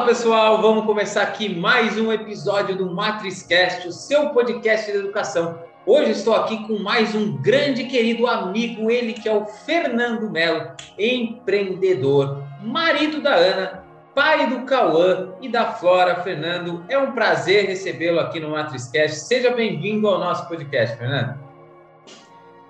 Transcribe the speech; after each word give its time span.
Fala 0.00 0.12
pessoal, 0.12 0.62
vamos 0.62 0.86
começar 0.86 1.20
aqui 1.20 1.54
mais 1.54 1.98
um 1.98 2.10
episódio 2.10 2.74
do 2.74 2.90
MatrizCast, 2.90 3.86
o 3.86 3.92
seu 3.92 4.30
podcast 4.30 4.90
de 4.90 4.96
educação. 4.96 5.58
Hoje 5.84 6.12
estou 6.12 6.34
aqui 6.34 6.66
com 6.66 6.78
mais 6.78 7.14
um 7.14 7.36
grande 7.36 7.84
querido 7.84 8.26
amigo, 8.26 8.90
ele 8.90 9.12
que 9.12 9.28
é 9.28 9.32
o 9.34 9.44
Fernando 9.44 10.30
Melo, 10.30 10.70
empreendedor, 10.98 12.42
marido 12.62 13.20
da 13.20 13.34
Ana, 13.34 13.84
pai 14.14 14.48
do 14.48 14.64
Cauã 14.64 15.34
e 15.38 15.50
da 15.50 15.66
Flora. 15.66 16.16
Fernando, 16.22 16.82
é 16.88 16.96
um 16.96 17.12
prazer 17.12 17.66
recebê-lo 17.66 18.20
aqui 18.20 18.40
no 18.40 18.52
MatrizCast. 18.52 19.20
Seja 19.26 19.50
bem-vindo 19.50 20.08
ao 20.08 20.18
nosso 20.18 20.48
podcast, 20.48 20.96
Fernando. 20.96 21.38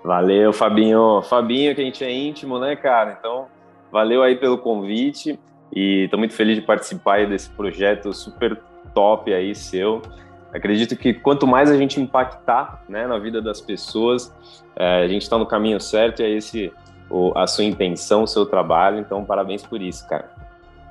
Valeu, 0.03 0.51
Fabinho. 0.51 1.21
Fabinho, 1.21 1.73
que 1.73 1.81
a 1.81 1.85
gente 1.85 2.03
é 2.03 2.11
íntimo, 2.11 2.59
né, 2.59 2.75
cara? 2.75 3.15
Então, 3.17 3.47
valeu 3.89 4.21
aí 4.21 4.35
pelo 4.35 4.57
convite. 4.57 5.39
E 5.73 6.03
estou 6.03 6.19
muito 6.19 6.33
feliz 6.33 6.55
de 6.55 6.61
participar 6.61 7.25
desse 7.27 7.49
projeto 7.49 8.13
super 8.13 8.59
top 8.93 9.33
aí 9.33 9.55
seu. 9.55 10.01
Acredito 10.53 10.97
que 10.97 11.13
quanto 11.13 11.47
mais 11.47 11.71
a 11.71 11.77
gente 11.77 11.99
impactar 11.99 12.83
né, 12.89 13.07
na 13.07 13.17
vida 13.17 13.41
das 13.41 13.61
pessoas, 13.61 14.33
é, 14.75 15.03
a 15.03 15.07
gente 15.07 15.21
está 15.21 15.37
no 15.37 15.45
caminho 15.45 15.79
certo 15.79 16.21
e 16.21 16.25
é 16.25 16.29
esse 16.29 16.73
o, 17.09 17.37
a 17.37 17.47
sua 17.47 17.63
intenção, 17.63 18.23
o 18.23 18.27
seu 18.27 18.45
trabalho. 18.45 18.99
Então, 18.99 19.23
parabéns 19.23 19.63
por 19.63 19.81
isso, 19.81 20.07
cara. 20.07 20.29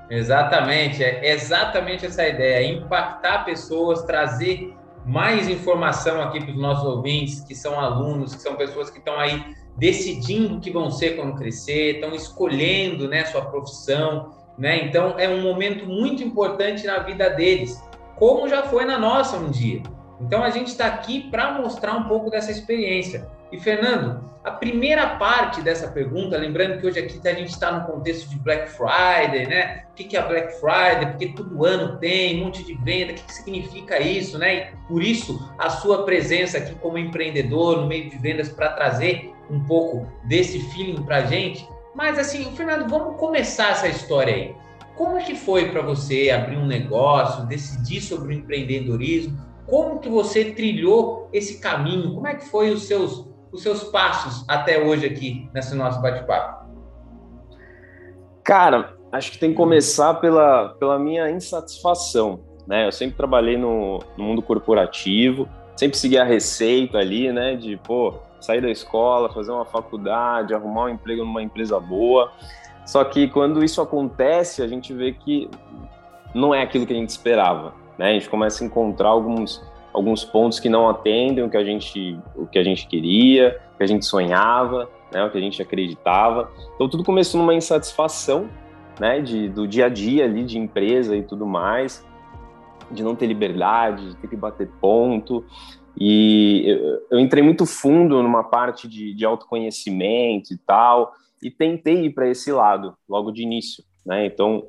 Exatamente, 0.08 1.04
é 1.04 1.30
exatamente 1.32 2.06
essa 2.06 2.26
ideia: 2.26 2.66
impactar 2.66 3.44
pessoas, 3.44 4.02
trazer 4.02 4.74
mais 5.04 5.48
informação 5.48 6.20
aqui 6.20 6.40
para 6.40 6.50
os 6.50 6.60
nossos 6.60 6.84
ouvintes, 6.84 7.40
que 7.40 7.54
são 7.54 7.78
alunos, 7.78 8.34
que 8.34 8.42
são 8.42 8.56
pessoas 8.56 8.90
que 8.90 8.98
estão 8.98 9.18
aí 9.18 9.54
decidindo 9.76 10.56
o 10.56 10.60
que 10.60 10.70
vão 10.70 10.90
ser 10.90 11.16
quando 11.16 11.36
crescer, 11.36 11.94
estão 11.94 12.14
escolhendo 12.14 13.08
né, 13.08 13.24
sua 13.24 13.42
profissão 13.42 14.39
né? 14.60 14.84
Então 14.84 15.18
é 15.18 15.26
um 15.28 15.40
momento 15.40 15.86
muito 15.86 16.22
importante 16.22 16.86
na 16.86 16.98
vida 16.98 17.30
deles, 17.30 17.82
como 18.16 18.46
já 18.46 18.62
foi 18.64 18.84
na 18.84 18.98
nossa 18.98 19.38
um 19.38 19.50
dia. 19.50 19.82
Então 20.20 20.44
a 20.44 20.50
gente 20.50 20.68
está 20.68 20.86
aqui 20.86 21.30
para 21.30 21.52
mostrar 21.52 21.94
um 21.94 22.04
pouco 22.04 22.30
dessa 22.30 22.50
experiência. 22.50 23.26
E 23.50 23.58
Fernando, 23.58 24.30
a 24.44 24.50
primeira 24.50 25.16
parte 25.16 25.60
dessa 25.62 25.88
pergunta, 25.88 26.36
lembrando 26.36 26.78
que 26.78 26.86
hoje 26.86 27.00
aqui 27.00 27.20
a 27.26 27.32
gente 27.32 27.48
está 27.48 27.72
no 27.72 27.86
contexto 27.86 28.28
de 28.28 28.38
Black 28.38 28.70
Friday, 28.70 29.46
né? 29.46 29.84
O 29.90 29.94
que 29.94 30.16
é 30.16 30.22
Black 30.22 30.52
Friday? 30.60 31.06
Porque 31.06 31.28
todo 31.28 31.64
ano 31.64 31.98
tem 31.98 32.40
um 32.40 32.44
monte 32.44 32.62
de 32.62 32.74
venda, 32.74 33.12
o 33.12 33.14
que 33.16 33.32
significa 33.32 33.98
isso, 33.98 34.38
né? 34.38 34.70
E 34.72 34.76
por 34.86 35.02
isso 35.02 35.50
a 35.58 35.70
sua 35.70 36.04
presença 36.04 36.58
aqui 36.58 36.74
como 36.76 36.98
empreendedor 36.98 37.80
no 37.80 37.86
meio 37.86 38.08
de 38.08 38.18
vendas 38.18 38.50
para 38.50 38.68
trazer 38.68 39.32
um 39.50 39.64
pouco 39.64 40.06
desse 40.24 40.60
feeling 40.70 41.02
para 41.02 41.16
a 41.16 41.22
gente. 41.22 41.66
Mas 41.94 42.18
assim, 42.18 42.44
Fernando, 42.56 42.88
vamos 42.88 43.18
começar 43.18 43.70
essa 43.70 43.88
história 43.88 44.34
aí. 44.34 44.54
Como 44.96 45.18
é 45.18 45.22
que 45.22 45.34
foi 45.34 45.70
para 45.70 45.82
você 45.82 46.30
abrir 46.30 46.56
um 46.56 46.66
negócio, 46.66 47.46
decidir 47.46 48.00
sobre 48.00 48.34
o 48.34 48.38
empreendedorismo? 48.38 49.38
Como 49.66 49.98
que 49.98 50.08
você 50.08 50.52
trilhou 50.52 51.28
esse 51.32 51.60
caminho? 51.60 52.14
Como 52.14 52.26
é 52.26 52.34
que 52.34 52.44
foi 52.48 52.70
os 52.70 52.84
seus 52.84 53.30
os 53.52 53.62
seus 53.62 53.84
passos 53.84 54.44
até 54.48 54.80
hoje 54.80 55.06
aqui 55.06 55.48
nesse 55.52 55.74
nosso 55.74 56.00
bate-papo? 56.00 56.66
Cara, 58.44 58.96
acho 59.12 59.32
que 59.32 59.38
tem 59.38 59.50
que 59.50 59.56
começar 59.56 60.14
pela, 60.14 60.70
pela 60.78 60.98
minha 60.98 61.30
insatisfação, 61.30 62.40
né? 62.66 62.86
Eu 62.86 62.92
sempre 62.92 63.16
trabalhei 63.16 63.56
no, 63.56 63.98
no 64.16 64.24
mundo 64.24 64.42
corporativo, 64.42 65.48
sempre 65.76 65.98
segui 65.98 66.18
a 66.18 66.24
receita 66.24 66.98
ali, 66.98 67.32
né? 67.32 67.56
De, 67.56 67.76
pô, 67.76 68.14
sair 68.40 68.60
da 68.60 68.70
escola, 68.70 69.32
fazer 69.32 69.52
uma 69.52 69.64
faculdade, 69.64 70.54
arrumar 70.54 70.84
um 70.84 70.88
emprego 70.88 71.24
numa 71.24 71.42
empresa 71.42 71.78
boa. 71.78 72.32
Só 72.86 73.04
que 73.04 73.28
quando 73.28 73.62
isso 73.62 73.80
acontece, 73.80 74.62
a 74.62 74.66
gente 74.66 74.92
vê 74.92 75.12
que 75.12 75.48
não 76.34 76.54
é 76.54 76.62
aquilo 76.62 76.86
que 76.86 76.92
a 76.92 76.96
gente 76.96 77.10
esperava, 77.10 77.74
né? 77.98 78.10
A 78.10 78.12
gente 78.12 78.28
começa 78.28 78.64
a 78.64 78.66
encontrar 78.66 79.08
alguns 79.08 79.62
alguns 79.92 80.24
pontos 80.24 80.60
que 80.60 80.68
não 80.68 80.88
atendem 80.88 81.44
o 81.44 81.50
que 81.50 81.56
a 81.56 81.64
gente 81.64 82.18
o 82.36 82.46
que 82.46 82.58
a 82.58 82.62
gente 82.62 82.86
queria, 82.86 83.60
o 83.74 83.76
que 83.76 83.82
a 83.82 83.86
gente 83.86 84.06
sonhava, 84.06 84.88
né? 85.12 85.24
O 85.24 85.30
que 85.30 85.38
a 85.38 85.40
gente 85.40 85.60
acreditava. 85.60 86.50
Então 86.74 86.88
tudo 86.88 87.04
começou 87.04 87.40
numa 87.40 87.54
insatisfação, 87.54 88.48
né? 88.98 89.20
De 89.20 89.48
do 89.48 89.66
dia 89.66 89.86
a 89.86 89.88
dia 89.88 90.24
ali 90.24 90.44
de 90.44 90.58
empresa 90.58 91.16
e 91.16 91.22
tudo 91.22 91.46
mais, 91.46 92.06
de 92.90 93.02
não 93.02 93.14
ter 93.14 93.26
liberdade, 93.26 94.10
de 94.10 94.16
ter 94.16 94.28
que 94.28 94.36
bater 94.36 94.68
ponto. 94.80 95.44
E 95.98 96.64
eu, 96.66 97.06
eu 97.12 97.20
entrei 97.20 97.42
muito 97.42 97.66
fundo 97.66 98.22
numa 98.22 98.44
parte 98.44 98.88
de, 98.88 99.14
de 99.14 99.24
autoconhecimento 99.24 100.52
e 100.52 100.58
tal, 100.58 101.12
e 101.42 101.50
tentei 101.50 102.06
ir 102.06 102.10
para 102.10 102.28
esse 102.28 102.52
lado 102.52 102.94
logo 103.08 103.30
de 103.30 103.42
início, 103.42 103.82
né? 104.04 104.26
Então, 104.26 104.64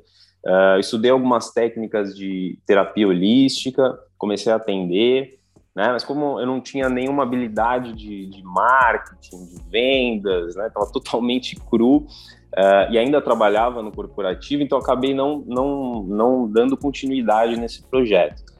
uh, 0.46 0.78
estudei 0.78 1.10
algumas 1.10 1.52
técnicas 1.52 2.16
de 2.16 2.58
terapia 2.66 3.06
holística, 3.06 3.98
comecei 4.16 4.52
a 4.52 4.56
atender, 4.56 5.38
né? 5.74 5.88
Mas 5.92 6.04
como 6.04 6.40
eu 6.40 6.46
não 6.46 6.60
tinha 6.60 6.88
nenhuma 6.88 7.22
habilidade 7.22 7.92
de, 7.94 8.26
de 8.26 8.42
marketing, 8.42 9.46
de 9.46 9.62
vendas, 9.70 10.56
né? 10.56 10.70
Totalmente 10.92 11.56
cru 11.56 11.96
uh, 11.96 12.90
e 12.90 12.98
ainda 12.98 13.20
trabalhava 13.20 13.82
no 13.82 13.92
corporativo, 13.92 14.62
então 14.62 14.78
acabei 14.78 15.14
não, 15.14 15.44
não, 15.46 16.02
não 16.02 16.50
dando 16.50 16.76
continuidade 16.76 17.58
nesse 17.58 17.82
projeto. 17.82 18.51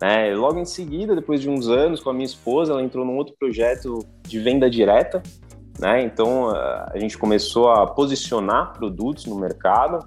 Né? 0.00 0.34
Logo 0.34 0.58
em 0.58 0.64
seguida, 0.64 1.14
depois 1.14 1.40
de 1.40 1.48
uns 1.48 1.68
anos 1.68 2.00
com 2.00 2.10
a 2.10 2.12
minha 2.12 2.26
esposa, 2.26 2.72
ela 2.72 2.82
entrou 2.82 3.04
num 3.04 3.16
outro 3.16 3.34
projeto 3.38 3.98
de 4.22 4.38
venda 4.38 4.68
direta. 4.68 5.22
Né? 5.78 6.02
Então 6.02 6.50
a 6.50 6.98
gente 6.98 7.16
começou 7.16 7.70
a 7.70 7.86
posicionar 7.86 8.72
produtos 8.74 9.26
no 9.26 9.36
mercado. 9.36 10.06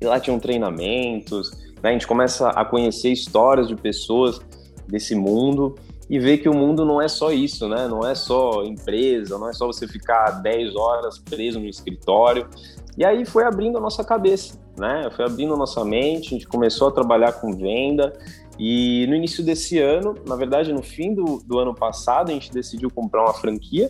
E 0.00 0.04
lá 0.04 0.18
tinham 0.20 0.38
treinamentos. 0.38 1.50
Né? 1.82 1.90
A 1.90 1.92
gente 1.92 2.06
começa 2.06 2.48
a 2.50 2.64
conhecer 2.64 3.10
histórias 3.10 3.68
de 3.68 3.76
pessoas 3.76 4.40
desse 4.86 5.14
mundo 5.14 5.74
e 6.10 6.18
ver 6.18 6.38
que 6.38 6.48
o 6.48 6.54
mundo 6.54 6.84
não 6.84 7.02
é 7.02 7.06
só 7.06 7.30
isso, 7.30 7.68
né? 7.68 7.86
Não 7.86 8.00
é 8.06 8.14
só 8.14 8.64
empresa, 8.64 9.36
não 9.36 9.48
é 9.48 9.52
só 9.52 9.66
você 9.66 9.86
ficar 9.86 10.40
10 10.40 10.74
horas 10.74 11.18
preso 11.18 11.60
no 11.60 11.66
escritório. 11.66 12.48
E 12.96 13.04
aí 13.04 13.26
foi 13.26 13.44
abrindo 13.44 13.76
a 13.76 13.80
nossa 13.80 14.02
cabeça, 14.02 14.58
né? 14.78 15.10
Foi 15.14 15.26
abrindo 15.26 15.52
a 15.52 15.56
nossa 15.56 15.84
mente, 15.84 16.28
a 16.28 16.30
gente 16.30 16.48
começou 16.48 16.88
a 16.88 16.92
trabalhar 16.92 17.32
com 17.32 17.54
venda 17.54 18.12
e 18.58 19.06
no 19.06 19.14
início 19.14 19.44
desse 19.44 19.78
ano, 19.78 20.14
na 20.26 20.34
verdade, 20.34 20.72
no 20.72 20.82
fim 20.82 21.14
do, 21.14 21.40
do 21.46 21.58
ano 21.58 21.74
passado, 21.74 22.30
a 22.30 22.34
gente 22.34 22.50
decidiu 22.50 22.90
comprar 22.90 23.22
uma 23.22 23.34
franquia 23.34 23.88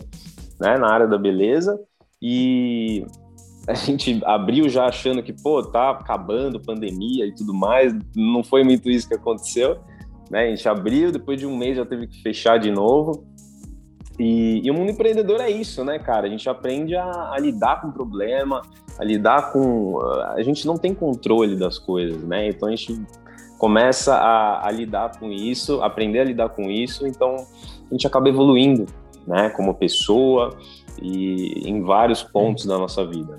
né, 0.59 0.77
na 0.77 0.93
área 0.93 1.07
da 1.07 1.17
beleza 1.17 1.79
e 2.21 3.03
a 3.67 3.73
gente 3.73 4.21
abriu 4.25 4.69
já 4.69 4.85
achando 4.85 5.23
que, 5.23 5.33
pô, 5.33 5.63
tá 5.63 5.91
acabando 5.91 6.59
pandemia 6.59 7.25
e 7.25 7.33
tudo 7.33 7.53
mais. 7.53 7.95
Não 8.15 8.43
foi 8.43 8.63
muito 8.63 8.89
isso 8.89 9.07
que 9.07 9.15
aconteceu. 9.15 9.79
Né? 10.29 10.45
A 10.45 10.49
gente 10.49 10.67
abriu, 10.69 11.11
depois 11.11 11.39
de 11.39 11.45
um 11.45 11.57
mês 11.57 11.77
já 11.77 11.85
teve 11.85 12.07
que 12.07 12.21
fechar 12.21 12.59
de 12.59 12.71
novo. 12.71 13.27
E, 14.19 14.61
e 14.63 14.69
o 14.69 14.73
mundo 14.73 14.91
empreendedor 14.91 15.39
é 15.39 15.49
isso, 15.49 15.83
né, 15.83 15.97
cara? 15.97 16.27
A 16.27 16.29
gente 16.29 16.49
aprende 16.49 16.95
a, 16.95 17.31
a, 17.31 17.39
lidar 17.39 17.81
com 17.81 17.87
o 17.87 17.93
problema, 17.93 18.61
a 18.99 19.03
lidar 19.03 19.53
com. 19.53 19.97
A 20.35 20.41
gente 20.43 20.67
não 20.67 20.77
tem 20.77 20.93
controle 20.93 21.55
das 21.55 21.79
coisas, 21.79 22.21
né? 22.23 22.49
Então 22.49 22.67
a 22.67 22.71
gente 22.71 23.01
começa 23.59 24.15
a, 24.15 24.67
a, 24.67 24.71
lidar 24.71 25.19
com 25.19 25.29
isso, 25.31 25.83
aprender 25.83 26.21
a 26.21 26.23
lidar 26.23 26.49
com 26.49 26.71
isso, 26.71 27.05
então 27.05 27.35
a 27.35 27.93
gente 27.93 28.07
acaba 28.07 28.29
evoluindo, 28.29 28.85
né, 29.27 29.49
como 29.49 29.75
pessoa 29.75 30.57
e 31.01 31.69
em 31.69 31.83
vários 31.83 32.23
pontos 32.23 32.65
da 32.65 32.77
nossa 32.77 33.05
vida. 33.05 33.35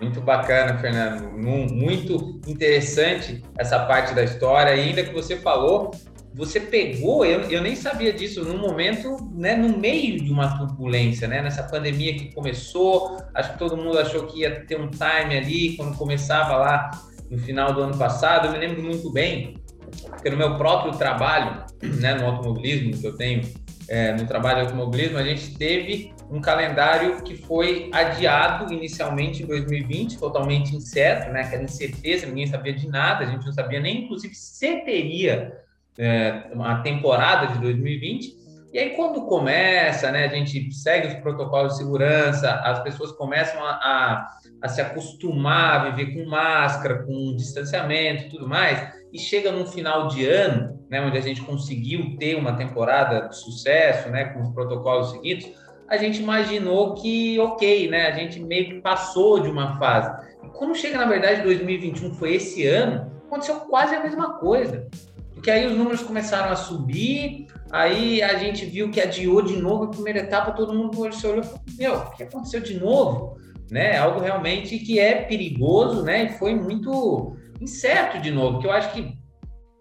Muito 0.00 0.20
bacana, 0.20 0.76
Fernando. 0.78 1.30
Muito 1.32 2.40
interessante 2.46 3.42
essa 3.56 3.78
parte 3.86 4.12
da 4.12 4.24
história. 4.24 4.74
E 4.74 4.80
ainda 4.80 5.04
que 5.04 5.14
você 5.14 5.36
falou, 5.36 5.92
você 6.34 6.58
pegou, 6.58 7.24
eu, 7.24 7.42
eu 7.42 7.62
nem 7.62 7.76
sabia 7.76 8.12
disso, 8.12 8.44
num 8.44 8.58
momento, 8.58 9.16
né, 9.32 9.54
no 9.54 9.78
meio 9.78 10.20
de 10.20 10.32
uma 10.32 10.58
turbulência, 10.58 11.28
né, 11.28 11.40
nessa 11.40 11.62
pandemia 11.62 12.14
que 12.14 12.34
começou, 12.34 13.16
acho 13.32 13.52
que 13.52 13.58
todo 13.60 13.76
mundo 13.76 13.96
achou 13.96 14.26
que 14.26 14.40
ia 14.40 14.64
ter 14.66 14.78
um 14.78 14.90
time 14.90 15.38
ali, 15.38 15.76
quando 15.76 15.96
começava 15.96 16.56
lá 16.56 16.90
no 17.30 17.38
final 17.38 17.72
do 17.72 17.82
ano 17.82 17.96
passado, 17.96 18.46
eu 18.46 18.52
me 18.52 18.58
lembro 18.58 18.82
muito 18.82 19.10
bem, 19.10 19.56
porque 20.08 20.30
no 20.30 20.36
meu 20.36 20.56
próprio 20.56 20.92
trabalho, 20.92 21.64
né, 21.82 22.14
no 22.14 22.26
automobilismo 22.26 23.00
que 23.00 23.06
eu 23.06 23.16
tenho, 23.16 23.42
é, 23.88 24.12
no 24.12 24.26
trabalho 24.26 24.60
de 24.60 24.62
automobilismo, 24.66 25.18
a 25.18 25.22
gente 25.22 25.56
teve 25.56 26.12
um 26.30 26.40
calendário 26.40 27.22
que 27.22 27.36
foi 27.36 27.90
adiado 27.92 28.72
inicialmente 28.72 29.42
em 29.42 29.46
2020, 29.46 30.18
totalmente 30.18 30.74
incerto, 30.74 31.30
né, 31.32 31.42
aquela 31.42 31.64
incerteza, 31.64 32.26
ninguém 32.26 32.46
sabia 32.46 32.72
de 32.72 32.88
nada, 32.88 33.24
a 33.24 33.26
gente 33.26 33.44
não 33.44 33.52
sabia 33.52 33.80
nem, 33.80 34.04
inclusive, 34.04 34.34
se 34.34 34.84
teria 34.84 35.52
é, 35.98 36.44
temporada 36.82 37.52
de 37.52 37.60
2020, 37.60 38.43
e 38.74 38.78
aí, 38.80 38.90
quando 38.90 39.24
começa, 39.26 40.10
né, 40.10 40.24
a 40.24 40.28
gente 40.28 40.74
segue 40.74 41.06
os 41.06 41.14
protocolos 41.14 41.74
de 41.74 41.78
segurança, 41.78 42.50
as 42.64 42.82
pessoas 42.82 43.12
começam 43.12 43.64
a, 43.64 43.70
a, 43.70 44.26
a 44.62 44.68
se 44.68 44.80
acostumar 44.80 45.86
a 45.86 45.90
viver 45.90 46.12
com 46.12 46.28
máscara, 46.28 47.04
com 47.04 47.36
distanciamento 47.36 48.24
e 48.24 48.28
tudo 48.30 48.48
mais, 48.48 48.92
e 49.12 49.18
chega 49.18 49.52
no 49.52 49.64
final 49.64 50.08
de 50.08 50.26
ano, 50.26 50.76
né, 50.90 51.00
onde 51.00 51.16
a 51.16 51.20
gente 51.20 51.40
conseguiu 51.42 52.16
ter 52.18 52.34
uma 52.34 52.56
temporada 52.56 53.28
de 53.28 53.36
sucesso, 53.36 54.08
né, 54.08 54.24
com 54.24 54.42
os 54.42 54.50
protocolos 54.50 55.12
seguidos, 55.12 55.52
a 55.88 55.96
gente 55.96 56.20
imaginou 56.20 56.94
que, 56.94 57.38
ok, 57.38 57.88
né, 57.88 58.08
a 58.08 58.10
gente 58.10 58.42
meio 58.42 58.70
que 58.70 58.80
passou 58.80 59.38
de 59.38 59.48
uma 59.48 59.78
fase. 59.78 60.10
E 60.42 60.48
quando 60.48 60.74
chega, 60.74 60.98
na 60.98 61.06
verdade, 61.06 61.42
2021, 61.42 62.12
foi 62.14 62.34
esse 62.34 62.66
ano, 62.66 63.08
aconteceu 63.24 63.54
quase 63.60 63.94
a 63.94 64.02
mesma 64.02 64.36
coisa. 64.40 64.88
Porque 65.44 65.50
aí 65.50 65.66
os 65.66 65.76
números 65.76 66.02
começaram 66.02 66.50
a 66.50 66.56
subir, 66.56 67.48
aí 67.70 68.22
a 68.22 68.38
gente 68.38 68.64
viu 68.64 68.90
que 68.90 68.98
adiou 68.98 69.42
de 69.42 69.58
novo 69.58 69.84
a 69.84 69.90
primeira 69.90 70.20
etapa, 70.20 70.52
todo 70.52 70.72
mundo 70.72 70.98
olhou 70.98 71.14
e 71.14 71.20
falou, 71.20 71.60
meu, 71.76 71.96
o 71.96 72.10
que 72.12 72.22
aconteceu 72.22 72.62
de 72.62 72.80
novo? 72.80 73.36
Né? 73.70 73.98
Algo 73.98 74.20
realmente 74.20 74.78
que 74.78 74.98
é 74.98 75.16
perigoso, 75.16 76.02
né? 76.02 76.24
E 76.24 76.28
foi 76.38 76.54
muito 76.54 77.36
incerto 77.60 78.22
de 78.22 78.30
novo, 78.30 78.58
que 78.58 78.66
eu 78.66 78.72
acho 78.72 78.90
que 78.94 79.18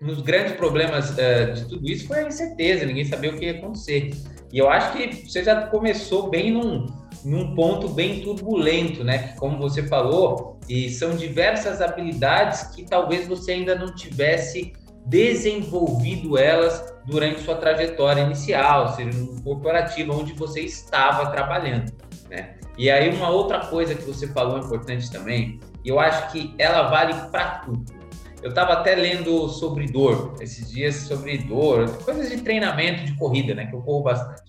um 0.01 0.07
dos 0.07 0.19
grandes 0.19 0.51
problemas 0.57 1.11
uh, 1.11 1.53
de 1.53 1.65
tudo 1.69 1.89
isso 1.89 2.07
foi 2.07 2.19
a 2.19 2.27
incerteza, 2.27 2.85
ninguém 2.85 3.05
sabia 3.05 3.31
o 3.31 3.37
que 3.39 3.45
ia 3.45 3.53
acontecer. 3.53 4.11
E 4.51 4.57
eu 4.57 4.69
acho 4.69 4.91
que 4.97 5.29
você 5.29 5.45
já 5.45 5.67
começou 5.67 6.29
bem 6.29 6.51
num, 6.51 6.87
num 7.23 7.55
ponto 7.55 7.87
bem 7.87 8.19
turbulento, 8.19 9.01
né? 9.01 9.29
Que, 9.29 9.37
como 9.37 9.57
você 9.57 9.81
falou, 9.83 10.59
e 10.67 10.89
são 10.89 11.15
diversas 11.15 11.79
habilidades 11.79 12.63
que 12.75 12.83
talvez 12.83 13.29
você 13.29 13.53
ainda 13.53 13.75
não 13.75 13.95
tivesse 13.95 14.73
desenvolvido 15.05 16.37
elas 16.37 16.93
durante 17.05 17.41
sua 17.41 17.55
trajetória 17.55 18.21
inicial, 18.21 18.95
seja 18.95 19.17
no 19.17 19.41
corporativo 19.41 20.13
onde 20.13 20.33
você 20.33 20.61
estava 20.61 21.29
trabalhando, 21.31 21.91
né? 22.29 22.55
E 22.77 22.89
aí 22.89 23.13
uma 23.13 23.29
outra 23.29 23.59
coisa 23.59 23.93
que 23.93 24.03
você 24.03 24.27
falou 24.27 24.59
importante 24.59 25.11
também, 25.11 25.59
e 25.83 25.89
eu 25.89 25.99
acho 25.99 26.31
que 26.31 26.53
ela 26.57 26.89
vale 26.89 27.13
para 27.29 27.59
tudo. 27.59 27.93
Eu 28.41 28.49
estava 28.49 28.73
até 28.73 28.95
lendo 28.95 29.47
sobre 29.47 29.85
dor, 29.85 30.35
esses 30.41 30.69
dias 30.69 30.95
sobre 30.95 31.37
dor, 31.37 31.89
coisas 32.03 32.29
de 32.29 32.41
treinamento 32.41 33.05
de 33.05 33.15
corrida, 33.15 33.53
né? 33.53 33.67
Que 33.67 33.75
eu 33.75 33.81
corro 33.81 34.03
bastante. 34.03 34.41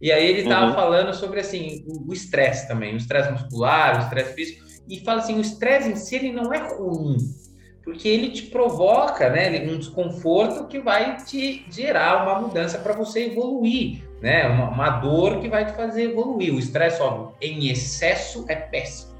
E 0.00 0.10
aí 0.12 0.26
ele 0.28 0.42
estava 0.42 0.66
uhum. 0.66 0.74
falando 0.74 1.14
sobre 1.14 1.40
assim 1.40 1.84
o 1.86 2.12
estresse 2.12 2.66
também, 2.68 2.94
o 2.94 2.96
estresse 2.96 3.30
muscular, 3.30 3.96
o 3.96 4.02
estresse 4.04 4.34
físico, 4.34 4.66
e 4.88 5.00
fala 5.00 5.20
assim, 5.20 5.36
o 5.36 5.40
estresse 5.40 5.88
em 5.88 5.96
si 5.96 6.16
ele 6.16 6.32
não 6.32 6.52
é 6.52 6.58
ruim, 6.58 7.16
porque 7.90 8.08
ele 8.08 8.30
te 8.30 8.42
provoca, 8.42 9.28
né, 9.28 9.66
um 9.68 9.76
desconforto 9.76 10.68
que 10.68 10.78
vai 10.78 11.16
te 11.16 11.66
gerar 11.68 12.22
uma 12.22 12.40
mudança 12.40 12.78
para 12.78 12.92
você 12.92 13.26
evoluir, 13.26 14.04
né, 14.22 14.46
uma, 14.46 14.68
uma, 14.68 14.90
dor 14.90 15.40
que 15.40 15.48
vai 15.48 15.66
te 15.66 15.72
fazer 15.72 16.04
evoluir. 16.04 16.54
O 16.54 16.58
estresse, 16.58 17.02
óbvio, 17.02 17.34
em 17.42 17.68
excesso 17.68 18.44
é 18.46 18.54
péssimo. 18.54 19.10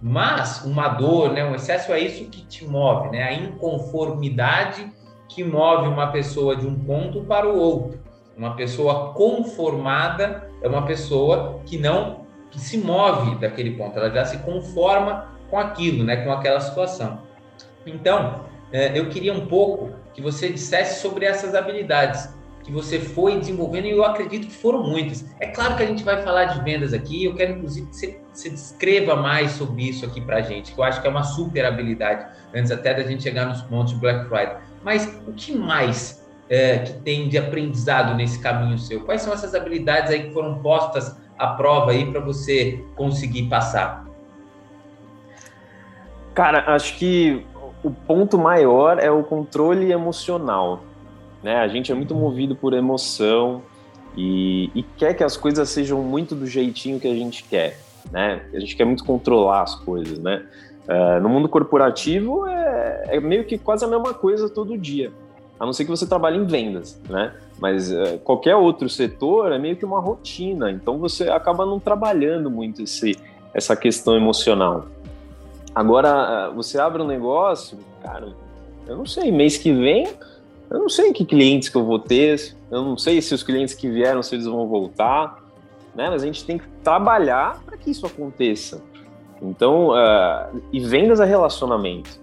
Mas 0.00 0.64
uma 0.64 0.88
dor, 0.88 1.32
né, 1.32 1.44
um 1.44 1.56
excesso 1.56 1.92
é 1.92 1.98
isso 1.98 2.24
que 2.26 2.44
te 2.46 2.64
move, 2.64 3.10
né? 3.10 3.22
A 3.22 3.32
inconformidade 3.32 4.88
que 5.28 5.42
move 5.42 5.88
uma 5.88 6.08
pessoa 6.08 6.54
de 6.56 6.66
um 6.66 6.78
ponto 6.78 7.22
para 7.22 7.48
o 7.48 7.56
outro. 7.56 8.00
Uma 8.36 8.54
pessoa 8.54 9.12
conformada 9.14 10.48
é 10.60 10.68
uma 10.68 10.84
pessoa 10.86 11.60
que 11.66 11.76
não 11.76 12.22
que 12.50 12.60
se 12.60 12.78
move 12.78 13.36
daquele 13.36 13.72
ponto, 13.72 13.98
ela 13.98 14.10
já 14.10 14.24
se 14.26 14.38
conforma 14.38 15.32
com 15.48 15.58
aquilo, 15.58 16.04
né, 16.04 16.16
com 16.16 16.30
aquela 16.30 16.60
situação. 16.60 17.31
Então, 17.86 18.44
é, 18.72 18.98
eu 18.98 19.08
queria 19.08 19.32
um 19.32 19.46
pouco 19.46 19.90
que 20.14 20.22
você 20.22 20.50
dissesse 20.50 21.00
sobre 21.00 21.24
essas 21.24 21.54
habilidades 21.54 22.28
que 22.62 22.70
você 22.70 22.98
foi 23.00 23.38
desenvolvendo, 23.38 23.86
e 23.86 23.90
eu 23.90 24.04
acredito 24.04 24.46
que 24.46 24.54
foram 24.54 24.82
muitas. 24.82 25.24
É 25.40 25.48
claro 25.48 25.76
que 25.76 25.82
a 25.82 25.86
gente 25.86 26.04
vai 26.04 26.22
falar 26.22 26.44
de 26.44 26.62
vendas 26.62 26.92
aqui, 26.92 27.24
eu 27.24 27.34
quero 27.34 27.52
inclusive 27.52 27.88
que 27.88 27.96
você, 27.96 28.20
você 28.32 28.50
descreva 28.50 29.16
mais 29.16 29.52
sobre 29.52 29.88
isso 29.88 30.06
aqui 30.06 30.20
para 30.20 30.36
a 30.36 30.42
gente, 30.42 30.72
que 30.72 30.78
eu 30.78 30.84
acho 30.84 31.00
que 31.00 31.06
é 31.06 31.10
uma 31.10 31.24
super 31.24 31.64
habilidade, 31.64 32.24
antes 32.54 32.70
até 32.70 32.94
da 32.94 33.02
gente 33.02 33.22
chegar 33.22 33.46
nos 33.46 33.62
pontos 33.62 33.92
de 33.92 33.98
Black 33.98 34.28
Friday. 34.28 34.56
Mas 34.84 35.20
o 35.26 35.32
que 35.32 35.52
mais 35.52 36.24
é, 36.48 36.78
que 36.78 36.92
tem 37.00 37.28
de 37.28 37.36
aprendizado 37.36 38.14
nesse 38.14 38.38
caminho 38.38 38.78
seu? 38.78 39.00
Quais 39.00 39.22
são 39.22 39.32
essas 39.32 39.54
habilidades 39.54 40.12
aí 40.12 40.24
que 40.24 40.32
foram 40.32 40.60
postas 40.60 41.16
à 41.38 41.48
prova 41.48 41.90
aí 41.90 42.10
para 42.10 42.20
você 42.20 42.84
conseguir 42.94 43.44
passar? 43.44 44.06
Cara, 46.34 46.74
acho 46.74 46.96
que 46.96 47.44
o 47.82 47.90
ponto 47.90 48.38
maior 48.38 48.98
é 48.98 49.10
o 49.10 49.22
controle 49.22 49.90
emocional 49.90 50.82
né? 51.42 51.56
A 51.56 51.68
gente 51.68 51.90
é 51.90 51.94
muito 51.94 52.14
movido 52.14 52.54
por 52.54 52.72
emoção 52.72 53.62
e, 54.16 54.70
e 54.74 54.82
quer 54.82 55.14
que 55.14 55.24
as 55.24 55.36
coisas 55.36 55.68
sejam 55.68 56.02
muito 56.02 56.34
do 56.34 56.46
jeitinho 56.46 57.00
que 57.00 57.08
a 57.08 57.14
gente 57.14 57.44
quer, 57.44 57.78
né? 58.10 58.42
A 58.54 58.60
gente 58.60 58.76
quer 58.76 58.84
muito 58.84 59.04
controlar 59.04 59.62
as 59.62 59.74
coisas, 59.74 60.18
né? 60.18 60.46
Uh, 60.86 61.20
no 61.20 61.28
mundo 61.28 61.48
corporativo 61.48 62.46
é, 62.46 63.04
é, 63.16 63.20
meio 63.20 63.44
que 63.44 63.56
quase 63.56 63.84
a 63.84 63.88
mesma 63.88 64.12
coisa 64.12 64.48
todo 64.48 64.76
dia, 64.76 65.12
a 65.58 65.64
não 65.64 65.72
ser 65.72 65.84
que 65.84 65.90
você 65.90 66.06
trabalhe 66.06 66.38
em 66.38 66.44
vendas, 66.44 67.00
né? 67.08 67.34
Mas 67.60 67.90
uh, 67.90 68.18
qualquer 68.24 68.56
outro 68.56 68.88
setor 68.88 69.52
é 69.52 69.58
meio 69.58 69.76
que 69.76 69.84
uma 69.84 70.00
rotina, 70.00 70.70
então 70.70 70.98
você 70.98 71.28
acaba 71.28 71.64
não 71.64 71.78
trabalhando 71.78 72.50
muito 72.50 72.82
esse, 72.82 73.16
essa 73.54 73.76
questão 73.76 74.16
emocional. 74.16 74.86
Agora, 75.74 76.50
uh, 76.50 76.54
você 76.54 76.78
abre 76.78 77.02
um 77.02 77.06
negócio, 77.06 77.78
cara, 78.02 78.34
eu 78.86 78.96
não 78.96 79.06
sei, 79.06 79.30
mês 79.30 79.56
que 79.56 79.72
vem 79.72 80.06
eu 80.72 80.78
não 80.78 80.88
sei 80.88 81.12
que 81.12 81.26
clientes 81.26 81.68
que 81.68 81.76
eu 81.76 81.84
vou 81.84 81.98
ter, 81.98 82.54
eu 82.70 82.82
não 82.82 82.96
sei 82.96 83.20
se 83.20 83.34
os 83.34 83.42
clientes 83.42 83.74
que 83.74 83.90
vieram, 83.90 84.22
se 84.22 84.34
eles 84.34 84.46
vão 84.46 84.66
voltar, 84.66 85.44
né? 85.94 86.08
Mas 86.08 86.22
a 86.22 86.26
gente 86.26 86.46
tem 86.46 86.56
que 86.56 86.66
trabalhar 86.82 87.62
para 87.66 87.76
que 87.76 87.90
isso 87.90 88.06
aconteça. 88.06 88.82
Então, 89.42 89.90
uh, 89.90 90.62
e 90.72 90.80
vendas 90.80 91.20
é 91.20 91.26
relacionamento, 91.26 92.18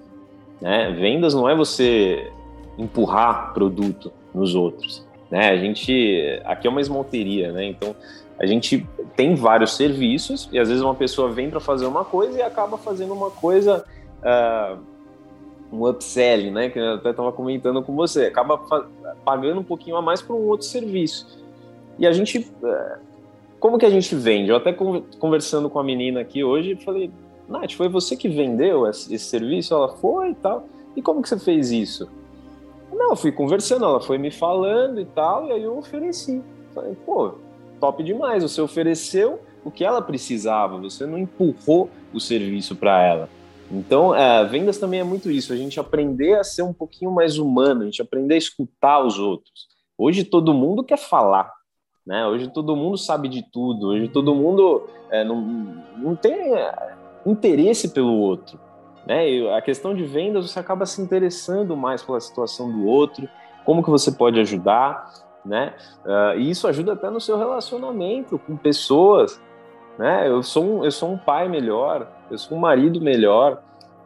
né? 0.60 0.92
Vendas 1.00 1.36
não 1.36 1.48
é 1.48 1.56
você 1.56 2.32
empurrar 2.76 3.54
produto 3.54 4.12
nos 4.34 4.56
outros, 4.56 5.06
né? 5.30 5.52
A 5.52 5.58
gente, 5.58 6.42
aqui 6.44 6.66
é 6.66 6.72
uma 6.72 6.82
esmalteria, 6.82 7.52
né? 7.52 7.66
Então, 7.66 7.96
a 8.40 8.46
gente 8.46 8.88
tem 9.16 9.36
vários 9.36 9.76
serviços 9.76 10.50
e 10.52 10.58
às 10.58 10.70
vezes 10.70 10.82
uma 10.82 10.96
pessoa 10.96 11.30
vem 11.30 11.50
para 11.50 11.60
fazer 11.60 11.86
uma 11.86 12.06
coisa 12.06 12.38
e 12.38 12.42
acaba 12.42 12.78
fazendo 12.78 13.14
uma 13.14 13.30
coisa 13.30 13.84
uh, 14.24 14.80
um 15.72 15.88
upselling, 15.88 16.52
né? 16.52 16.70
Que 16.70 16.80
eu 16.80 16.96
até 16.96 17.10
estava 17.10 17.32
comentando 17.32 17.84
com 17.84 17.94
você, 17.96 18.26
acaba 18.26 18.58
pagando 19.26 19.60
um 19.60 19.64
pouquinho 19.64 19.98
a 19.98 20.02
mais 20.02 20.22
por 20.22 20.36
um 20.36 20.48
outro 20.48 20.66
serviço. 20.66 21.40
E 21.98 22.08
a 22.08 22.14
gente, 22.14 22.50
é, 22.64 22.98
como 23.60 23.78
que 23.78 23.86
a 23.86 23.90
gente 23.90 24.16
vende? 24.16 24.50
Eu 24.50 24.56
até 24.56 24.74
conversando 24.74 25.70
com 25.70 25.78
a 25.78 25.84
menina 25.84 26.22
aqui 26.22 26.44
hoje, 26.44 26.78
falei, 26.78 27.12
Nath, 27.48 27.74
foi 27.74 27.90
você 27.90 28.16
que 28.16 28.30
vendeu 28.30 28.88
esse, 28.88 29.20
serviço? 29.20 29.74
Ela 29.74 29.90
foi 29.90 30.30
e 30.30 30.36
tal. 30.36 30.66
E 30.96 31.02
como 31.02 31.22
que 31.22 31.28
você 31.28 31.38
fez 31.38 31.72
isso? 31.72 32.10
Não, 32.92 33.16
fui 33.16 33.32
conversando, 33.32 33.86
ela 33.86 34.00
foi 34.00 34.18
me 34.18 34.32
falando 34.32 35.00
e 35.00 35.06
tal, 35.06 35.48
e 35.48 35.52
aí 35.52 35.64
eu 35.64 35.78
ofereci. 35.78 36.42
Falei, 36.74 36.96
pô, 37.06 37.34
top 37.80 38.04
demais, 38.04 38.44
você 38.44 38.62
ofereceu 38.62 39.40
o 39.64 39.72
que 39.72 39.84
ela 39.84 40.02
precisava, 40.02 40.78
você 40.78 41.06
não 41.06 41.18
empurrou 41.18 41.90
o 42.14 42.20
serviço 42.20 42.76
para 42.76 43.02
ela. 43.04 43.30
Então, 43.72 44.16
é, 44.16 44.44
vendas 44.46 44.78
também 44.78 45.00
é 45.00 45.04
muito 45.04 45.30
isso, 45.30 45.54
a 45.54 45.56
gente 45.56 45.80
aprender 45.80 46.36
a 46.36 46.44
ser 46.44 46.64
um 46.64 46.74
pouquinho 46.74 47.12
mais 47.12 47.38
humano, 47.38 47.82
a 47.82 47.86
gente 47.86 48.02
aprender 48.02 48.34
a 48.34 48.38
escutar 48.38 49.00
os 49.00 49.20
outros. 49.20 49.68
Hoje 49.98 50.24
todo 50.24 50.54
mundo 50.54 50.84
quer 50.84 50.98
falar, 50.98 51.52
né? 52.06 52.26
Hoje 52.26 52.48
todo 52.48 52.76
mundo 52.76 52.98
sabe 52.98 53.28
de 53.28 53.44
tudo, 53.52 53.90
hoje 53.90 54.08
todo 54.08 54.34
mundo 54.34 54.88
é, 55.12 55.24
não, 55.24 55.42
não 55.98 56.16
tem 56.16 56.34
é, 56.34 56.96
interesse 57.26 57.90
pelo 57.90 58.14
outro, 58.14 58.60
né? 59.06 59.30
E 59.30 59.50
a 59.50 59.62
questão 59.62 59.94
de 59.94 60.04
vendas, 60.04 60.50
você 60.50 60.60
acaba 60.60 60.86
se 60.86 61.00
interessando 61.02 61.78
mais 61.78 62.02
pela 62.02 62.20
situação 62.20 62.72
do 62.72 62.88
outro, 62.88 63.30
como 63.66 63.84
que 63.84 63.90
você 63.92 64.12
pode 64.12 64.40
ajudar, 64.40 65.12
né? 65.46 65.74
Uh, 66.06 66.40
e 66.40 66.50
isso 66.50 66.68
ajuda 66.68 66.94
até 66.94 67.10
no 67.10 67.20
seu 67.20 67.38
relacionamento 67.38 68.38
com 68.40 68.56
pessoas, 68.56 69.42
né? 69.98 70.28
Eu 70.28 70.44
sou 70.44 70.64
um, 70.64 70.86
eu 70.86 70.92
sou 70.92 71.12
um 71.12 71.18
pai 71.18 71.48
melhor, 71.48 72.08
eu 72.30 72.38
sou 72.38 72.58
um 72.58 72.62
marido 72.62 73.02
melhor, 73.02 73.62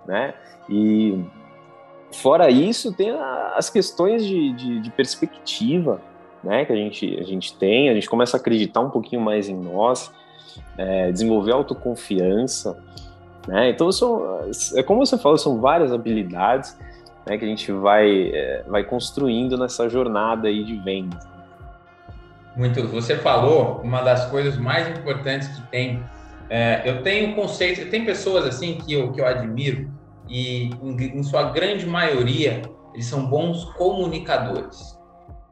né? 0.06 0.34
E 0.70 1.24
fora 2.12 2.50
isso, 2.50 2.94
tem 2.94 3.12
as 3.56 3.70
questões 3.70 4.25
de, 4.25 4.54
de, 4.54 4.80
de, 4.80 4.92
perspectiva, 4.92 6.02
né? 6.44 6.66
Que 6.66 6.74
a 6.74 6.75
gente, 6.75 7.20
a 7.20 7.24
gente 7.24 7.58
tem, 7.58 7.90
a 7.90 7.94
gente 7.94 8.10
começa 8.10 8.38
a 8.38 8.40
acreditar 8.40 8.82
um 8.82 8.90
pouquinho 8.90 9.22
mais 9.22 9.50
em 9.50 9.56
nós, 9.56 10.12
é, 10.78 11.12
desenvolver 11.12 11.52
autoconfiança, 11.52 12.82
né? 13.48 13.70
Então, 13.70 13.92
são, 13.92 14.40
é 14.75 14.84
como 14.84 15.06
você 15.06 15.18
falou, 15.18 15.38
são 15.38 15.60
várias 15.60 15.92
habilidades 15.92 16.78
né, 17.25 17.38
que 17.38 17.46
a 17.46 17.48
gente 17.48 17.72
vai, 17.72 18.30
é, 18.30 18.63
vai 18.68 18.84
construindo 18.84 19.58
nessa 19.58 19.89
jornada 19.89 20.48
aí 20.48 20.63
de 20.63 20.77
venda. 20.80 21.20
Muito. 22.56 22.88
Você 22.88 23.18
falou 23.18 23.82
uma 23.84 24.01
das 24.01 24.25
coisas 24.30 24.58
mais 24.58 24.88
importantes 24.88 25.48
que 25.48 25.62
tem 25.70 26.03
é, 26.50 26.82
eu 26.86 27.01
tenho 27.01 27.34
conceito, 27.34 27.89
tem 27.89 28.06
pessoas 28.06 28.46
assim 28.46 28.77
que 28.77 28.94
eu, 28.94 29.12
que 29.12 29.20
eu 29.20 29.25
admiro 29.25 29.92
e 30.30 30.65
em, 30.65 31.18
em 31.18 31.24
sua 31.24 31.51
grande 31.51 31.86
maioria 31.86 32.62
eles 32.94 33.08
são 33.08 33.25
bons 33.25 33.65
comunicadores. 33.74 35.00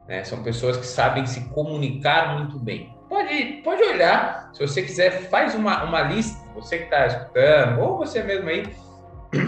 Né? 0.06 0.22
São 0.22 0.42
pessoas 0.42 0.76
que 0.76 0.86
sabem 0.86 1.26
se 1.26 1.48
comunicar 1.48 2.38
muito 2.38 2.58
bem. 2.58 2.94
Pode, 3.08 3.60
pode 3.64 3.82
olhar, 3.82 4.50
se 4.52 4.64
você 4.64 4.80
quiser, 4.80 5.28
faz 5.28 5.54
uma, 5.54 5.82
uma 5.82 6.02
lista, 6.02 6.40
você 6.54 6.78
que 6.78 6.84
está 6.84 7.06
escutando, 7.06 7.80
ou 7.80 7.98
você 7.98 8.22
mesmo 8.22 8.48
aí, 8.48 8.72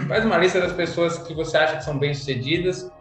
faz 0.07 0.25
uma 0.25 0.37
lista 0.37 0.59
das 0.59 0.73
pessoas 0.73 1.17
que 1.19 1.33
você 1.33 1.57
acha 1.57 1.77
que 1.77 1.83
são 1.83 1.97
bem-sucedidas 1.97 2.91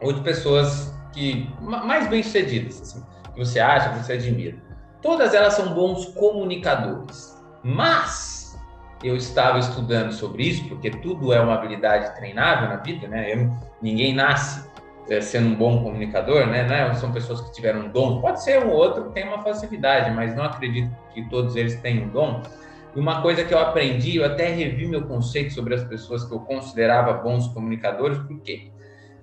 ou 0.00 0.12
de 0.12 0.20
pessoas 0.22 0.94
que 1.12 1.48
mais 1.60 2.08
bem-sucedidas, 2.08 2.80
assim, 2.80 3.04
que 3.32 3.38
você 3.38 3.60
acha, 3.60 3.90
que 3.90 4.04
você 4.04 4.14
admira. 4.14 4.56
Todas 5.00 5.34
elas 5.34 5.54
são 5.54 5.74
bons 5.74 6.06
comunicadores. 6.06 7.34
Mas 7.62 8.58
eu 9.02 9.16
estava 9.16 9.58
estudando 9.58 10.12
sobre 10.12 10.44
isso, 10.44 10.68
porque 10.68 10.90
tudo 10.90 11.32
é 11.32 11.40
uma 11.40 11.54
habilidade 11.54 12.14
treinável 12.16 12.68
na 12.68 12.76
vida, 12.76 13.06
né? 13.06 13.32
Eu, 13.32 13.50
ninguém 13.82 14.14
nasce 14.14 14.68
é, 15.08 15.20
sendo 15.20 15.48
um 15.48 15.54
bom 15.54 15.82
comunicador, 15.82 16.46
né? 16.46 16.66
É, 16.70 16.94
são 16.94 17.12
pessoas 17.12 17.40
que 17.42 17.52
tiveram 17.52 17.80
um 17.80 17.88
dom. 17.88 18.20
Pode 18.20 18.42
ser 18.42 18.64
um 18.64 18.70
outro 18.70 19.04
que 19.04 19.12
tem 19.12 19.28
uma 19.28 19.42
facilidade, 19.42 20.10
mas 20.10 20.34
não 20.34 20.44
acredito 20.44 20.90
que 21.12 21.22
todos 21.28 21.56
eles 21.56 21.76
tenham 21.80 22.04
um 22.04 22.08
dom. 22.08 22.42
E 22.94 23.00
uma 23.00 23.22
coisa 23.22 23.44
que 23.44 23.52
eu 23.52 23.58
aprendi, 23.58 24.16
eu 24.16 24.24
até 24.24 24.48
revi 24.48 24.86
meu 24.86 25.02
conceito 25.06 25.52
sobre 25.52 25.74
as 25.74 25.82
pessoas 25.84 26.24
que 26.24 26.32
eu 26.32 26.40
considerava 26.40 27.14
bons 27.14 27.48
comunicadores, 27.48 28.18
porque 28.18 28.70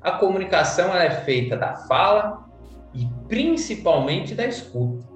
a 0.02 0.12
comunicação 0.12 0.94
é 0.96 1.10
feita 1.10 1.56
da 1.56 1.76
fala 1.76 2.46
e 2.94 3.08
principalmente 3.28 4.36
da 4.36 4.46
escuta. 4.46 5.10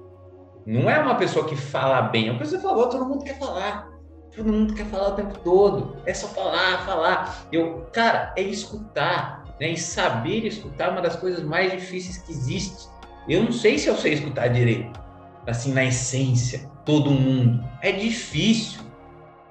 Não 0.64 0.90
é 0.90 0.98
uma 0.98 1.16
pessoa 1.16 1.46
que 1.46 1.54
fala 1.54 2.02
bem, 2.02 2.28
é 2.28 2.30
uma 2.30 2.38
pessoa 2.38 2.60
que 2.60 2.66
fala, 2.66 2.88
todo 2.88 3.04
mundo 3.04 3.24
quer 3.24 3.38
falar. 3.38 3.88
Todo 4.34 4.52
mundo 4.52 4.74
quer 4.74 4.84
falar 4.86 5.08
o 5.08 5.12
tempo 5.12 5.38
todo. 5.38 5.96
É 6.04 6.12
só 6.12 6.28
falar, 6.28 6.84
falar. 6.84 7.46
Eu, 7.50 7.86
cara, 7.92 8.34
é 8.36 8.42
escutar, 8.42 9.44
né? 9.58 9.70
E 9.70 9.78
saber 9.78 10.44
escutar 10.44 10.88
é 10.88 10.90
uma 10.90 11.00
das 11.00 11.16
coisas 11.16 11.42
mais 11.42 11.72
difíceis 11.72 12.18
que 12.18 12.32
existe. 12.32 12.88
Eu 13.28 13.44
não 13.44 13.52
sei 13.52 13.78
se 13.78 13.88
eu 13.88 13.96
sei 13.96 14.12
escutar 14.12 14.48
direito, 14.48 15.00
assim, 15.46 15.72
na 15.72 15.84
essência, 15.84 16.70
todo 16.86 17.10
mundo. 17.10 17.62
É 17.82 17.92
difícil. 17.92 18.80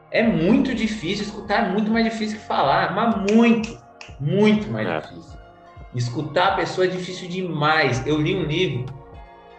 É 0.10 0.24
muito 0.24 0.74
difícil. 0.74 1.26
Escutar 1.26 1.66
é 1.66 1.70
muito 1.70 1.92
mais 1.92 2.06
difícil 2.06 2.40
que 2.40 2.46
falar, 2.46 2.96
mas 2.96 3.32
muito, 3.32 3.78
muito 4.20 4.68
mais 4.72 4.88
é. 4.88 5.00
difícil. 5.02 5.40
Escutar 5.94 6.54
a 6.54 6.56
pessoa 6.56 6.88
é 6.88 6.90
difícil 6.90 7.30
demais. 7.30 8.06
Eu 8.08 8.20
li 8.20 8.36
um 8.36 8.44
livro 8.44 8.86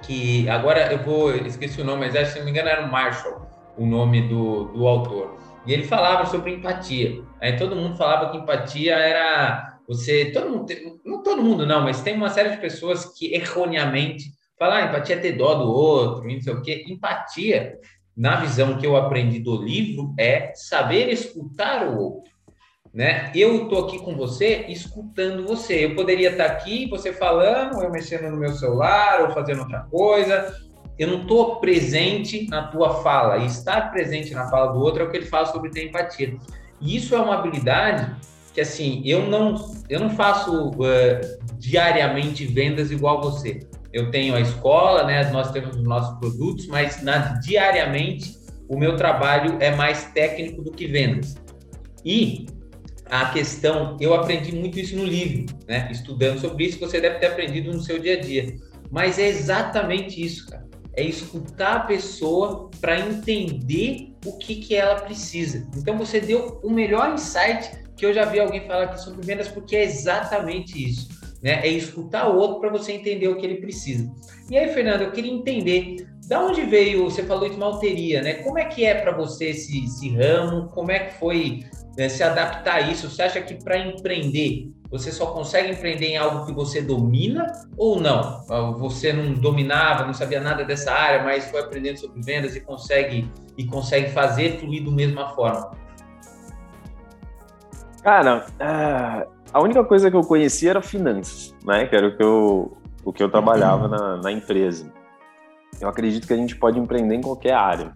que 0.03 0.49
agora 0.49 0.93
eu 0.93 1.03
vou 1.05 1.35
esqueci 1.35 1.81
o 1.81 1.85
nome, 1.85 2.11
mas 2.11 2.29
se 2.29 2.39
não 2.39 2.45
me 2.45 2.51
engano 2.51 2.69
era 2.69 2.85
o 2.85 2.91
Marshall 2.91 3.47
o 3.77 3.87
nome 3.87 4.29
do, 4.29 4.65
do 4.67 4.87
autor. 4.87 5.37
E 5.67 5.73
ele 5.73 5.85
falava 5.85 6.25
sobre 6.27 6.55
empatia. 6.55 7.23
Aí 7.41 7.57
todo 7.57 7.77
mundo 7.77 7.97
falava 7.97 8.31
que 8.31 8.39
empatia 8.39 8.95
era 8.95 9.79
você, 9.87 10.27
todo 10.33 10.49
mundo, 10.51 10.67
não 11.05 11.23
todo 11.23 11.43
mundo 11.43 11.67
não, 11.67 11.83
mas 11.83 12.03
tem 12.03 12.15
uma 12.15 12.29
série 12.29 12.51
de 12.51 12.57
pessoas 12.57 13.05
que 13.17 13.35
erroneamente 13.35 14.33
falam, 14.59 14.77
ah, 14.77 14.85
empatia 14.85 15.17
é 15.17 15.19
ter 15.19 15.33
dó 15.33 15.55
do 15.55 15.71
outro, 15.71 16.27
não 16.27 16.41
sei 16.41 16.53
o 16.53 16.63
quê. 16.63 16.85
Empatia, 16.89 17.79
na 18.17 18.37
visão 18.37 18.79
que 18.79 18.87
eu 18.87 18.97
aprendi 18.97 19.39
do 19.39 19.63
livro, 19.63 20.15
é 20.19 20.53
saber 20.55 21.11
escutar 21.11 21.87
o 21.87 21.99
outro. 21.99 22.37
Né? 22.93 23.31
Eu 23.35 23.65
estou 23.65 23.85
aqui 23.85 23.99
com 23.99 24.17
você, 24.17 24.65
escutando 24.69 25.47
você. 25.47 25.85
Eu 25.85 25.95
poderia 25.95 26.31
estar 26.31 26.47
aqui, 26.47 26.89
você 26.89 27.13
falando, 27.13 27.83
eu 27.83 27.91
mexendo 27.91 28.31
no 28.31 28.39
meu 28.39 28.55
celular, 28.55 29.21
ou 29.21 29.33
fazendo 29.33 29.61
outra 29.61 29.81
coisa, 29.91 30.57
eu 30.99 31.09
não 31.09 31.23
estou 31.23 31.57
presente 31.57 32.49
na 32.49 32.69
tua 32.69 33.03
fala. 33.03 33.37
E 33.39 33.47
estar 33.47 33.91
presente 33.91 34.33
na 34.33 34.49
fala 34.49 34.73
do 34.73 34.81
outro 34.81 35.03
é 35.03 35.07
o 35.07 35.11
que 35.11 35.19
ele 35.19 35.27
fala 35.27 35.45
sobre 35.45 35.69
ter 35.69 35.87
empatia. 35.87 36.39
E 36.81 36.97
isso 36.97 37.15
é 37.15 37.19
uma 37.19 37.35
habilidade 37.35 38.17
que, 38.55 38.63
assim, 38.63 39.03
eu 39.05 39.27
não, 39.27 39.57
eu 39.91 40.01
não 40.01 40.09
faço 40.09 40.71
uh, 40.71 41.39
diariamente 41.59 42.47
vendas 42.47 42.91
igual 42.91 43.21
você. 43.21 43.69
Eu 43.97 44.11
tenho 44.11 44.35
a 44.35 44.41
escola, 44.41 45.05
né? 45.05 45.31
Nós 45.31 45.51
temos 45.51 45.77
os 45.77 45.83
nossos 45.83 46.19
produtos, 46.19 46.67
mas 46.67 47.03
na, 47.03 47.39
diariamente 47.41 48.37
o 48.69 48.79
meu 48.79 48.97
trabalho 48.97 49.57
é 49.61 49.75
mais 49.75 50.05
técnico 50.13 50.63
do 50.63 50.71
que 50.71 50.87
vendas. 50.87 51.37
E 52.05 52.47
a 53.07 53.31
questão, 53.31 53.97
eu 54.01 54.15
aprendi 54.15 54.55
muito 54.55 54.79
isso 54.79 54.97
no 54.97 55.05
livro, 55.05 55.47
né? 55.67 55.89
Estudando 55.91 56.41
sobre 56.41 56.65
isso, 56.65 56.79
você 56.79 57.01
deve 57.01 57.19
ter 57.19 57.27
aprendido 57.27 57.73
no 57.73 57.81
seu 57.81 57.99
dia 57.99 58.19
a 58.19 58.21
dia. 58.21 58.57
Mas 58.91 59.19
é 59.19 59.29
exatamente 59.29 60.23
isso, 60.23 60.47
cara 60.47 60.67
é 60.97 61.05
escutar 61.05 61.77
a 61.77 61.81
pessoa 61.81 62.71
para 62.81 62.99
entender 62.99 64.15
o 64.25 64.39
que, 64.39 64.57
que 64.57 64.75
ela 64.75 64.97
precisa. 65.03 65.69
Então 65.77 65.97
você 65.99 66.21
deu 66.21 66.59
o 66.65 66.71
melhor 66.71 67.13
insight 67.13 67.71
que 67.97 68.05
eu 68.05 68.13
já 68.13 68.25
vi 68.25 68.41
alguém 68.41 68.67
falar 68.67 68.85
aqui 68.85 69.01
sobre 69.01 69.25
vendas, 69.25 69.49
porque 69.49 69.77
é 69.77 69.85
exatamente 69.85 70.83
isso. 70.83 71.09
Né? 71.47 71.61
É 71.65 71.69
escutar 71.69 72.29
o 72.29 72.37
outro 72.37 72.59
para 72.59 72.71
você 72.71 72.91
entender 72.91 73.29
o 73.29 73.37
que 73.37 73.47
ele 73.47 73.61
precisa. 73.61 74.13
E 74.51 74.59
aí, 74.59 74.67
Fernando, 74.75 75.03
eu 75.03 75.13
queria 75.13 75.33
entender 75.33 76.05
da 76.27 76.45
onde 76.45 76.63
veio, 76.63 77.05
você 77.05 77.23
falou 77.23 77.49
de 77.49 77.57
malteria, 77.57 78.21
né? 78.21 78.35
Como 78.43 78.59
é 78.59 78.65
que 78.65 78.85
é 78.85 78.97
para 78.97 79.13
você 79.13 79.51
esse, 79.51 79.85
esse, 79.85 80.09
ramo? 80.17 80.67
Como 80.71 80.91
é 80.91 80.99
que 80.99 81.21
foi 81.21 81.61
né, 81.97 82.09
se 82.09 82.25
adaptar 82.25 82.75
a 82.75 82.81
isso? 82.81 83.09
Você 83.09 83.23
acha 83.23 83.41
que 83.41 83.55
para 83.63 83.79
empreender 83.79 84.73
você 84.91 85.13
só 85.13 85.27
consegue 85.27 85.71
empreender 85.71 86.07
em 86.07 86.17
algo 86.17 86.47
que 86.47 86.53
você 86.53 86.83
domina 86.83 87.47
ou 87.77 88.01
não? 88.01 88.45
Ah, 88.51 88.73
você 88.77 89.13
não 89.13 89.33
dominava, 89.33 90.05
não 90.05 90.15
sabia 90.15 90.41
nada 90.41 90.65
dessa 90.65 90.91
área, 90.91 91.23
mas 91.23 91.49
foi 91.49 91.61
aprendendo 91.61 91.99
sobre 91.99 92.23
vendas 92.23 92.57
e 92.57 92.61
consegue 92.61 93.31
e 93.57 93.65
consegue 93.65 94.11
fazer 94.11 94.59
fluir 94.59 94.85
da 94.85 94.91
mesma 94.91 95.29
forma. 95.29 95.71
Cara, 98.03 98.47
ah, 98.59 99.27
a 99.57 99.63
única 99.63 99.83
coisa 99.83 100.11
que 100.11 100.17
eu 100.17 100.21
conhecia 100.21 100.69
era 100.69 100.83
finanças, 100.83 101.55
né? 101.65 101.87
Que 101.87 101.97
era 101.97 102.09
o 102.09 102.15
que 102.15 102.23
eu, 102.23 102.77
o 103.03 103.11
que 103.11 103.23
eu 103.23 103.31
trabalhava 103.31 103.89
na, 103.89 104.19
na 104.19 104.31
empresa. 104.31 104.93
Eu 105.81 105.89
acredito 105.89 106.27
que 106.27 106.33
a 106.35 106.37
gente 106.37 106.55
pode 106.57 106.79
empreender 106.79 107.15
em 107.15 107.23
qualquer 107.23 107.55
área. 107.55 107.95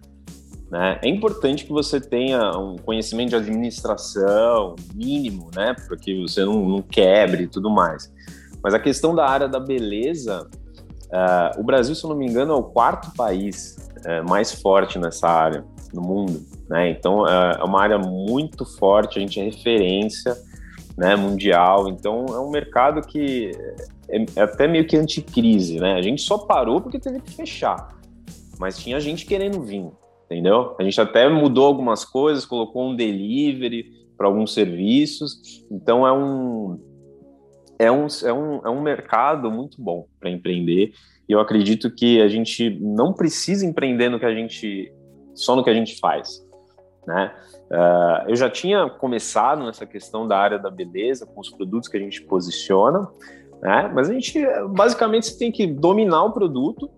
Né? 0.71 0.99
É 1.03 1.07
importante 1.07 1.63
que 1.63 1.71
você 1.71 2.01
tenha 2.01 2.57
um 2.57 2.77
conhecimento 2.77 3.29
de 3.29 3.35
administração 3.35 4.75
mínimo, 4.95 5.51
né? 5.55 5.75
Para 5.87 5.95
que 5.97 6.19
você 6.23 6.43
não, 6.43 6.67
não, 6.67 6.81
quebre 6.81 7.43
e 7.43 7.47
tudo 7.47 7.69
mais. 7.69 8.11
Mas 8.63 8.73
a 8.73 8.79
questão 8.79 9.13
da 9.13 9.27
área 9.27 9.47
da 9.47 9.59
beleza, 9.59 10.49
uh, 11.13 11.59
o 11.59 11.63
Brasil, 11.63 11.93
se 11.93 12.03
eu 12.03 12.09
não 12.09 12.17
me 12.17 12.25
engano, 12.25 12.53
é 12.53 12.55
o 12.55 12.63
quarto 12.63 13.13
país 13.15 13.77
uh, 13.97 14.27
mais 14.27 14.51
forte 14.51 14.97
nessa 14.97 15.27
área 15.27 15.63
no 15.93 16.01
mundo, 16.01 16.41
né? 16.67 16.89
Então 16.89 17.21
uh, 17.21 17.59
é 17.59 17.63
uma 17.63 17.83
área 17.83 17.99
muito 17.99 18.65
forte, 18.65 19.19
a 19.19 19.21
gente 19.21 19.39
é 19.39 19.43
referência, 19.43 20.35
né? 20.97 21.15
Mundial. 21.15 21.87
Então 21.87 22.25
é 22.27 22.39
um 22.39 22.49
mercado 22.49 23.01
que 23.01 23.51
é, 24.09 24.25
é 24.35 24.41
até 24.41 24.67
meio 24.67 24.85
que 24.85 24.97
anticrise, 24.97 25.79
né? 25.79 25.93
A 25.93 26.01
gente 26.01 26.21
só 26.21 26.37
parou 26.37 26.81
porque 26.81 26.99
teve 26.99 27.19
que 27.19 27.31
fechar, 27.31 27.87
mas 28.59 28.77
tinha 28.77 28.99
gente 28.99 29.25
querendo 29.25 29.61
vir 29.61 29.89
entendeu? 30.31 30.75
A 30.79 30.83
gente 30.83 30.99
até 30.99 31.27
mudou 31.27 31.65
algumas 31.65 32.05
coisas, 32.05 32.45
colocou 32.45 32.89
um 32.89 32.95
delivery 32.95 33.91
para 34.17 34.27
alguns 34.27 34.53
serviços, 34.53 35.65
então 35.69 36.07
é 36.07 36.13
um, 36.13 36.79
é 37.77 37.91
um, 37.91 38.07
é 38.23 38.33
um, 38.33 38.55
é 38.65 38.69
um 38.69 38.81
mercado 38.81 39.51
muito 39.51 39.81
bom 39.81 40.07
para 40.19 40.29
empreender 40.29 40.93
e 41.27 41.33
eu 41.33 41.39
acredito 41.41 41.93
que 41.93 42.21
a 42.21 42.29
gente 42.29 42.69
não 42.79 43.13
precisa 43.13 43.65
empreender 43.65 44.09
no 44.09 44.19
que 44.19 44.25
a 44.25 44.33
gente 44.33 44.93
só 45.33 45.55
no 45.55 45.63
que 45.63 45.69
a 45.69 45.73
gente 45.73 45.99
faz, 45.99 46.45
né? 47.05 47.33
Uh, 47.69 48.29
eu 48.29 48.35
já 48.35 48.49
tinha 48.49 48.89
começado 48.89 49.63
nessa 49.63 49.85
questão 49.85 50.27
da 50.27 50.37
área 50.37 50.59
da 50.59 50.69
beleza 50.69 51.25
com 51.25 51.39
os 51.39 51.49
produtos 51.49 51.89
que 51.89 51.97
a 51.97 51.99
gente 51.99 52.21
posiciona, 52.23 53.07
né? 53.61 53.91
Mas 53.93 54.09
a 54.09 54.13
gente 54.13 54.39
basicamente 54.69 55.27
você 55.27 55.37
tem 55.37 55.51
que 55.51 55.65
dominar 55.67 56.23
o 56.25 56.31
produto 56.31 56.89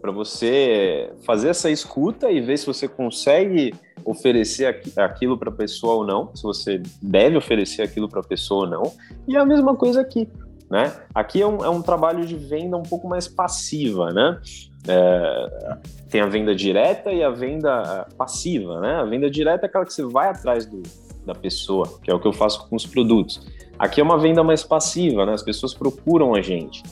para 0.00 0.12
você 0.12 1.12
fazer 1.24 1.48
essa 1.48 1.70
escuta 1.70 2.30
e 2.30 2.40
ver 2.40 2.56
se 2.56 2.66
você 2.66 2.86
consegue 2.86 3.74
oferecer 4.04 4.82
aquilo 4.96 5.36
para 5.36 5.50
a 5.50 5.52
pessoa 5.52 5.94
ou 5.96 6.06
não, 6.06 6.34
se 6.34 6.42
você 6.42 6.80
deve 7.02 7.36
oferecer 7.36 7.82
aquilo 7.82 8.08
para 8.08 8.20
a 8.20 8.24
pessoa 8.24 8.64
ou 8.64 8.70
não. 8.70 8.92
E 9.26 9.36
é 9.36 9.40
a 9.40 9.44
mesma 9.44 9.76
coisa 9.76 10.00
aqui, 10.00 10.28
né? 10.70 10.92
Aqui 11.14 11.40
é 11.40 11.46
um, 11.46 11.64
é 11.64 11.68
um 11.68 11.80
trabalho 11.80 12.24
de 12.24 12.36
venda 12.36 12.76
um 12.76 12.82
pouco 12.82 13.08
mais 13.08 13.26
passiva, 13.26 14.12
né? 14.12 14.40
É, 14.86 15.78
tem 16.10 16.20
a 16.20 16.26
venda 16.26 16.54
direta 16.54 17.10
e 17.10 17.22
a 17.22 17.30
venda 17.30 18.06
passiva, 18.16 18.80
né? 18.80 18.96
A 18.96 19.04
venda 19.04 19.30
direta 19.30 19.66
é 19.66 19.68
aquela 19.68 19.84
que 19.84 19.92
você 19.92 20.04
vai 20.04 20.28
atrás 20.28 20.66
do, 20.66 20.82
da 21.24 21.34
pessoa, 21.34 21.98
que 22.02 22.10
é 22.10 22.14
o 22.14 22.20
que 22.20 22.26
eu 22.26 22.32
faço 22.32 22.68
com 22.68 22.76
os 22.76 22.86
produtos. 22.86 23.46
Aqui 23.78 24.00
é 24.00 24.04
uma 24.04 24.18
venda 24.18 24.42
mais 24.42 24.62
passiva, 24.62 25.24
né? 25.24 25.32
As 25.32 25.42
pessoas 25.42 25.72
procuram 25.72 26.34
a 26.34 26.42
gente, 26.42 26.82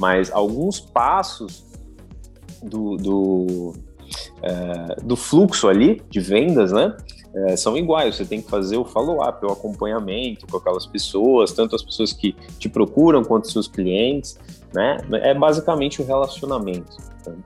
mas 0.00 0.30
alguns 0.32 0.80
passos 0.80 1.64
do, 2.62 2.96
do, 2.96 3.72
é, 4.42 4.96
do 5.02 5.16
fluxo 5.16 5.68
ali 5.68 6.02
de 6.10 6.20
vendas, 6.20 6.72
né? 6.72 6.96
É, 7.34 7.56
são 7.56 7.76
iguais. 7.76 8.16
Você 8.16 8.24
tem 8.24 8.42
que 8.42 8.50
fazer 8.50 8.76
o 8.76 8.84
follow-up, 8.84 9.44
o 9.44 9.50
acompanhamento 9.50 10.46
com 10.46 10.56
aquelas 10.56 10.86
pessoas, 10.86 11.52
tanto 11.52 11.74
as 11.74 11.82
pessoas 11.82 12.12
que 12.12 12.34
te 12.58 12.68
procuram 12.68 13.24
quanto 13.24 13.50
seus 13.50 13.66
clientes, 13.66 14.38
né? 14.74 14.98
É 15.22 15.34
basicamente 15.34 16.02
o 16.02 16.04
relacionamento. 16.04 16.96
Né? 17.26 17.36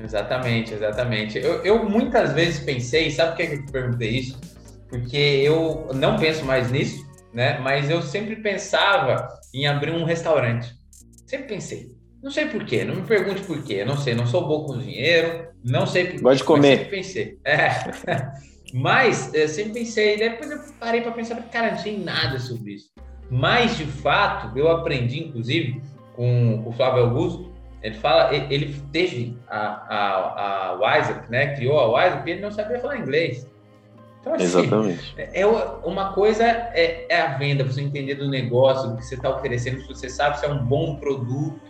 Exatamente, 0.00 0.74
exatamente. 0.74 1.38
Eu, 1.38 1.62
eu, 1.64 1.88
muitas 1.88 2.32
vezes 2.32 2.60
pensei, 2.60 3.10
sabe 3.10 3.36
por 3.36 3.36
que 3.36 3.54
eu 3.54 3.72
perguntei 3.72 4.10
isso? 4.10 4.38
Porque 4.88 5.16
eu 5.16 5.88
não 5.94 6.16
penso 6.16 6.44
mais 6.44 6.70
nisso, 6.70 7.04
né? 7.32 7.58
Mas 7.58 7.90
eu 7.90 8.02
sempre 8.02 8.36
pensava 8.36 9.28
em 9.52 9.66
abrir 9.66 9.92
um 9.92 10.04
restaurante. 10.04 10.72
Sempre 11.26 11.48
pensei. 11.48 11.96
Não 12.22 12.30
sei 12.30 12.46
porquê, 12.46 12.84
não 12.84 12.96
me 12.96 13.02
pergunte 13.02 13.42
porquê, 13.42 13.84
não 13.84 13.96
sei, 13.96 14.14
não 14.14 14.26
sou 14.26 14.46
bom 14.46 14.64
com 14.64 14.78
dinheiro, 14.78 15.48
não 15.64 15.86
sei 15.86 16.04
porquê. 16.04 16.22
Gosto 16.22 16.38
de 16.38 16.44
comer. 16.44 16.78
Sempre 16.78 16.96
pensei. 16.96 17.38
É. 17.44 17.68
Mas 18.72 19.32
eu 19.32 19.48
sempre 19.48 19.80
pensei, 19.80 20.16
depois 20.16 20.50
eu 20.50 20.58
parei 20.78 21.00
para 21.00 21.12
pensar, 21.12 21.36
cara, 21.50 21.72
não 21.72 21.78
sei 21.78 21.98
nada 21.98 22.38
sobre 22.38 22.74
isso. 22.74 22.90
Mas, 23.30 23.76
de 23.76 23.84
fato, 23.86 24.56
eu 24.56 24.68
aprendi, 24.70 25.24
inclusive, 25.24 25.80
com 26.14 26.62
o 26.66 26.72
Flávio 26.72 27.04
Augusto, 27.04 27.52
ele 27.82 27.94
fala, 27.94 28.34
ele 28.34 28.80
teve 28.92 29.38
a, 29.48 29.58
a, 29.58 30.68
a 30.70 30.72
WhatsApp, 30.74 31.30
né? 31.30 31.54
Criou 31.54 31.78
a 31.78 31.88
WhatsApp 31.88 32.28
e 32.28 32.32
ele 32.32 32.42
não 32.42 32.50
sabia 32.50 32.80
falar 32.80 32.98
inglês. 32.98 33.48
Então, 34.20 34.34
assim, 34.34 34.44
Exatamente. 34.44 35.14
É, 35.16 35.42
é 35.42 35.46
uma 35.46 36.12
coisa 36.12 36.44
é, 36.44 37.06
é, 37.08 37.20
a 37.20 37.36
venda, 37.38 37.62
você 37.64 37.80
entender 37.80 38.16
do 38.16 38.28
negócio, 38.28 38.90
do 38.90 38.96
que 38.96 39.04
você 39.04 39.14
está 39.14 39.30
oferecendo, 39.30 39.80
se 39.82 39.86
você 39.86 40.08
sabe 40.08 40.38
se 40.40 40.46
é 40.46 40.48
um 40.48 40.64
bom 40.64 40.96
produto, 40.96 41.60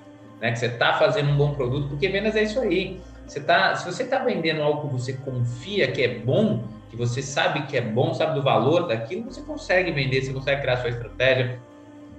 né? 0.41 0.53
Que 0.53 0.59
você 0.59 0.67
está 0.67 0.95
fazendo 0.95 1.31
um 1.31 1.37
bom 1.37 1.55
produto, 1.55 1.89
porque 1.89 2.09
vendas 2.09 2.35
é 2.35 2.45
isso 2.45 2.61
aí. 2.61 3.01
Você 3.27 3.41
tá, 3.41 3.75
se 3.75 3.85
você 3.91 4.05
está 4.05 4.19
vendendo 4.21 4.63
algo 4.63 4.87
que 4.87 4.93
você 4.93 5.13
confia 5.15 5.91
que 5.91 6.03
é 6.03 6.19
bom, 6.19 6.65
que 6.89 6.97
você 6.97 7.21
sabe 7.21 7.63
que 7.67 7.77
é 7.77 7.81
bom, 7.81 8.15
sabe 8.15 8.35
do 8.35 8.43
valor 8.43 8.87
daquilo, 8.87 9.25
você 9.25 9.41
consegue 9.43 9.91
vender, 9.91 10.23
você 10.23 10.33
consegue 10.33 10.63
criar 10.63 10.77
sua 10.77 10.91
estratégia, 10.91 11.61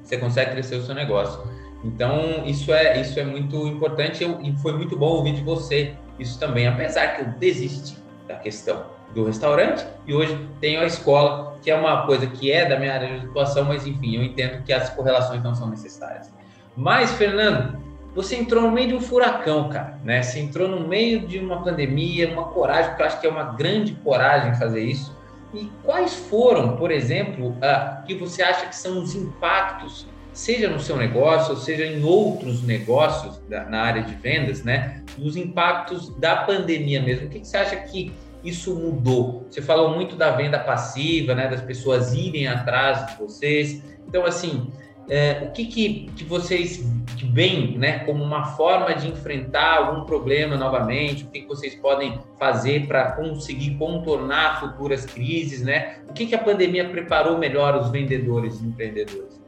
você 0.03 0.17
consegue 0.17 0.51
crescer 0.51 0.75
o 0.75 0.83
seu 0.83 0.93
negócio. 0.93 1.41
Então, 1.83 2.43
isso 2.45 2.73
é, 2.73 2.99
isso 2.99 3.19
é 3.19 3.23
muito 3.23 3.55
importante 3.67 4.23
eu, 4.23 4.41
e 4.41 4.55
foi 4.57 4.73
muito 4.73 4.97
bom 4.97 5.07
ouvir 5.07 5.33
de 5.33 5.41
você 5.41 5.95
isso 6.19 6.39
também, 6.39 6.67
apesar 6.67 7.15
que 7.15 7.21
eu 7.21 7.27
desisti 7.39 7.97
da 8.27 8.35
questão 8.35 8.85
do 9.13 9.25
restaurante 9.25 9.85
e 10.05 10.13
hoje 10.13 10.37
tenho 10.59 10.81
a 10.81 10.85
escola, 10.85 11.55
que 11.61 11.71
é 11.71 11.75
uma 11.75 12.05
coisa 12.05 12.27
que 12.27 12.51
é 12.51 12.65
da 12.65 12.77
minha 12.77 12.93
área 12.93 13.19
de 13.19 13.25
atuação, 13.27 13.63
mas 13.65 13.85
enfim, 13.85 14.15
eu 14.15 14.23
entendo 14.23 14.63
que 14.63 14.73
as 14.73 14.89
correlações 14.89 15.41
não 15.43 15.55
são 15.55 15.69
necessárias. 15.69 16.31
Mas, 16.75 17.11
Fernando, 17.13 17.77
você 18.17 18.35
entrou 18.35 18.63
no 18.63 18.71
meio 18.71 18.87
de 18.87 18.95
um 18.95 18.99
furacão, 18.99 19.69
cara, 19.69 19.99
né? 20.03 20.23
Você 20.23 20.39
entrou 20.39 20.67
no 20.67 20.87
meio 20.87 21.27
de 21.27 21.37
uma 21.37 21.61
pandemia, 21.63 22.27
uma 22.33 22.45
coragem, 22.45 22.89
porque 22.89 23.03
eu 23.03 23.05
acho 23.05 23.21
que 23.21 23.27
é 23.27 23.29
uma 23.29 23.55
grande 23.55 23.93
coragem 24.03 24.55
fazer 24.55 24.83
isso. 24.83 25.15
E 25.53 25.69
quais 25.83 26.15
foram, 26.15 26.75
por 26.77 26.89
exemplo, 26.89 27.49
uh, 27.49 28.03
que 28.07 28.15
você 28.15 28.41
acha 28.41 28.65
que 28.65 28.75
são 28.75 29.03
os 29.03 29.13
impactos, 29.13 30.07
seja 30.33 30.67
no 30.67 30.79
seu 30.79 30.97
negócio, 30.97 31.53
ou 31.53 31.57
seja 31.57 31.85
em 31.85 32.03
outros 32.03 32.63
negócios 32.63 33.37
da, 33.47 33.65
na 33.65 33.81
área 33.81 34.01
de 34.01 34.15
vendas, 34.15 34.63
né? 34.63 35.03
Os 35.19 35.37
impactos 35.37 36.09
da 36.17 36.37
pandemia 36.37 36.99
mesmo. 36.99 37.27
O 37.27 37.29
que, 37.29 37.41
que 37.41 37.47
você 37.47 37.57
acha 37.57 37.75
que 37.75 38.11
isso 38.43 38.73
mudou? 38.73 39.45
Você 39.47 39.61
falou 39.61 39.93
muito 39.93 40.15
da 40.15 40.31
venda 40.31 40.57
passiva, 40.57 41.35
né? 41.35 41.47
Das 41.47 41.61
pessoas 41.61 42.15
irem 42.15 42.47
atrás 42.47 43.05
de 43.05 43.17
vocês. 43.17 43.79
Então, 44.07 44.25
assim, 44.25 44.71
é, 45.09 45.43
o 45.47 45.51
que, 45.51 45.65
que, 45.65 46.11
que 46.15 46.23
vocês 46.25 46.85
veem 47.31 47.77
né, 47.77 47.99
como 47.99 48.23
uma 48.23 48.45
forma 48.45 48.93
de 48.93 49.07
enfrentar 49.07 49.77
algum 49.77 50.05
problema 50.05 50.57
novamente? 50.57 51.23
O 51.23 51.27
que, 51.27 51.41
que 51.41 51.47
vocês 51.47 51.75
podem 51.75 52.19
fazer 52.37 52.87
para 52.87 53.13
conseguir 53.13 53.75
contornar 53.75 54.59
futuras 54.59 55.05
crises? 55.05 55.63
Né? 55.63 55.99
O 56.09 56.13
que, 56.13 56.25
que 56.25 56.35
a 56.35 56.39
pandemia 56.39 56.89
preparou 56.89 57.37
melhor 57.37 57.75
os 57.75 57.89
vendedores 57.89 58.59
e 58.59 58.65
empreendedores? 58.65 59.39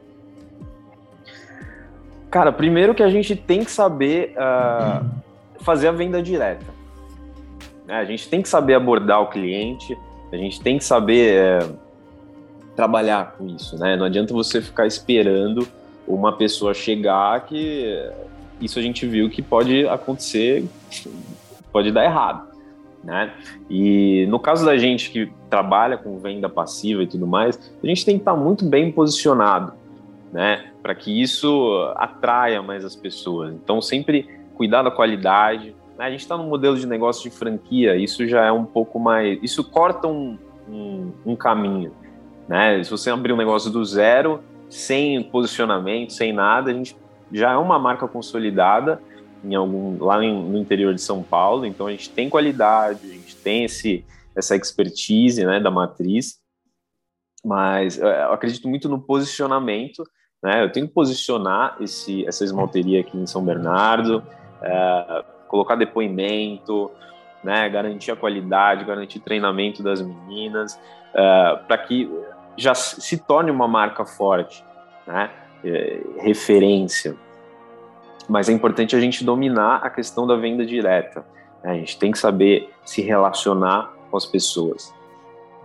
Cara, 2.30 2.52
primeiro 2.52 2.94
que 2.94 3.02
a 3.02 3.10
gente 3.10 3.36
tem 3.36 3.62
que 3.64 3.70
saber 3.70 4.34
uh, 4.36 5.04
fazer 5.60 5.88
a 5.88 5.92
venda 5.92 6.22
direta. 6.22 6.66
Né? 7.86 7.94
A 7.96 8.04
gente 8.04 8.28
tem 8.28 8.40
que 8.40 8.48
saber 8.48 8.74
abordar 8.74 9.20
o 9.20 9.26
cliente, 9.26 9.98
a 10.32 10.36
gente 10.36 10.60
tem 10.60 10.78
que 10.78 10.84
saber. 10.84 11.62
Uh, 11.64 11.89
trabalhar 12.80 13.34
com 13.36 13.46
isso, 13.46 13.78
né? 13.78 13.94
Não 13.94 14.06
adianta 14.06 14.32
você 14.32 14.62
ficar 14.62 14.86
esperando 14.86 15.68
uma 16.08 16.32
pessoa 16.32 16.72
chegar 16.72 17.44
que 17.44 18.10
isso 18.58 18.78
a 18.78 18.82
gente 18.82 19.06
viu 19.06 19.28
que 19.28 19.42
pode 19.42 19.86
acontecer, 19.86 20.64
pode 21.70 21.92
dar 21.92 22.04
errado, 22.04 22.48
né? 23.04 23.34
E 23.68 24.24
no 24.30 24.40
caso 24.40 24.64
da 24.64 24.78
gente 24.78 25.10
que 25.10 25.30
trabalha 25.50 25.98
com 25.98 26.18
venda 26.18 26.48
passiva 26.48 27.02
e 27.02 27.06
tudo 27.06 27.26
mais, 27.26 27.58
a 27.84 27.86
gente 27.86 28.02
tem 28.02 28.14
que 28.14 28.22
estar 28.22 28.34
muito 28.34 28.64
bem 28.64 28.90
posicionado, 28.90 29.74
né? 30.32 30.70
Para 30.82 30.94
que 30.94 31.20
isso 31.20 31.92
atraia 31.96 32.62
mais 32.62 32.82
as 32.82 32.96
pessoas. 32.96 33.52
Então 33.52 33.82
sempre 33.82 34.26
cuidar 34.54 34.82
da 34.82 34.90
qualidade. 34.90 35.76
Né? 35.98 36.06
A 36.06 36.10
gente 36.10 36.20
está 36.20 36.34
no 36.34 36.44
modelo 36.44 36.78
de 36.78 36.86
negócio 36.86 37.28
de 37.28 37.36
franquia, 37.36 37.94
isso 37.94 38.26
já 38.26 38.46
é 38.46 38.52
um 38.52 38.64
pouco 38.64 38.98
mais, 38.98 39.38
isso 39.42 39.62
corta 39.62 40.08
um, 40.08 40.38
um, 40.66 41.12
um 41.26 41.36
caminho. 41.36 41.92
Né? 42.50 42.82
Se 42.82 42.90
você 42.90 43.08
abrir 43.10 43.32
um 43.32 43.36
negócio 43.36 43.70
do 43.70 43.84
zero, 43.84 44.42
sem 44.68 45.22
posicionamento, 45.22 46.12
sem 46.12 46.32
nada, 46.32 46.72
a 46.72 46.74
gente 46.74 46.96
já 47.30 47.52
é 47.52 47.56
uma 47.56 47.78
marca 47.78 48.08
consolidada 48.08 49.00
em 49.44 49.54
algum, 49.54 50.04
lá 50.04 50.18
no 50.18 50.58
interior 50.58 50.92
de 50.92 51.00
São 51.00 51.22
Paulo, 51.22 51.64
então 51.64 51.86
a 51.86 51.92
gente 51.92 52.10
tem 52.10 52.28
qualidade, 52.28 53.08
a 53.08 53.12
gente 53.14 53.36
tem 53.36 53.64
esse, 53.64 54.04
essa 54.34 54.56
expertise 54.56 55.46
né, 55.46 55.60
da 55.60 55.70
matriz, 55.70 56.40
mas 57.44 57.98
eu 57.98 58.32
acredito 58.32 58.68
muito 58.68 58.88
no 58.88 59.00
posicionamento, 59.00 60.02
né? 60.42 60.64
Eu 60.64 60.72
tenho 60.72 60.88
que 60.88 60.92
posicionar 60.92 61.76
esse, 61.80 62.26
essa 62.26 62.44
esmalteria 62.44 63.00
aqui 63.00 63.16
em 63.16 63.26
São 63.26 63.44
Bernardo, 63.44 64.22
é, 64.60 65.24
colocar 65.48 65.76
depoimento, 65.76 66.90
né, 67.44 67.68
garantir 67.70 68.10
a 68.10 68.16
qualidade, 68.16 68.84
garantir 68.84 69.20
treinamento 69.20 69.82
das 69.82 70.02
meninas, 70.02 70.78
é, 71.14 71.56
para 71.66 71.78
que 71.78 72.10
já 72.56 72.74
se 72.74 73.18
torne 73.18 73.50
uma 73.50 73.68
marca 73.68 74.04
forte, 74.04 74.64
né? 75.06 75.30
É, 75.64 76.00
referência. 76.18 77.14
Mas 78.28 78.48
é 78.48 78.52
importante 78.52 78.94
a 78.96 79.00
gente 79.00 79.24
dominar 79.24 79.80
a 79.82 79.90
questão 79.90 80.26
da 80.26 80.36
venda 80.36 80.64
direta. 80.64 81.24
Né? 81.62 81.72
A 81.72 81.74
gente 81.74 81.98
tem 81.98 82.10
que 82.10 82.18
saber 82.18 82.70
se 82.84 83.02
relacionar 83.02 83.92
com 84.10 84.16
as 84.16 84.24
pessoas. 84.24 84.94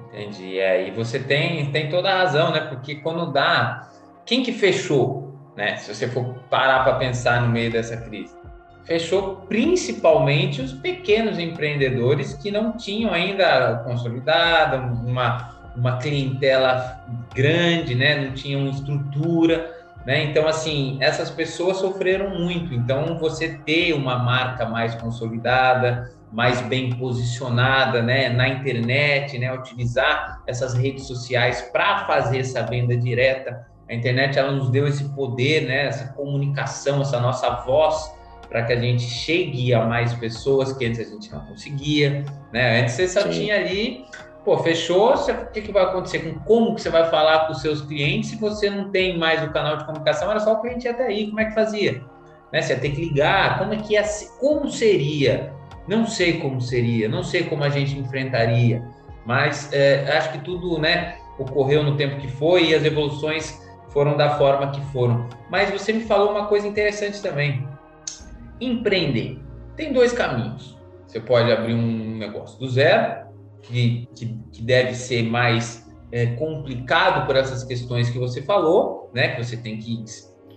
Entendi. 0.08 0.60
É, 0.60 0.88
e 0.88 0.92
você 0.92 1.20
tem, 1.20 1.72
tem 1.72 1.90
toda 1.90 2.12
a 2.12 2.18
razão, 2.20 2.52
né? 2.52 2.62
Porque 2.62 2.96
quando 2.96 3.32
dá. 3.32 3.90
Quem 4.26 4.44
que 4.44 4.52
fechou? 4.52 5.34
Né? 5.56 5.78
Se 5.78 5.94
você 5.94 6.08
for 6.08 6.36
parar 6.50 6.84
para 6.84 6.96
pensar 6.96 7.42
no 7.42 7.50
meio 7.50 7.72
dessa 7.72 7.96
crise. 7.98 8.36
Fechou 8.84 9.38
principalmente 9.48 10.62
os 10.62 10.72
pequenos 10.74 11.40
empreendedores 11.40 12.34
que 12.34 12.52
não 12.52 12.74
tinham 12.78 13.12
ainda 13.12 13.82
consolidado 13.84 14.78
uma, 15.08 15.55
uma 15.76 15.98
clientela 15.98 17.04
grande, 17.34 17.96
né? 17.96 18.26
Não 18.26 18.34
tinham 18.34 18.68
estrutura, 18.68 19.74
né? 20.06 20.24
Então, 20.24 20.48
assim, 20.48 20.98
essas 21.02 21.30
pessoas 21.30 21.78
sofreram 21.78 22.30
muito. 22.30 22.74
Então, 22.74 23.18
você 23.18 23.58
ter 23.66 23.94
uma 23.94 24.18
marca 24.18 24.66
mais 24.66 24.96
consolidada, 24.96 26.12
mais 26.32 26.62
bem 26.62 26.96
posicionada, 26.96 28.02
né? 28.02 28.30
Na 28.30 28.48
internet, 28.48 29.38
né? 29.38 29.54
Utilizar 29.54 30.42
essas 30.48 30.74
redes 30.74 31.06
sociais 31.08 31.62
para 31.74 32.06
fazer 32.06 32.40
essa 32.40 32.62
venda 32.64 32.96
direta. 32.96 33.68
A 33.90 33.94
internet 33.94 34.38
ela 34.38 34.52
nos 34.52 34.70
deu 34.70 34.88
esse 34.88 35.04
poder, 35.16 35.68
né? 35.68 35.88
Essa 35.88 36.14
comunicação, 36.14 37.02
essa 37.02 37.20
nossa 37.20 37.50
voz 37.66 38.14
para 38.50 38.64
que 38.64 38.74
a 38.74 38.80
gente 38.80 39.04
chegue 39.04 39.74
a 39.74 39.86
mais 39.86 40.14
pessoas 40.14 40.72
que 40.74 40.86
antes 40.86 41.00
a 41.00 41.04
gente 41.04 41.32
não 41.32 41.42
conseguia, 41.42 42.24
né? 42.54 42.82
Antes 42.82 42.96
você 42.96 43.08
só 43.08 43.22
Sim. 43.24 43.30
tinha 43.32 43.56
ali 43.56 44.06
Pô, 44.46 44.60
fechou, 44.60 45.16
o 45.16 45.52
que, 45.52 45.60
que 45.60 45.72
vai 45.72 45.84
acontecer 45.84 46.20
com 46.20 46.40
como 46.42 46.76
que 46.76 46.82
você 46.82 46.92
vai 46.92 47.10
falar 47.10 47.48
com 47.48 47.54
os 47.54 47.62
seus 47.62 47.82
clientes 47.82 48.30
se 48.30 48.36
você 48.36 48.70
não 48.70 48.92
tem 48.92 49.18
mais 49.18 49.44
o 49.44 49.52
canal 49.52 49.76
de 49.76 49.86
comunicação? 49.86 50.30
Era 50.30 50.40
só 50.40 50.54
o 50.54 50.62
cliente 50.62 50.88
até 50.88 51.08
aí, 51.08 51.26
como 51.26 51.40
é 51.40 51.46
que 51.46 51.56
fazia? 51.56 52.04
Né? 52.54 52.62
Você 52.62 52.74
ia 52.74 52.80
ter 52.80 52.92
que 52.92 53.02
ligar, 53.02 53.58
como 53.58 53.74
é 53.74 53.78
que 53.78 53.94
ia, 53.94 54.04
como 54.40 54.70
seria? 54.70 55.52
Não 55.88 56.06
sei 56.06 56.40
como 56.40 56.62
seria, 56.62 57.10
não 57.10 57.24
sei 57.24 57.46
como 57.46 57.64
a 57.64 57.70
gente 57.70 57.98
enfrentaria, 57.98 58.88
mas 59.26 59.74
é, 59.74 60.16
acho 60.16 60.32
que 60.34 60.38
tudo, 60.38 60.78
né, 60.78 61.18
ocorreu 61.40 61.82
no 61.82 61.98
tempo 61.98 62.18
que 62.18 62.28
foi 62.28 62.68
e 62.68 62.76
as 62.76 62.86
evoluções 62.86 63.60
foram 63.90 64.16
da 64.16 64.38
forma 64.38 64.70
que 64.70 64.82
foram. 64.92 65.28
Mas 65.50 65.72
você 65.72 65.92
me 65.92 66.04
falou 66.04 66.30
uma 66.30 66.46
coisa 66.46 66.68
interessante 66.68 67.20
também. 67.20 67.68
Empreender 68.62 69.40
tem 69.76 69.92
dois 69.92 70.14
caminhos. 70.14 70.78
Você 71.08 71.20
pode 71.20 71.52
abrir 71.52 71.74
um 71.74 72.18
negócio 72.18 72.60
do 72.60 72.70
zero 72.70 73.25
que, 73.68 74.08
que, 74.16 74.40
que 74.52 74.62
deve 74.62 74.94
ser 74.94 75.24
mais 75.24 75.86
é, 76.12 76.28
complicado 76.28 77.26
por 77.26 77.36
essas 77.36 77.64
questões 77.64 78.10
que 78.10 78.18
você 78.18 78.42
falou, 78.42 79.10
né? 79.14 79.30
Que 79.30 79.44
você 79.44 79.58
tem 79.58 79.78
que 79.78 80.04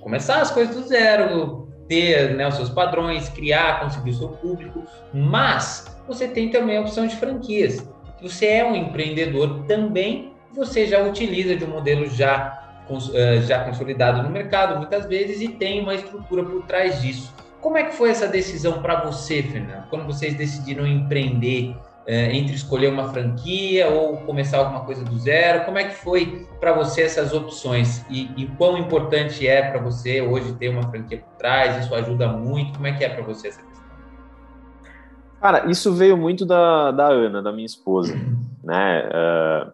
começar 0.00 0.40
as 0.40 0.50
coisas 0.50 0.74
do 0.74 0.86
zero, 0.86 1.68
ter 1.88 2.34
né, 2.34 2.46
os 2.46 2.54
seus 2.54 2.68
padrões, 2.68 3.28
criar, 3.30 3.80
conseguir 3.80 4.10
o 4.10 4.14
seu 4.14 4.28
público, 4.28 4.84
mas 5.12 5.98
você 6.06 6.28
tem 6.28 6.50
também 6.50 6.76
a 6.76 6.82
opção 6.82 7.06
de 7.06 7.16
franquias. 7.16 7.88
Você 8.20 8.46
é 8.46 8.64
um 8.64 8.74
empreendedor 8.74 9.64
também, 9.64 10.32
você 10.54 10.86
já 10.86 11.02
utiliza 11.02 11.56
de 11.56 11.64
um 11.64 11.68
modelo 11.68 12.06
já, 12.06 12.82
é, 13.14 13.40
já 13.40 13.64
consolidado 13.64 14.22
no 14.22 14.30
mercado, 14.30 14.76
muitas 14.76 15.06
vezes, 15.06 15.40
e 15.40 15.48
tem 15.48 15.80
uma 15.80 15.94
estrutura 15.94 16.44
por 16.44 16.64
trás 16.66 17.00
disso. 17.00 17.34
Como 17.60 17.76
é 17.76 17.84
que 17.84 17.94
foi 17.94 18.10
essa 18.10 18.28
decisão 18.28 18.80
para 18.82 19.04
você, 19.04 19.42
Fernando? 19.42 19.88
Quando 19.88 20.06
vocês 20.06 20.34
decidiram 20.34 20.86
empreender 20.86 21.74
é, 22.08 22.34
entre 22.34 22.54
escolher 22.54 22.88
uma 22.88 23.12
franquia 23.12 23.86
ou 23.90 24.16
começar 24.22 24.56
alguma 24.56 24.80
coisa 24.80 25.04
do 25.04 25.18
zero? 25.18 25.66
Como 25.66 25.76
é 25.76 25.84
que 25.84 25.94
foi 25.94 26.48
para 26.58 26.72
você 26.72 27.02
essas 27.02 27.34
opções 27.34 28.02
e, 28.08 28.30
e 28.34 28.46
quão 28.56 28.78
importante 28.78 29.46
é 29.46 29.70
para 29.70 29.78
você 29.78 30.22
hoje 30.22 30.54
ter 30.54 30.70
uma 30.70 30.88
franquia 30.88 31.18
por 31.18 31.36
trás? 31.36 31.84
Isso 31.84 31.94
ajuda 31.94 32.26
muito? 32.26 32.72
Como 32.72 32.86
é 32.86 32.92
que 32.96 33.04
é 33.04 33.10
para 33.10 33.22
você 33.22 33.48
essa 33.48 33.62
questão? 33.62 33.86
Cara, 35.38 35.70
isso 35.70 35.92
veio 35.92 36.16
muito 36.16 36.46
da, 36.46 36.90
da 36.92 37.08
Ana, 37.08 37.42
da 37.42 37.52
minha 37.52 37.66
esposa, 37.66 38.14
né? 38.64 39.06
Uh, 39.06 39.72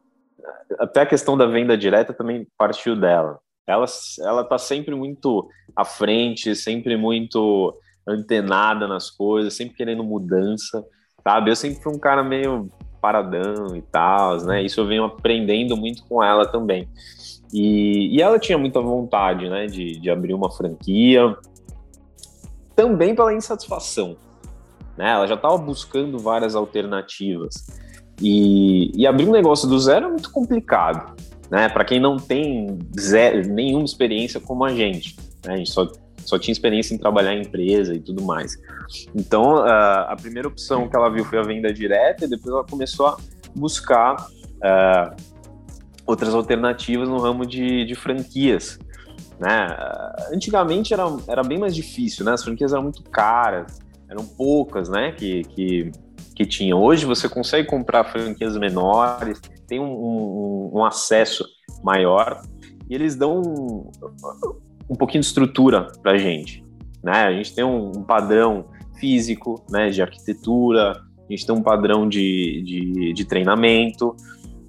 até 0.81 1.03
a 1.03 1.07
questão 1.07 1.37
da 1.37 1.47
venda 1.47 1.79
direta 1.79 2.12
também 2.12 2.49
partiu 2.59 2.97
dela. 2.97 3.38
Ela 3.64 3.87
ela 4.23 4.42
está 4.42 4.59
sempre 4.59 4.92
muito 4.97 5.49
à 5.77 5.85
frente, 5.85 6.57
sempre 6.57 6.97
muito 6.97 7.79
antenada 8.07 8.88
nas 8.88 9.09
coisas, 9.09 9.55
sempre 9.55 9.77
querendo 9.77 10.03
mudança 10.03 10.85
sabe? 11.25 11.51
Eu 11.51 11.57
sempre 11.57 11.83
fui 11.83 11.93
um 11.93 11.99
cara 11.99 12.23
meio 12.23 12.69
paradão 13.01 13.75
e 13.75 13.83
tal, 13.83 14.37
né? 14.45 14.63
Isso 14.63 14.81
eu 14.81 14.87
venho 14.87 15.05
aprendendo 15.05 15.77
muito 15.77 16.05
com 16.05 16.23
ela 16.23 16.47
também. 16.47 16.89
E, 17.53 18.17
e 18.17 18.23
ela 18.23 18.39
tinha 18.39 18.59
muita 18.59 18.81
vontade, 18.81 19.49
né, 19.49 19.67
de, 19.67 19.99
de 19.99 20.11
abrir 20.11 20.35
uma 20.35 20.51
franquia, 20.51 21.37
também 22.75 23.15
pela 23.15 23.33
insatisfação, 23.33 24.17
né? 24.97 25.11
Ela 25.11 25.27
já 25.27 25.35
estava 25.35 25.57
buscando 25.57 26.19
várias 26.19 26.55
alternativas. 26.55 27.67
E, 28.21 28.93
e 28.95 29.07
abrir 29.07 29.29
um 29.29 29.33
negócio 29.33 29.69
do 29.69 29.79
zero 29.79 30.07
é 30.07 30.09
muito 30.09 30.31
complicado, 30.31 31.15
né? 31.51 31.69
Para 31.69 31.85
quem 31.85 32.01
não 32.01 32.17
tem 32.17 32.79
zero, 32.99 33.49
nenhuma 33.49 33.85
experiência 33.85 34.41
como 34.41 34.65
a 34.65 34.75
gente, 34.75 35.17
né? 35.45 35.55
A 35.55 35.57
gente 35.57 35.71
só, 35.71 35.89
só 36.25 36.39
tinha 36.39 36.53
experiência 36.53 36.95
em 36.95 36.99
trabalhar 36.99 37.35
em 37.35 37.43
empresa 37.43 37.95
e 37.95 38.01
tudo 38.01 38.23
mais. 38.23 38.57
Então, 39.15 39.57
a, 39.59 40.13
a 40.13 40.17
primeira 40.17 40.49
opção 40.49 40.89
que 40.89 40.97
ela 40.97 41.09
viu 41.09 41.25
foi 41.25 41.39
a 41.39 41.43
venda 41.43 41.73
direta 41.73 42.25
e 42.25 42.29
depois 42.29 42.55
ela 42.55 42.65
começou 42.65 43.07
a 43.07 43.17
buscar 43.55 44.17
uh, 44.17 45.17
outras 46.07 46.35
alternativas 46.35 47.09
no 47.09 47.19
ramo 47.19 47.47
de, 47.47 47.85
de 47.85 47.95
franquias. 47.95 48.79
Né? 49.39 49.67
Antigamente 50.33 50.93
era, 50.93 51.05
era 51.27 51.43
bem 51.43 51.59
mais 51.59 51.75
difícil, 51.75 52.25
né? 52.25 52.33
As 52.33 52.45
franquias 52.45 52.73
eram 52.73 52.85
muito 52.85 53.03
caras, 53.05 53.81
eram 54.09 54.25
poucas, 54.25 54.89
né? 54.89 55.13
Que, 55.13 55.43
que, 55.43 55.93
que 56.35 56.47
tinham. 56.47 56.81
Hoje 56.81 57.05
você 57.05 57.29
consegue 57.29 57.67
comprar 57.69 58.05
franquias 58.05 58.57
menores, 58.57 59.41
tem 59.67 59.81
um, 59.81 59.93
um, 59.93 60.71
um 60.75 60.85
acesso 60.85 61.45
maior 61.83 62.43
e 62.89 62.95
eles 62.95 63.17
dão 63.17 63.91
um 64.88 64.94
pouquinho 64.94 65.20
de 65.20 65.27
estrutura 65.27 65.88
para 66.03 66.12
a 66.12 66.18
gente. 66.18 66.64
Né? 67.03 67.25
A 67.25 67.33
gente 67.33 67.55
tem 67.55 67.64
um, 67.64 67.92
um, 67.97 68.03
padrão 68.03 68.66
físico, 68.99 69.62
né, 69.70 69.90
de 69.90 70.01
arquitetura, 70.01 70.92
a 70.92 71.33
gente 71.33 71.47
tem 71.47 71.55
um 71.55 71.62
padrão 71.62 72.09
de, 72.09 72.62
de, 72.62 73.12
de 73.12 73.25
treinamento, 73.25 74.16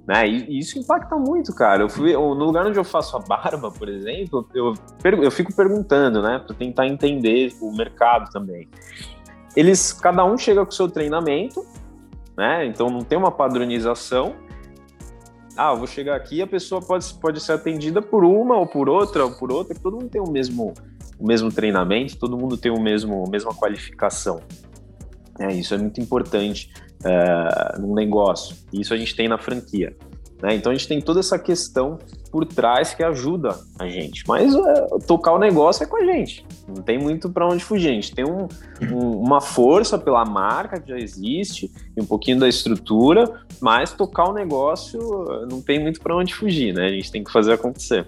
né? 0.06 0.26
E, 0.28 0.58
isso 0.58 0.78
impacta 0.78 1.16
muito, 1.16 1.54
cara. 1.54 1.82
Eu 1.82 1.88
fui, 1.88 2.12
no 2.12 2.34
lugar 2.34 2.66
onde 2.66 2.78
eu 2.78 2.84
faço 2.84 3.16
a 3.16 3.20
barba, 3.20 3.70
por 3.70 3.88
exemplo, 3.88 4.48
eu, 4.54 4.74
eu 5.02 5.30
fico 5.30 5.54
perguntando, 5.54 6.22
né, 6.22 6.38
para 6.38 6.54
tentar 6.54 6.86
entender 6.86 7.52
o 7.60 7.74
mercado 7.74 8.30
também. 8.30 8.68
Eles, 9.56 9.92
cada 9.92 10.24
um 10.24 10.36
chega 10.38 10.64
com 10.64 10.70
o 10.70 10.74
seu 10.74 10.88
treinamento, 10.88 11.64
né? 12.36 12.66
Então 12.66 12.90
não 12.90 13.00
tem 13.00 13.16
uma 13.16 13.32
padronização. 13.32 14.34
Ah, 15.56 15.72
vou 15.74 15.86
chegar 15.86 16.16
aqui, 16.16 16.42
a 16.42 16.46
pessoa 16.46 16.82
pode, 16.82 17.14
pode 17.14 17.40
ser 17.40 17.52
atendida 17.52 18.02
por 18.02 18.24
uma 18.24 18.58
ou 18.58 18.66
por 18.66 18.88
outra 18.88 19.24
ou 19.24 19.32
por 19.32 19.50
outra. 19.50 19.74
Todo 19.74 19.94
mundo 19.94 20.08
tem 20.08 20.20
o 20.20 20.28
mesmo, 20.28 20.74
o 21.18 21.26
mesmo 21.26 21.50
treinamento, 21.50 22.18
todo 22.18 22.36
mundo 22.36 22.56
tem 22.58 22.70
o 22.70 22.78
mesmo, 22.78 23.24
a 23.26 23.30
mesma 23.30 23.54
qualificação. 23.54 24.40
É, 25.40 25.52
isso 25.52 25.74
é 25.74 25.78
muito 25.78 26.00
importante 26.00 26.70
é, 27.04 27.78
num 27.78 27.94
negócio. 27.94 28.54
Isso 28.72 28.92
a 28.92 28.96
gente 28.96 29.16
tem 29.16 29.28
na 29.28 29.38
franquia. 29.38 29.96
Né? 30.42 30.54
Então 30.54 30.70
a 30.70 30.74
gente 30.74 30.86
tem 30.86 31.00
toda 31.00 31.20
essa 31.20 31.38
questão 31.38 31.98
por 32.30 32.44
trás 32.44 32.92
que 32.92 33.02
ajuda 33.02 33.56
a 33.78 33.88
gente. 33.88 34.22
Mas 34.28 34.54
é, 34.54 34.86
tocar 35.06 35.32
o 35.32 35.38
negócio 35.38 35.82
é 35.82 35.86
com 35.86 35.96
a 35.96 36.04
gente. 36.04 36.44
Não 36.68 36.82
tem 36.82 36.98
muito 36.98 37.30
para 37.30 37.46
onde 37.46 37.64
fugir. 37.64 37.88
A 37.88 37.92
gente 37.92 38.14
tem 38.14 38.24
um, 38.24 38.46
um, 38.82 39.18
uma 39.18 39.40
força 39.40 39.98
pela 39.98 40.24
marca 40.24 40.80
que 40.80 40.90
já 40.90 40.98
existe, 40.98 41.70
e 41.96 42.00
um 42.00 42.06
pouquinho 42.06 42.38
da 42.38 42.48
estrutura, 42.48 43.40
mas 43.60 43.92
tocar 43.92 44.28
o 44.28 44.34
negócio 44.34 45.00
não 45.50 45.62
tem 45.62 45.78
muito 45.78 46.00
para 46.00 46.14
onde 46.14 46.34
fugir, 46.34 46.74
né? 46.74 46.86
A 46.86 46.90
gente 46.90 47.10
tem 47.10 47.24
que 47.24 47.32
fazer 47.32 47.54
acontecer. 47.54 48.06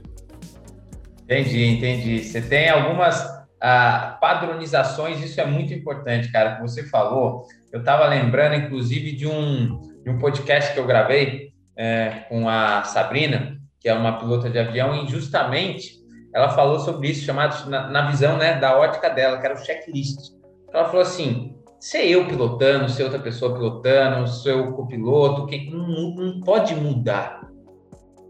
Entendi, 1.24 1.64
entendi. 1.64 2.24
Você 2.24 2.42
tem 2.42 2.68
algumas 2.68 3.26
ah, 3.60 4.18
padronizações, 4.20 5.22
isso 5.22 5.40
é 5.40 5.46
muito 5.46 5.72
importante, 5.72 6.30
cara, 6.30 6.56
que 6.56 6.62
você 6.62 6.84
falou. 6.84 7.46
Eu 7.72 7.80
estava 7.80 8.06
lembrando, 8.06 8.54
inclusive, 8.54 9.12
de 9.12 9.26
um, 9.26 9.80
de 10.02 10.10
um 10.10 10.18
podcast 10.18 10.72
que 10.72 10.78
eu 10.78 10.86
gravei 10.86 11.52
é, 11.78 12.24
com 12.28 12.48
a 12.48 12.82
Sabrina, 12.82 13.56
que 13.80 13.88
é 13.88 13.94
uma 13.94 14.18
pilota 14.18 14.50
de 14.50 14.58
avião, 14.58 14.94
e 14.96 15.08
justamente 15.08 15.96
ela 16.34 16.48
falou 16.48 16.80
sobre 16.80 17.08
isso, 17.08 17.24
chamado 17.24 17.70
na, 17.70 17.88
na 17.88 18.10
visão 18.10 18.36
né, 18.36 18.58
da 18.58 18.76
ótica 18.76 19.08
dela, 19.08 19.38
que 19.38 19.46
era 19.46 19.54
o 19.54 19.64
checklist. 19.64 20.32
Ela 20.74 20.86
falou 20.86 21.02
assim: 21.02 21.54
ser 21.78 22.04
eu 22.06 22.26
pilotando, 22.26 22.88
ser 22.88 23.04
outra 23.04 23.20
pessoa 23.20 23.54
pilotando, 23.54 24.26
ser 24.26 24.54
o 24.54 24.72
copiloto, 24.72 25.46
quem, 25.46 25.70
não, 25.70 26.14
não 26.14 26.40
pode 26.40 26.74
mudar. 26.74 27.48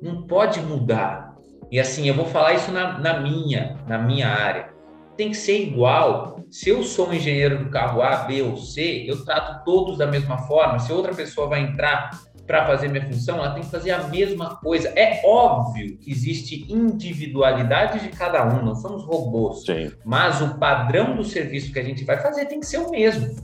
Não 0.01 0.23
pode 0.27 0.61
mudar. 0.61 1.35
E 1.71 1.81
assim, 1.81 2.07
eu 2.07 2.15
vou 2.15 2.27
falar 2.27 2.55
isso 2.55 2.71
na, 2.71 2.99
na 2.99 3.21
minha, 3.21 3.77
na 3.89 3.99
minha 3.99 4.29
área 4.29 4.79
tem 5.19 5.31
que 5.31 5.37
ser 5.37 5.61
igual. 5.61 6.45
Se 6.49 6.71
eu 6.71 6.83
sou 6.85 7.09
um 7.09 7.13
engenheiro 7.13 7.65
do 7.65 7.71
carro 7.71 8.01
A, 8.01 8.19
B 8.19 8.41
ou 8.41 8.57
C, 8.57 9.05
eu 9.07 9.25
trato 9.25 9.65
todos 9.65 9.99
da 9.99 10.07
mesma 10.07 10.39
forma. 10.39 10.79
Se 10.79 10.93
outra 10.93 11.13
pessoa 11.13 11.49
vai 11.49 11.61
entrar 11.61 12.11
para 12.49 12.67
fazer 12.67 12.89
minha 12.89 13.07
função, 13.07 13.37
ela 13.37 13.51
tem 13.51 13.63
que 13.63 13.71
fazer 13.71 13.91
a 13.91 14.05
mesma 14.05 14.57
coisa. 14.57 14.89
É 14.97 15.21
óbvio 15.23 15.99
que 15.99 16.11
existe 16.11 16.65
individualidade 16.73 18.01
de 18.01 18.09
cada 18.09 18.43
um, 18.49 18.65
não 18.65 18.75
somos 18.75 19.05
robôs. 19.05 19.67
Sim. 19.67 19.93
Mas 20.03 20.41
o 20.41 20.59
padrão 20.59 21.15
do 21.15 21.23
serviço 21.23 21.71
que 21.71 21.79
a 21.79 21.85
gente 21.85 22.05
vai 22.05 22.19
fazer 22.19 22.47
tem 22.47 22.59
que 22.59 22.67
ser 22.67 22.79
o 22.79 22.91
mesmo, 22.91 23.37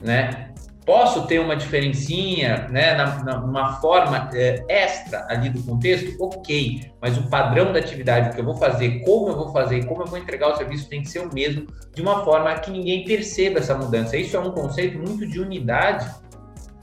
né? 0.00 0.48
Posso 0.84 1.28
ter 1.28 1.38
uma 1.38 1.54
diferencinha, 1.54 2.66
né, 2.68 2.96
na, 2.96 3.22
na, 3.22 3.44
uma 3.44 3.80
forma 3.80 4.28
é, 4.34 4.64
extra 4.68 5.24
ali 5.28 5.48
do 5.48 5.62
contexto? 5.62 6.20
Ok, 6.20 6.90
mas 7.00 7.16
o 7.16 7.30
padrão 7.30 7.72
da 7.72 7.78
atividade 7.78 8.34
que 8.34 8.40
eu 8.40 8.44
vou 8.44 8.56
fazer, 8.56 8.98
como 9.04 9.28
eu 9.28 9.36
vou 9.36 9.52
fazer, 9.52 9.86
como 9.86 10.02
eu 10.02 10.06
vou 10.08 10.18
entregar 10.18 10.48
o 10.48 10.56
serviço 10.56 10.88
tem 10.88 11.02
que 11.02 11.08
ser 11.08 11.20
o 11.20 11.32
mesmo, 11.32 11.68
de 11.94 12.02
uma 12.02 12.24
forma 12.24 12.52
que 12.54 12.72
ninguém 12.72 13.04
perceba 13.04 13.60
essa 13.60 13.76
mudança. 13.76 14.16
Isso 14.16 14.36
é 14.36 14.40
um 14.40 14.50
conceito 14.50 14.98
muito 14.98 15.24
de 15.24 15.38
unidade 15.38 16.12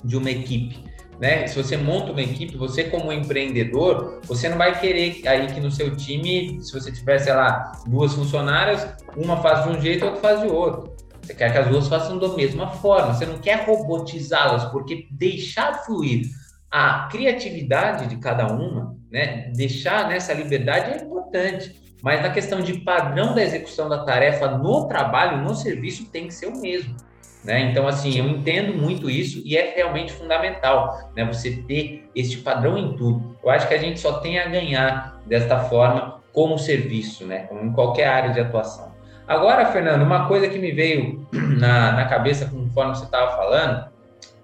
de 0.02 0.16
uma 0.16 0.32
equipe. 0.32 0.89
Né? 1.20 1.48
Se 1.48 1.62
você 1.62 1.76
monta 1.76 2.12
uma 2.12 2.22
equipe, 2.22 2.56
você 2.56 2.86
como 2.86 3.12
empreendedor, 3.12 4.22
você 4.24 4.48
não 4.48 4.58
vai 4.58 4.80
querer 4.80 5.22
aí 5.28 5.48
que 5.48 5.60
no 5.60 5.70
seu 5.70 5.96
time, 5.96 6.62
se 6.64 6.72
você 6.72 6.92
tiver, 6.92 7.20
sei 7.20 7.34
lá, 7.34 7.74
duas 7.86 8.14
funcionárias, 8.14 8.88
uma 9.18 9.38
faz 9.42 9.64
de 9.64 9.70
um 9.70 9.82
jeito, 9.82 10.06
outra 10.06 10.22
faz 10.22 10.42
de 10.42 10.48
outro. 10.48 10.96
Você 11.22 11.34
quer 11.34 11.52
que 11.52 11.58
as 11.58 11.68
duas 11.68 11.88
façam 11.88 12.18
da 12.18 12.30
mesma 12.30 12.68
forma. 12.68 13.14
Você 13.14 13.26
não 13.26 13.38
quer 13.38 13.66
robotizá-las, 13.66 14.66
porque 14.66 15.08
deixar 15.12 15.86
fluir 15.86 16.26
a 16.72 17.08
criatividade 17.12 18.08
de 18.08 18.16
cada 18.18 18.48
uma, 18.48 18.96
né? 19.12 19.52
Deixar 19.56 20.08
nessa 20.08 20.34
liberdade 20.34 20.92
é 20.92 21.04
importante. 21.04 21.76
Mas 22.02 22.22
na 22.22 22.30
questão 22.30 22.62
de 22.62 22.80
padrão 22.80 23.36
da 23.36 23.44
execução 23.44 23.90
da 23.90 24.06
tarefa 24.06 24.48
no 24.58 24.88
trabalho, 24.88 25.44
no 25.44 25.54
serviço, 25.54 26.06
tem 26.06 26.28
que 26.28 26.34
ser 26.34 26.48
o 26.48 26.62
mesmo. 26.62 26.96
Né? 27.44 27.62
Então, 27.72 27.88
assim, 27.88 28.18
eu 28.18 28.26
entendo 28.28 28.74
muito 28.74 29.10
isso 29.10 29.42
e 29.46 29.56
é 29.56 29.74
realmente 29.76 30.12
fundamental 30.12 31.12
né? 31.16 31.24
você 31.24 31.64
ter 31.68 32.10
este 32.14 32.38
padrão 32.38 32.78
em 32.78 32.94
tudo. 32.98 33.38
Eu 33.42 33.50
acho 33.50 33.68
que 33.68 33.74
a 33.74 33.78
gente 33.78 34.00
só 34.00 34.20
tem 34.20 34.40
a 34.40 34.48
ganhar 34.48 35.22
desta 35.26 35.58
forma 35.60 36.20
como 36.34 36.58
serviço, 36.58 37.26
né? 37.26 37.40
como 37.48 37.62
em 37.62 37.72
qualquer 37.72 38.08
área 38.08 38.32
de 38.32 38.40
atuação. 38.40 38.94
Agora, 39.26 39.66
Fernando, 39.68 40.02
uma 40.02 40.28
coisa 40.28 40.50
que 40.50 40.58
me 40.58 40.72
veio 40.72 41.26
na, 41.32 41.92
na 41.94 42.06
cabeça 42.06 42.46
conforme 42.46 42.96
você 42.96 43.06
estava 43.06 43.38
falando, 43.38 43.88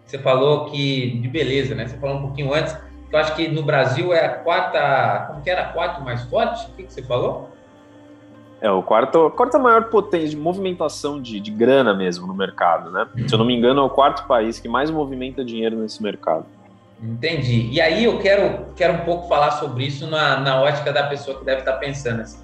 você 0.06 0.20
falou 0.20 0.66
que 0.66 1.20
de 1.20 1.28
beleza, 1.28 1.74
né? 1.74 1.88
Você 1.88 1.98
falou 1.98 2.18
um 2.18 2.22
pouquinho 2.22 2.54
antes, 2.54 2.74
que 3.10 3.16
eu 3.16 3.20
acho 3.20 3.36
que 3.36 3.48
no 3.48 3.64
Brasil 3.64 4.14
é 4.14 4.26
a 4.26 4.30
quarta, 4.30 5.26
como 5.28 5.42
que 5.42 5.50
era 5.50 5.64
a 5.64 5.70
quarta 5.74 6.00
mais 6.02 6.22
forte? 6.26 6.70
O 6.70 6.76
que, 6.76 6.84
que 6.84 6.94
você 6.94 7.02
falou? 7.02 7.50
É, 8.62 8.72
o 8.72 8.82
quarto, 8.82 9.26
a 9.26 9.32
quarta 9.32 9.60
maior 9.60 9.86
potência 9.86 10.30
de 10.30 10.38
movimentação 10.38 11.22
de, 11.22 11.40
de 11.40 11.52
grana 11.52 11.94
mesmo 11.94 12.26
no 12.26 12.34
mercado, 12.34 12.90
né? 12.90 13.08
Se 13.28 13.34
eu 13.34 13.38
não 13.38 13.46
me 13.46 13.56
engano, 13.56 13.82
é 13.82 13.84
o 13.84 13.90
quarto 13.90 14.26
país 14.28 14.60
que 14.60 14.68
mais 14.68 14.90
movimenta 14.90 15.44
dinheiro 15.44 15.76
nesse 15.78 16.02
mercado. 16.02 16.46
Entendi. 17.02 17.70
E 17.72 17.82
aí 17.82 18.06
eu 18.06 18.18
quero, 18.20 18.68
quero 18.76 18.94
um 18.94 19.06
pouco 19.06 19.28
falar 19.28 19.52
sobre 19.52 19.86
isso 19.86 20.08
na, 20.08 20.40
na 20.40 20.62
ótica 20.62 20.92
da 20.94 21.04
pessoa 21.04 21.38
que 21.38 21.46
deve 21.46 21.60
estar 21.60 21.74
pensando 21.74 22.22
assim. 22.22 22.40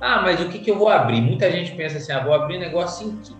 Ah, 0.00 0.20
mas 0.20 0.40
o 0.40 0.48
que, 0.48 0.58
que 0.58 0.70
eu 0.70 0.76
vou 0.76 0.88
abrir? 0.88 1.20
Muita 1.20 1.50
gente 1.50 1.72
pensa 1.72 1.98
assim, 1.98 2.12
ah, 2.12 2.18
vou 2.18 2.34
abrir 2.34 2.58
negócio 2.58 3.06
em 3.06 3.16
quê? 3.18 3.32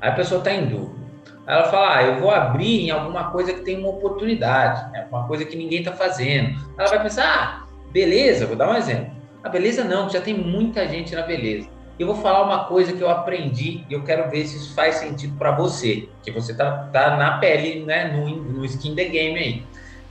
Aí 0.00 0.10
a 0.10 0.14
pessoa 0.14 0.38
está 0.38 0.52
em 0.52 0.66
dúvida. 0.66 0.98
Ela 1.44 1.64
fala, 1.64 1.96
ah, 1.96 2.02
eu 2.04 2.20
vou 2.20 2.30
abrir 2.30 2.86
em 2.86 2.90
alguma 2.90 3.30
coisa 3.30 3.52
que 3.52 3.62
tem 3.62 3.78
uma 3.78 3.88
oportunidade, 3.88 4.92
né? 4.92 5.06
uma 5.10 5.26
coisa 5.26 5.44
que 5.44 5.56
ninguém 5.56 5.80
está 5.80 5.92
fazendo. 5.92 6.56
Ela 6.78 6.88
vai 6.88 7.02
pensar, 7.02 7.24
ah, 7.24 7.66
beleza, 7.90 8.46
vou 8.46 8.54
dar 8.54 8.70
um 8.70 8.76
exemplo. 8.76 9.17
A 9.42 9.48
beleza 9.48 9.84
não, 9.84 10.10
já 10.10 10.20
tem 10.20 10.34
muita 10.34 10.86
gente 10.88 11.14
na 11.14 11.22
beleza. 11.22 11.68
Eu 11.98 12.06
vou 12.06 12.16
falar 12.16 12.44
uma 12.44 12.64
coisa 12.64 12.92
que 12.92 13.00
eu 13.00 13.10
aprendi 13.10 13.84
e 13.88 13.92
eu 13.92 14.04
quero 14.04 14.30
ver 14.30 14.46
se 14.46 14.56
isso 14.56 14.74
faz 14.74 14.96
sentido 14.96 15.36
para 15.36 15.50
você, 15.52 16.08
que 16.22 16.30
você 16.30 16.54
tá, 16.54 16.88
tá 16.92 17.16
na 17.16 17.38
pele, 17.38 17.84
né, 17.84 18.12
no, 18.12 18.28
no 18.28 18.64
skin 18.64 18.94
the 18.94 19.04
game 19.04 19.38
aí. 19.38 19.62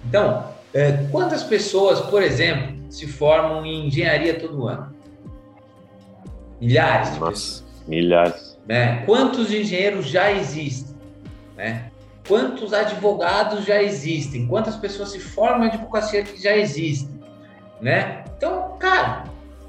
Então, 0.06 0.44
é, 0.74 0.92
quantas 1.12 1.44
pessoas, 1.44 2.02
por 2.02 2.22
exemplo, 2.22 2.76
se 2.90 3.08
formam 3.08 3.66
em 3.66 3.88
engenharia 3.88 4.38
todo 4.38 4.68
ano? 4.68 4.94
Milhares 6.60 7.13
de 7.13 7.20
Nossa, 7.20 7.32
pessoas. 7.32 7.66
Milhares. 7.88 8.60
Né? 8.68 9.04
Quantos 9.06 9.52
engenheiros 9.52 10.08
já 10.08 10.32
existem? 10.32 10.96
Né? 11.56 11.90
Quantos 12.28 12.74
advogados 12.74 13.63
já 13.63 13.82
existem? 13.82 14.46
Quantas 14.46 14.76
pessoas 14.76 15.12
se 15.12 15.20
formam 15.20 15.66
em 15.66 15.70
advocacia 15.70 16.24
que 16.24 16.42
já 16.42 16.56
existem? 16.56 17.16
Né? 17.82 18.24
Então, 18.38 18.76
cara, 18.80 19.26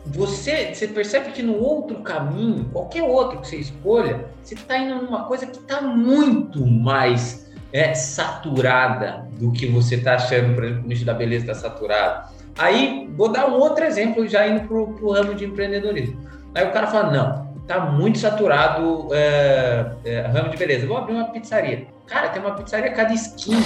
você, 0.07 0.75
você 0.75 0.89
percebe 0.89 1.33
que 1.33 1.43
no 1.43 1.59
outro 1.59 2.01
caminho, 2.01 2.69
qualquer 2.73 3.03
outro 3.03 3.41
que 3.41 3.49
você 3.49 3.57
escolha, 3.57 4.27
você 4.43 4.55
está 4.55 4.79
indo 4.79 5.03
numa 5.03 5.25
coisa 5.25 5.47
que 5.47 5.59
está 5.59 5.81
muito 5.83 6.67
mais 6.67 7.49
é 7.73 7.95
saturada 7.95 9.27
do 9.39 9.53
que 9.53 9.67
você 9.67 9.97
está 9.97 10.15
achando, 10.15 10.55
por 10.55 10.65
exemplo, 10.65 10.85
o 10.85 10.89
nicho 10.89 11.05
da 11.05 11.13
beleza 11.13 11.53
está 11.53 11.69
saturado. 11.69 12.31
Aí, 12.57 13.09
vou 13.15 13.31
dar 13.31 13.49
um 13.49 13.55
outro 13.55 13.85
exemplo, 13.85 14.27
já 14.27 14.49
indo 14.49 14.67
para 14.67 14.77
o 14.77 15.13
ramo 15.13 15.35
de 15.35 15.45
empreendedorismo. 15.45 16.19
Aí 16.55 16.67
o 16.67 16.73
cara 16.73 16.87
fala, 16.87 17.11
não, 17.11 17.49
está 17.61 17.81
muito 17.81 18.19
saturado 18.19 19.09
é, 19.13 19.93
é, 20.05 20.21
ramo 20.23 20.49
de 20.49 20.57
beleza, 20.57 20.87
vou 20.87 20.97
abrir 20.97 21.15
uma 21.15 21.27
pizzaria. 21.27 21.87
Cara, 22.07 22.31
tem 22.31 22.41
uma 22.41 22.55
pizzaria 22.55 22.91
cada 22.93 23.13
esquina. 23.13 23.63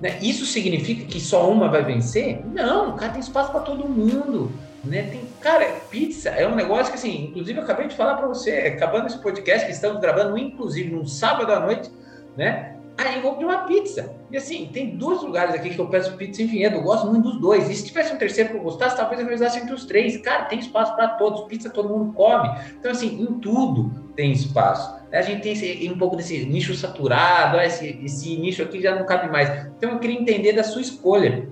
Né? 0.00 0.18
Isso 0.22 0.46
significa 0.46 1.04
que 1.04 1.20
só 1.20 1.50
uma 1.50 1.68
vai 1.68 1.84
vencer? 1.84 2.40
Não, 2.46 2.96
cara, 2.96 3.12
tem 3.12 3.20
espaço 3.20 3.50
para 3.52 3.60
todo 3.60 3.88
mundo. 3.88 4.50
Né? 4.82 5.02
Tem, 5.02 5.20
cara, 5.40 5.66
pizza 5.90 6.30
é 6.30 6.48
um 6.48 6.54
negócio 6.54 6.90
que, 6.90 6.98
assim, 6.98 7.26
inclusive 7.26 7.58
eu 7.58 7.64
acabei 7.64 7.86
de 7.86 7.94
falar 7.94 8.14
para 8.14 8.26
você, 8.26 8.50
acabando 8.50 9.06
esse 9.06 9.18
podcast 9.18 9.66
que 9.66 9.72
estamos 9.72 10.00
gravando, 10.00 10.38
inclusive, 10.38 10.90
num 10.90 11.06
sábado 11.06 11.52
à 11.52 11.60
noite, 11.60 11.90
né? 12.36 12.76
Aí 13.00 13.16
eu 13.16 13.22
vou 13.22 13.32
pedir 13.32 13.46
uma 13.46 13.64
pizza. 13.64 14.14
E 14.30 14.36
assim, 14.36 14.68
tem 14.70 14.94
dois 14.94 15.22
lugares 15.22 15.54
aqui 15.54 15.70
que 15.70 15.78
eu 15.78 15.88
peço 15.88 16.14
pizza 16.18 16.42
em 16.42 16.46
Vinhedo, 16.46 16.76
eu 16.76 16.82
gosto 16.82 17.06
muito 17.06 17.30
dos 17.30 17.40
dois. 17.40 17.70
E 17.70 17.74
se 17.74 17.86
tivesse 17.86 18.12
um 18.12 18.18
terceiro 18.18 18.50
que 18.50 18.56
eu 18.56 18.62
gostasse, 18.62 18.94
talvez 18.94 19.18
eu 19.18 19.26
realizasse 19.26 19.58
entre 19.58 19.72
os 19.72 19.86
três. 19.86 20.18
Cara, 20.18 20.44
tem 20.44 20.58
espaço 20.58 20.94
para 20.94 21.08
todos, 21.08 21.44
pizza 21.44 21.70
todo 21.70 21.88
mundo 21.88 22.12
come. 22.12 22.50
Então, 22.78 22.90
assim, 22.92 23.22
em 23.22 23.40
tudo 23.40 23.90
tem 24.14 24.32
espaço. 24.32 25.00
A 25.10 25.22
gente 25.22 25.40
tem 25.40 25.52
esse, 25.52 25.90
um 25.90 25.96
pouco 25.96 26.14
desse 26.14 26.44
nicho 26.44 26.74
saturado, 26.74 27.58
esse, 27.58 27.98
esse 28.04 28.36
nicho 28.36 28.62
aqui 28.62 28.82
já 28.82 28.94
não 28.94 29.06
cabe 29.06 29.32
mais. 29.32 29.48
Então, 29.78 29.92
eu 29.92 29.98
queria 29.98 30.20
entender 30.20 30.52
da 30.52 30.62
sua 30.62 30.82
escolha. 30.82 31.48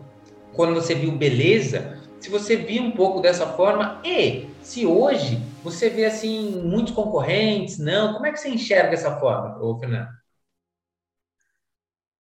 Quando 0.53 0.75
você 0.75 0.95
viu 0.95 1.13
beleza, 1.13 1.99
se 2.21 2.29
você 2.29 2.57
viu 2.57 2.83
um 2.83 2.91
pouco 2.91 3.21
dessa 3.21 3.47
forma 3.47 4.03
e 4.05 4.47
se 4.61 4.85
hoje 4.85 5.41
você 5.65 5.89
vê 5.89 6.05
assim 6.05 6.61
muitos 6.63 6.93
concorrentes, 6.93 7.79
não, 7.79 8.13
como 8.13 8.27
é 8.27 8.33
que 8.33 8.39
você 8.39 8.51
enxerga 8.51 8.93
essa 8.93 9.17
forma, 9.19 9.59
Fernando? 9.79 10.09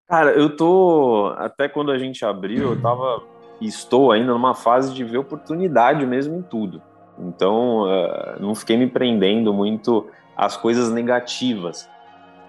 Cara, 0.08 0.30
eu 0.30 0.56
tô 0.56 1.34
até 1.36 1.68
quando 1.68 1.92
a 1.92 1.98
gente 1.98 2.24
abriu, 2.24 2.70
eu 2.70 2.80
tava 2.80 3.22
estou 3.60 4.10
ainda 4.12 4.32
numa 4.32 4.54
fase 4.54 4.94
de 4.94 5.04
ver 5.04 5.18
oportunidade 5.18 6.06
mesmo 6.06 6.36
em 6.36 6.42
tudo. 6.42 6.80
Então, 7.18 7.82
uh, 7.82 8.40
não 8.40 8.54
fiquei 8.54 8.76
me 8.76 8.86
prendendo 8.86 9.52
muito 9.52 10.08
às 10.36 10.56
coisas 10.56 10.90
negativas 10.90 11.90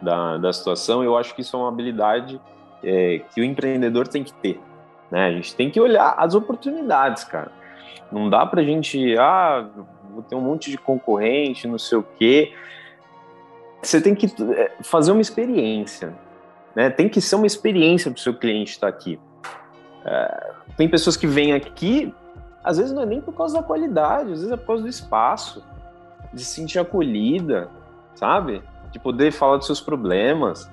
da, 0.01 0.37
da 0.37 0.53
situação. 0.53 1.03
Eu 1.03 1.17
acho 1.17 1.35
que 1.35 1.41
isso 1.41 1.55
é 1.57 1.59
uma 1.59 1.67
habilidade 1.67 2.39
é, 2.83 3.21
que 3.33 3.41
o 3.41 3.43
empreendedor 3.43 4.07
tem 4.07 4.23
que 4.23 4.33
ter. 4.33 4.61
Né? 5.11 5.25
A 5.25 5.31
gente 5.31 5.55
tem 5.55 5.69
que 5.69 5.81
olhar 5.81 6.15
as 6.17 6.35
oportunidades, 6.35 7.23
cara. 7.23 7.51
Não 8.11 8.29
dá 8.29 8.45
pra 8.45 8.63
gente, 8.63 9.17
ah, 9.17 9.67
vou 10.11 10.23
ter 10.23 10.35
um 10.35 10.41
monte 10.41 10.71
de 10.71 10.77
concorrente, 10.77 11.67
não 11.67 11.77
sei 11.77 11.97
o 11.97 12.03
quê. 12.03 12.53
Você 13.81 13.99
tem 13.99 14.13
que 14.15 14.27
é, 14.53 14.71
fazer 14.81 15.11
uma 15.11 15.21
experiência. 15.21 16.13
Né? 16.79 16.89
Tem 16.89 17.09
que 17.09 17.19
ser 17.19 17.35
uma 17.35 17.45
experiência 17.45 18.09
para 18.09 18.17
o 18.17 18.21
seu 18.21 18.33
cliente 18.33 18.71
estar 18.71 18.87
aqui. 18.87 19.19
É, 20.05 20.51
tem 20.77 20.87
pessoas 20.87 21.17
que 21.17 21.27
vêm 21.27 21.51
aqui, 21.51 22.15
às 22.63 22.77
vezes 22.77 22.93
não 22.93 23.01
é 23.01 23.05
nem 23.05 23.19
por 23.19 23.33
causa 23.33 23.57
da 23.57 23.63
qualidade, 23.63 24.31
às 24.31 24.39
vezes 24.39 24.51
é 24.51 24.55
por 24.55 24.67
causa 24.67 24.83
do 24.83 24.87
espaço, 24.87 25.61
de 26.33 26.45
se 26.45 26.53
sentir 26.53 26.79
acolhida, 26.79 27.67
sabe? 28.15 28.63
De 28.93 28.99
poder 28.99 29.33
falar 29.33 29.57
dos 29.57 29.65
seus 29.65 29.81
problemas 29.81 30.71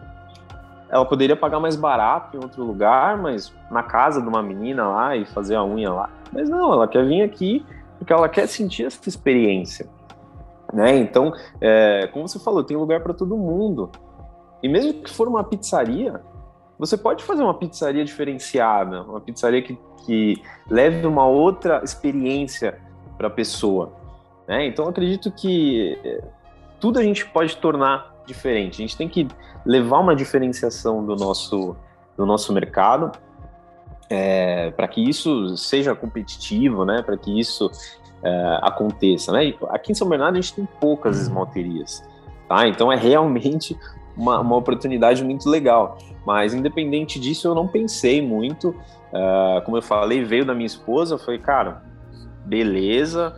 ela 0.89 1.05
poderia 1.05 1.35
pagar 1.35 1.59
mais 1.59 1.75
barato 1.75 2.37
em 2.37 2.41
outro 2.41 2.63
lugar, 2.63 3.19
mas 3.19 3.53
na 3.69 3.83
casa 3.83 4.23
de 4.23 4.29
uma 4.29 4.41
menina 4.41 4.87
lá 4.87 5.17
e 5.17 5.27
fazer 5.27 5.57
a 5.57 5.65
unha 5.65 5.93
lá. 5.93 6.09
Mas 6.33 6.49
não, 6.49 6.73
ela 6.73 6.87
quer 6.87 7.05
vir 7.05 7.23
aqui 7.23 7.67
porque 7.99 8.13
ela 8.13 8.29
quer 8.29 8.47
sentir 8.47 8.85
essa 8.85 9.09
experiência. 9.09 9.89
Né? 10.73 10.97
Então, 10.99 11.33
é, 11.61 12.09
como 12.13 12.29
você 12.29 12.39
falou, 12.39 12.63
tem 12.63 12.77
lugar 12.77 13.01
para 13.01 13.13
todo 13.13 13.37
mundo. 13.37 13.91
E 14.63 14.69
mesmo 14.69 14.95
que 14.95 15.11
for 15.11 15.29
uma 15.29 15.45
pizzaria, 15.45 16.21
você 16.79 16.97
pode 16.97 17.25
fazer 17.25 17.43
uma 17.43 17.55
pizzaria 17.55 18.05
diferenciada, 18.05 19.03
uma 19.03 19.21
pizzaria 19.21 19.63
que, 19.63 19.79
que 20.05 20.43
leve 20.69 21.07
uma 21.07 21.27
outra 21.27 21.83
experiência 21.83 22.79
para 23.17 23.29
a 23.29 23.31
pessoa. 23.31 23.93
Né? 24.47 24.67
Então, 24.67 24.89
acredito 24.89 25.31
que 25.31 25.99
é, 26.05 26.23
tudo 26.81 26.99
a 26.99 27.03
gente 27.03 27.27
pode 27.27 27.57
tornar 27.57 28.15
diferente. 28.27 28.83
A 28.83 28.87
gente 28.87 28.97
tem 28.97 29.09
que 29.09 29.27
levar 29.65 30.01
uma 30.01 30.15
diferenciação 30.15 31.05
do 31.05 31.17
nosso, 31.17 31.77
do 32.17 32.27
nosso 32.27 32.53
mercado 32.53 33.13
é, 34.09 34.71
para 34.71 34.87
que 34.89 35.01
isso 35.01 35.57
seja 35.57 35.95
competitivo, 35.95 36.85
né? 36.85 37.03
Para 37.03 37.17
que 37.17 37.39
isso 37.39 37.71
é, 38.23 38.59
aconteça, 38.63 39.33
né? 39.33 39.55
Aqui 39.71 39.93
em 39.93 39.95
São 39.95 40.09
Bernardo 40.09 40.39
a 40.39 40.41
gente 40.41 40.55
tem 40.55 40.69
poucas 40.81 41.21
esmalterias, 41.21 42.05
tá? 42.49 42.67
Então 42.69 42.93
é 42.93 42.97
realmente 42.97 43.77
uma, 44.17 44.41
uma 44.41 44.57
oportunidade 44.57 45.23
muito 45.23 45.49
legal. 45.49 45.99
Mas 46.25 46.55
independente 46.55 47.21
disso, 47.21 47.49
eu 47.49 47.55
não 47.55 47.69
pensei 47.69 48.21
muito. 48.21 48.71
Uh, 49.13 49.61
como 49.65 49.77
eu 49.77 49.83
falei, 49.83 50.25
veio 50.25 50.45
da 50.45 50.55
minha 50.55 50.67
esposa, 50.67 51.17
foi 51.19 51.39
cara, 51.39 51.83
beleza. 52.45 53.35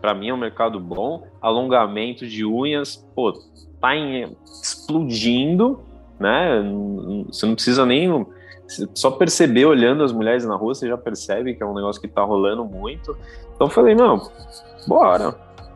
Para 0.00 0.14
mim 0.14 0.28
é 0.28 0.34
um 0.34 0.38
mercado 0.38 0.78
bom. 0.78 1.24
Alongamento 1.40 2.26
de 2.26 2.44
unhas, 2.44 2.96
pô, 3.14 3.32
tá 3.80 3.94
em, 3.96 4.36
explodindo, 4.62 5.80
né? 6.18 6.62
Você 7.26 7.46
não 7.46 7.54
precisa 7.54 7.84
nem 7.84 8.24
só 8.94 9.10
perceber 9.10 9.66
olhando 9.66 10.02
as 10.02 10.12
mulheres 10.12 10.46
na 10.46 10.54
rua, 10.54 10.74
você 10.74 10.88
já 10.88 10.96
percebe 10.96 11.54
que 11.54 11.62
é 11.62 11.66
um 11.66 11.74
negócio 11.74 12.00
que 12.00 12.08
tá 12.08 12.22
rolando 12.22 12.64
muito. 12.64 13.16
Então 13.54 13.66
eu 13.66 13.70
falei, 13.70 13.94
não, 13.94 14.30
bora, 14.86 15.34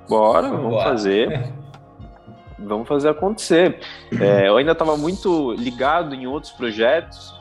bora, 0.08 0.48
vamos 0.48 0.70
bora. 0.70 0.84
fazer. 0.84 1.52
Vamos 2.58 2.88
fazer 2.88 3.08
acontecer. 3.08 3.80
É, 4.20 4.48
eu 4.48 4.56
ainda 4.56 4.72
estava 4.72 4.96
muito 4.96 5.52
ligado 5.52 6.14
em 6.14 6.26
outros 6.26 6.52
projetos. 6.52 7.34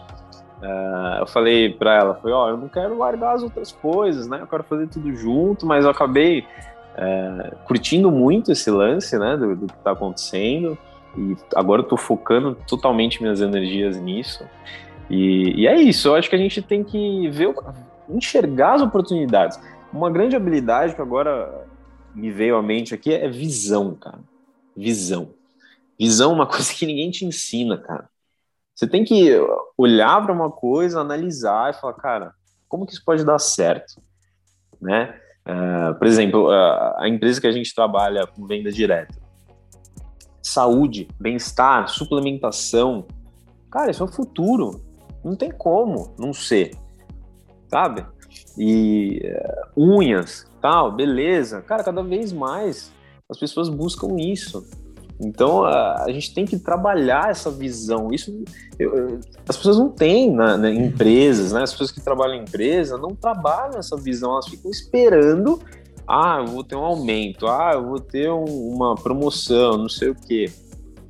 É, 0.62 1.22
eu 1.22 1.28
falei 1.28 1.74
para 1.74 1.96
ela, 1.96 2.16
foi, 2.16 2.32
ó, 2.32 2.50
eu 2.50 2.58
não 2.58 2.68
quero 2.68 2.98
largar 2.98 3.36
as 3.36 3.44
outras 3.44 3.72
coisas, 3.72 4.28
né? 4.28 4.40
Eu 4.42 4.48
quero 4.48 4.64
fazer 4.64 4.88
tudo 4.88 5.14
junto, 5.16 5.66
mas 5.66 5.86
eu 5.86 5.92
acabei 5.92 6.46
é, 6.98 7.54
curtindo 7.66 8.10
muito 8.10 8.52
esse 8.52 8.70
lance, 8.72 9.18
né, 9.18 9.38
do, 9.38 9.56
do 9.56 9.68
que 9.68 9.74
está 9.74 9.92
acontecendo. 9.92 10.78
E 11.18 11.36
agora 11.56 11.82
eu 11.82 11.88
tô 11.88 11.96
focando 11.96 12.58
totalmente 12.68 13.22
minhas 13.22 13.42
energias 13.42 13.98
nisso. 13.98 14.44
E, 15.10 15.62
e, 15.62 15.68
é 15.68 15.76
isso, 15.76 16.10
eu 16.10 16.16
acho 16.16 16.30
que 16.30 16.36
a 16.36 16.40
gente 16.40 16.62
tem 16.62 16.84
que 16.84 17.30
ver, 17.30 17.54
enxergar 18.10 18.74
as 18.74 18.82
oportunidades. 18.82 19.60
Uma 19.94 20.10
grande 20.10 20.36
habilidade 20.36 20.96
que 20.96 21.02
agora 21.02 21.68
me 22.14 22.32
veio 22.32 22.58
à 22.58 22.62
mente 22.62 22.94
aqui 22.94 23.14
é 23.14 23.30
visão, 23.30 23.94
cara. 23.96 24.20
Visão. 24.76 25.34
Visão 26.00 26.32
é 26.32 26.36
uma 26.36 26.48
coisa 26.48 26.74
que 26.74 26.86
ninguém 26.86 27.10
te 27.12 27.26
ensina, 27.26 27.78
cara. 27.78 28.10
Você 28.74 28.86
tem 28.86 29.06
que 29.06 29.32
olhar 29.78 30.22
para 30.22 30.34
uma 30.34 30.52
coisa, 30.52 31.00
analisar 31.00 31.72
e 31.72 31.80
falar, 31.80 31.94
cara, 31.94 32.34
como 32.68 32.86
que 32.86 32.92
isso 32.92 33.06
pode 33.06 33.24
dar 33.24 33.40
certo, 33.40 34.02
né? 34.82 35.18
Uh, 35.48 35.96
por 35.98 36.08
exemplo, 36.08 36.50
uh, 36.50 36.98
a 36.98 37.08
empresa 37.08 37.40
que 37.40 37.48
a 37.48 37.52
gente 37.52 37.74
trabalha 37.74 38.28
com 38.28 38.46
venda 38.46 38.72
direta, 38.72 39.16
saúde, 40.42 41.08
bem-estar, 41.20 41.88
suplementação, 41.88 43.06
cara, 43.72 43.92
isso 43.92 44.04
é 44.04 44.06
o 44.06 44.12
futuro. 44.12 44.82
Não 45.24 45.36
tem 45.36 45.52
como 45.52 46.14
não 46.20 46.34
ser, 46.34 46.72
sabe? 47.70 48.06
E 48.58 49.22
uh, 49.78 49.98
unhas, 49.98 50.52
tal, 50.62 50.92
beleza. 50.92 51.62
Cara, 51.62 51.84
cada 51.84 52.04
vez 52.04 52.34
mais 52.34 52.92
as 53.30 53.38
pessoas 53.38 53.70
buscam 53.70 54.16
isso. 54.20 54.66
Então 55.20 55.64
a, 55.64 56.04
a, 56.04 56.12
gente 56.12 56.34
tem 56.34 56.46
que 56.46 56.60
trabalhar 56.60 57.30
essa 57.30 57.50
visão. 57.50 58.10
Isso 58.12 58.44
eu, 58.78 59.20
as 59.48 59.56
pessoas 59.56 59.78
não 59.78 59.90
têm 59.90 60.32
na, 60.32 60.58
na, 60.58 60.70
empresas, 60.70 61.54
né? 61.54 61.64
As 61.64 61.72
pessoas 61.72 61.92
que 61.92 62.02
trabalham 62.02 62.36
em 62.36 62.42
empresa 62.42 62.98
não 62.98 63.16
trabalham 63.16 63.80
essa 63.80 63.96
visão, 63.96 64.34
elas 64.34 64.48
ficam 64.48 64.70
esperando. 64.70 65.60
Ah, 66.08 66.38
eu 66.40 66.48
vou 66.48 66.64
ter 66.64 66.76
um 66.76 66.84
aumento, 66.84 67.48
ah, 67.48 67.72
eu 67.74 67.88
vou 67.88 68.00
ter 68.00 68.30
um, 68.30 68.44
uma 68.44 68.94
promoção, 68.94 69.78
não 69.78 69.90
sei 69.90 70.10
o 70.10 70.16
quê. 70.16 70.52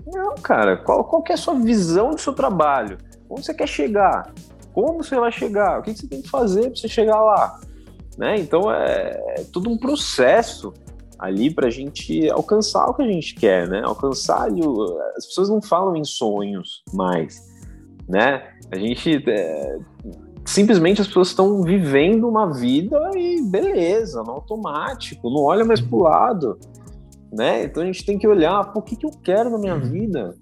Não, 0.08 0.36
cara, 0.36 0.78
qual, 0.78 1.04
qual 1.04 1.23
é 1.30 1.34
a 1.34 1.38
sua 1.38 1.56
visão 1.56 2.12
do 2.12 2.21
seu 2.21 2.32
trabalho? 2.32 2.97
Onde 3.30 3.43
você 3.43 3.54
quer 3.54 3.67
chegar? 3.67 4.32
Como 4.71 5.04
você 5.04 5.19
vai 5.19 5.32
chegar? 5.32 5.80
O 5.80 5.82
que 5.82 5.93
você 5.93 6.08
tem 6.08 6.21
que 6.21 6.30
fazer 6.30 6.62
para 6.62 6.75
você 6.75 6.88
chegar 6.88 7.19
lá? 7.19 7.60
Né? 8.17 8.38
Então 8.38 8.71
é, 8.71 9.19
é 9.39 9.43
todo 9.51 9.69
um 9.69 9.78
processo 9.78 10.71
ali 11.17 11.54
para 11.54 11.67
a 11.67 11.71
gente 11.71 12.30
alcançar 12.30 12.86
o 12.88 12.93
que 12.93 13.04
a 13.04 13.08
gente 13.08 13.36
quer, 13.36 13.67
né? 13.67 13.82
Alcançar 13.84 14.43
ali, 14.43 14.62
as 15.15 15.25
pessoas 15.25 15.49
não 15.49 15.62
falam 15.62 15.95
em 15.95 16.04
sonhos 16.04 16.84
mais, 16.93 17.39
né? 18.08 18.43
A 18.71 18.78
gente 18.78 19.23
é, 19.30 19.78
simplesmente 20.45 21.01
as 21.01 21.08
pessoas 21.08 21.30
estão 21.30 21.62
vivendo 21.63 22.28
uma 22.28 22.54
vida 22.54 22.97
e 23.15 23.41
beleza, 23.41 24.21
no 24.23 24.32
automático, 24.32 25.30
não 25.30 25.43
olha 25.43 25.65
mais 25.65 25.82
pro 25.82 25.99
lado, 25.99 26.58
né? 27.32 27.63
Então 27.63 27.84
a 27.84 27.86
gente 27.86 28.06
tem 28.06 28.17
que 28.17 28.28
olhar, 28.28 28.71
por 28.71 28.84
que 28.84 28.95
que 28.95 29.06
eu 29.06 29.12
quero 29.23 29.49
na 29.49 29.58
minha 29.58 29.75
uhum. 29.75 29.82
vida? 29.82 30.36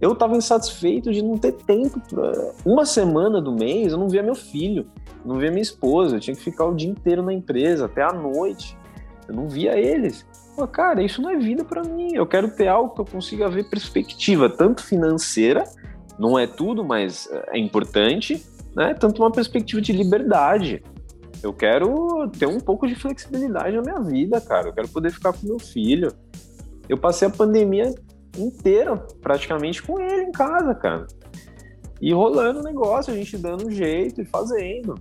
Eu 0.00 0.12
estava 0.12 0.36
insatisfeito 0.36 1.12
de 1.12 1.22
não 1.22 1.36
ter 1.36 1.52
tempo 1.52 2.00
pra... 2.08 2.32
uma 2.64 2.84
semana 2.84 3.40
do 3.40 3.52
mês, 3.52 3.92
eu 3.92 3.98
não 3.98 4.08
via 4.08 4.22
meu 4.22 4.34
filho, 4.34 4.86
não 5.24 5.38
via 5.38 5.50
minha 5.50 5.62
esposa, 5.62 6.16
eu 6.16 6.20
tinha 6.20 6.34
que 6.34 6.42
ficar 6.42 6.66
o 6.66 6.74
dia 6.74 6.90
inteiro 6.90 7.22
na 7.22 7.32
empresa 7.32 7.86
até 7.86 8.02
a 8.02 8.12
noite 8.12 8.76
eu 9.32 9.36
não 9.36 9.48
via 9.48 9.78
eles. 9.78 10.26
Pô, 10.54 10.66
cara, 10.66 11.02
isso 11.02 11.22
não 11.22 11.30
é 11.30 11.36
vida 11.36 11.64
para 11.64 11.82
mim. 11.82 12.14
Eu 12.14 12.26
quero 12.26 12.50
ter 12.50 12.68
algo 12.68 12.94
que 12.94 13.00
eu 13.00 13.06
consiga 13.06 13.48
ver 13.48 13.64
perspectiva, 13.64 14.50
tanto 14.50 14.84
financeira, 14.84 15.64
não 16.18 16.38
é 16.38 16.46
tudo, 16.46 16.84
mas 16.84 17.28
é 17.48 17.58
importante, 17.58 18.44
né? 18.76 18.92
Tanto 18.92 19.22
uma 19.22 19.32
perspectiva 19.32 19.80
de 19.80 19.92
liberdade. 19.92 20.82
Eu 21.42 21.52
quero 21.52 22.28
ter 22.38 22.46
um 22.46 22.60
pouco 22.60 22.86
de 22.86 22.94
flexibilidade 22.94 23.74
na 23.74 23.82
minha 23.82 24.00
vida, 24.00 24.40
cara. 24.40 24.68
Eu 24.68 24.72
quero 24.74 24.88
poder 24.88 25.10
ficar 25.10 25.32
com 25.32 25.46
meu 25.46 25.58
filho. 25.58 26.12
Eu 26.88 26.98
passei 26.98 27.26
a 27.26 27.30
pandemia 27.30 27.92
inteira 28.36 28.96
praticamente 29.22 29.82
com 29.82 29.98
ele 29.98 30.24
em 30.24 30.32
casa, 30.32 30.74
cara. 30.74 31.06
E 32.00 32.12
rolando 32.12 32.60
o 32.60 32.62
negócio, 32.62 33.12
a 33.12 33.16
gente 33.16 33.38
dando 33.38 33.66
um 33.66 33.70
jeito 33.70 34.20
e 34.20 34.24
fazendo. 34.24 34.94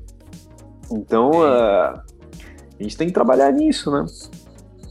Então, 0.91 1.31
uh, 1.31 2.01
a 2.81 2.83
gente 2.83 2.97
tem 2.97 3.07
que 3.07 3.13
trabalhar 3.13 3.51
nisso, 3.51 3.91
né? 3.91 4.05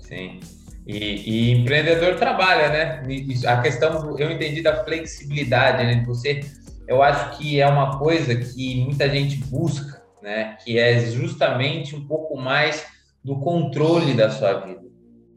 Sim. 0.02 0.40
E, 0.86 0.96
e, 0.96 1.50
empreendedor 1.52 2.16
trabalha, 2.16 2.68
né? 2.68 3.02
A 3.46 3.60
questão, 3.60 4.18
eu 4.18 4.30
entendi 4.30 4.62
da 4.62 4.84
flexibilidade, 4.84 5.84
né? 5.84 6.02
Você, 6.06 6.40
eu 6.88 7.02
acho 7.02 7.36
que 7.36 7.60
é 7.60 7.66
uma 7.66 7.98
coisa 7.98 8.34
que 8.34 8.84
muita 8.84 9.08
gente 9.08 9.36
busca, 9.44 10.02
né? 10.22 10.56
Que 10.64 10.78
é 10.78 10.98
justamente 11.00 11.94
um 11.94 12.06
pouco 12.06 12.36
mais 12.36 12.86
do 13.22 13.38
controle 13.38 14.14
da 14.14 14.30
sua 14.30 14.54
vida, 14.60 14.82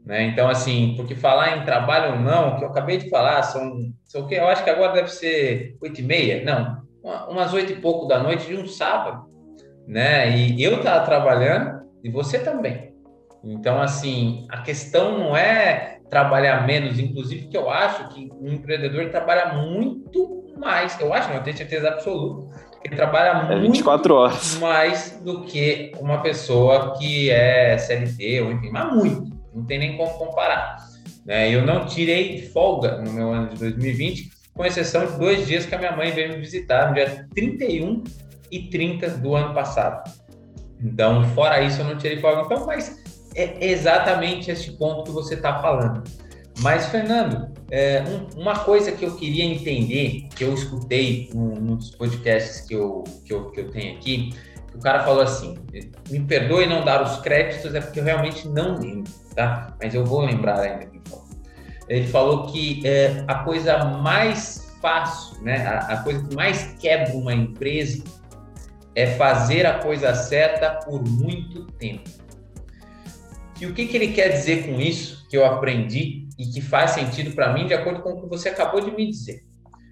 né? 0.04 0.24
Então, 0.24 0.48
assim, 0.48 0.94
porque 0.96 1.14
falar 1.14 1.58
em 1.58 1.64
trabalho 1.64 2.14
ou 2.14 2.20
não, 2.20 2.56
que 2.56 2.64
eu 2.64 2.68
acabei 2.68 2.96
de 2.96 3.10
falar, 3.10 3.42
são, 3.42 3.92
são 4.04 4.22
o 4.22 4.26
que 4.26 4.34
eu 4.34 4.48
acho 4.48 4.64
que 4.64 4.70
agora 4.70 4.92
deve 4.92 5.08
ser 5.08 5.76
oito 5.82 6.00
e 6.00 6.04
meia, 6.04 6.42
não, 6.44 6.82
umas 7.28 7.52
oito 7.52 7.72
e 7.72 7.76
pouco 7.76 8.06
da 8.06 8.22
noite 8.22 8.46
de 8.46 8.56
um 8.56 8.66
sábado, 8.66 9.26
né? 9.86 10.36
E 10.36 10.62
eu 10.62 10.78
estava 10.78 11.04
trabalhando 11.04 11.83
e 12.04 12.10
você 12.10 12.38
também. 12.38 12.92
Então, 13.42 13.80
assim, 13.80 14.46
a 14.50 14.62
questão 14.62 15.18
não 15.18 15.36
é 15.36 15.98
trabalhar 16.08 16.66
menos, 16.66 16.98
inclusive 16.98 17.48
que 17.48 17.56
eu 17.56 17.68
acho 17.68 18.08
que 18.08 18.30
um 18.40 18.52
empreendedor 18.52 19.10
trabalha 19.10 19.54
muito 19.54 20.44
mais, 20.56 20.98
eu 21.00 21.12
acho, 21.12 21.28
não, 21.28 21.36
eu 21.36 21.42
tenho 21.42 21.56
certeza 21.56 21.88
absoluta, 21.88 22.56
que 22.80 22.88
ele 22.88 22.96
trabalha 22.96 23.52
é 23.52 23.58
24 23.58 24.14
horas. 24.14 24.58
mais 24.58 25.20
do 25.22 25.42
que 25.42 25.92
uma 25.98 26.22
pessoa 26.22 26.96
que 26.96 27.30
é 27.30 27.76
CLT, 27.76 28.42
ou 28.42 28.52
enfim, 28.52 28.70
mas 28.70 28.94
muito, 28.94 29.36
não 29.52 29.64
tem 29.64 29.78
nem 29.78 29.96
como 29.96 30.10
comparar. 30.12 30.76
Né? 31.26 31.50
Eu 31.50 31.66
não 31.66 31.86
tirei 31.86 32.42
folga 32.48 32.98
no 32.98 33.12
meu 33.12 33.32
ano 33.32 33.48
de 33.48 33.58
2020, 33.58 34.30
com 34.54 34.64
exceção 34.64 35.04
de 35.06 35.18
dois 35.18 35.46
dias 35.46 35.66
que 35.66 35.74
a 35.74 35.78
minha 35.78 35.96
mãe 35.96 36.12
veio 36.12 36.30
me 36.30 36.38
visitar, 36.38 36.88
no 36.88 36.94
dia 36.94 37.26
31 37.34 38.04
e 38.50 38.68
30 38.68 39.08
do 39.18 39.34
ano 39.34 39.52
passado. 39.52 40.08
Então, 40.84 41.24
fora 41.30 41.62
isso, 41.62 41.80
eu 41.80 41.86
não 41.86 41.96
tirei 41.96 42.20
folga. 42.20 42.42
Então, 42.42 42.66
mas 42.66 43.02
é 43.34 43.66
exatamente 43.66 44.50
esse 44.50 44.72
ponto 44.72 45.04
que 45.04 45.10
você 45.10 45.34
está 45.34 45.60
falando. 45.60 46.04
Mas, 46.60 46.86
Fernando, 46.86 47.48
é, 47.70 48.02
um, 48.02 48.40
uma 48.40 48.58
coisa 48.60 48.92
que 48.92 49.04
eu 49.04 49.16
queria 49.16 49.44
entender, 49.44 50.28
que 50.36 50.44
eu 50.44 50.52
escutei 50.52 51.30
num, 51.34 51.54
num 51.56 51.76
dos 51.76 51.90
podcasts 51.90 52.60
que 52.60 52.74
eu, 52.74 53.02
que, 53.24 53.32
eu, 53.32 53.50
que 53.50 53.60
eu 53.60 53.70
tenho 53.70 53.96
aqui, 53.96 54.34
o 54.74 54.78
cara 54.78 55.02
falou 55.02 55.22
assim: 55.22 55.58
me 56.10 56.20
perdoe 56.20 56.66
não 56.66 56.84
dar 56.84 57.02
os 57.02 57.20
créditos, 57.22 57.74
é 57.74 57.80
porque 57.80 58.00
eu 58.00 58.04
realmente 58.04 58.46
não 58.46 58.78
lembro, 58.78 59.10
tá? 59.34 59.74
Mas 59.82 59.94
eu 59.94 60.04
vou 60.04 60.20
lembrar 60.20 60.60
ainda 60.60 60.86
falou. 61.08 61.24
Ele 61.88 62.06
falou 62.06 62.46
que 62.46 62.86
é, 62.86 63.24
a 63.26 63.36
coisa 63.36 63.84
mais 63.84 64.72
fácil, 64.80 65.42
né, 65.42 65.66
a, 65.66 65.78
a 65.94 65.96
coisa 66.02 66.22
que 66.22 66.34
mais 66.34 66.74
quebra 66.78 67.14
uma 67.14 67.32
empresa 67.32 68.04
é 68.94 69.06
fazer 69.06 69.66
a 69.66 69.78
coisa 69.78 70.14
certa 70.14 70.70
por 70.70 71.02
muito 71.08 71.64
tempo. 71.72 72.08
E 73.60 73.66
o 73.66 73.74
que, 73.74 73.86
que 73.86 73.96
ele 73.96 74.08
quer 74.08 74.28
dizer 74.28 74.66
com 74.66 74.80
isso, 74.80 75.26
que 75.28 75.36
eu 75.36 75.44
aprendi 75.44 76.28
e 76.38 76.46
que 76.46 76.60
faz 76.60 76.92
sentido 76.92 77.34
para 77.34 77.52
mim, 77.52 77.66
de 77.66 77.74
acordo 77.74 78.02
com 78.02 78.10
o 78.10 78.22
que 78.22 78.28
você 78.28 78.48
acabou 78.48 78.80
de 78.80 78.90
me 78.90 79.08
dizer, 79.10 79.42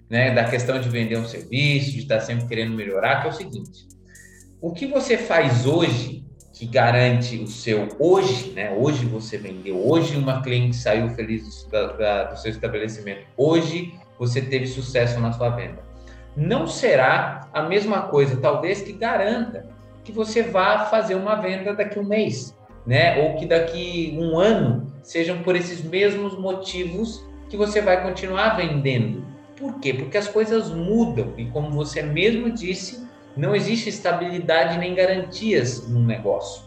né? 0.09 0.33
Da 0.33 0.43
questão 0.43 0.79
de 0.79 0.89
vender 0.89 1.17
um 1.17 1.25
serviço, 1.25 1.91
de 1.91 1.99
estar 1.99 2.19
sempre 2.19 2.45
querendo 2.45 2.75
melhorar, 2.75 3.21
que 3.21 3.27
é 3.27 3.29
o 3.29 3.33
seguinte: 3.33 3.87
o 4.61 4.73
que 4.73 4.85
você 4.85 5.17
faz 5.17 5.65
hoje 5.65 6.23
que 6.53 6.67
garante 6.67 7.37
o 7.39 7.47
seu 7.47 7.89
hoje, 7.97 8.51
né? 8.51 8.71
Hoje 8.71 9.05
você 9.05 9.37
vendeu, 9.37 9.75
hoje 9.75 10.15
uma 10.15 10.41
cliente 10.41 10.75
saiu 10.75 11.09
feliz 11.09 11.63
do, 11.63 11.97
da, 11.97 12.25
do 12.25 12.39
seu 12.39 12.51
estabelecimento, 12.51 13.25
hoje 13.35 13.93
você 14.19 14.39
teve 14.39 14.67
sucesso 14.67 15.19
na 15.19 15.31
sua 15.31 15.49
venda. 15.49 15.81
Não 16.35 16.67
será 16.67 17.47
a 17.53 17.63
mesma 17.63 18.03
coisa, 18.03 18.37
talvez, 18.37 18.81
que 18.81 18.93
garanta 18.93 19.67
que 20.03 20.11
você 20.11 20.43
vá 20.43 20.85
fazer 20.85 21.15
uma 21.15 21.35
venda 21.35 21.73
daqui 21.73 21.99
um 21.99 22.03
mês, 22.03 22.55
né? 22.85 23.21
Ou 23.23 23.35
que 23.37 23.45
daqui 23.45 24.17
um 24.19 24.37
ano 24.37 24.91
sejam 25.01 25.41
por 25.43 25.55
esses 25.55 25.83
mesmos 25.83 26.37
motivos 26.37 27.23
que 27.49 27.55
você 27.55 27.81
vai 27.81 28.01
continuar 28.01 28.55
vendendo. 28.55 29.23
Por 29.55 29.79
quê? 29.79 29.93
Porque 29.93 30.17
as 30.17 30.27
coisas 30.27 30.69
mudam 30.71 31.33
e, 31.37 31.45
como 31.45 31.69
você 31.69 32.01
mesmo 32.01 32.51
disse, 32.51 33.07
não 33.37 33.55
existe 33.55 33.89
estabilidade 33.89 34.77
nem 34.77 34.93
garantias 34.93 35.87
no 35.87 35.99
negócio. 35.99 36.63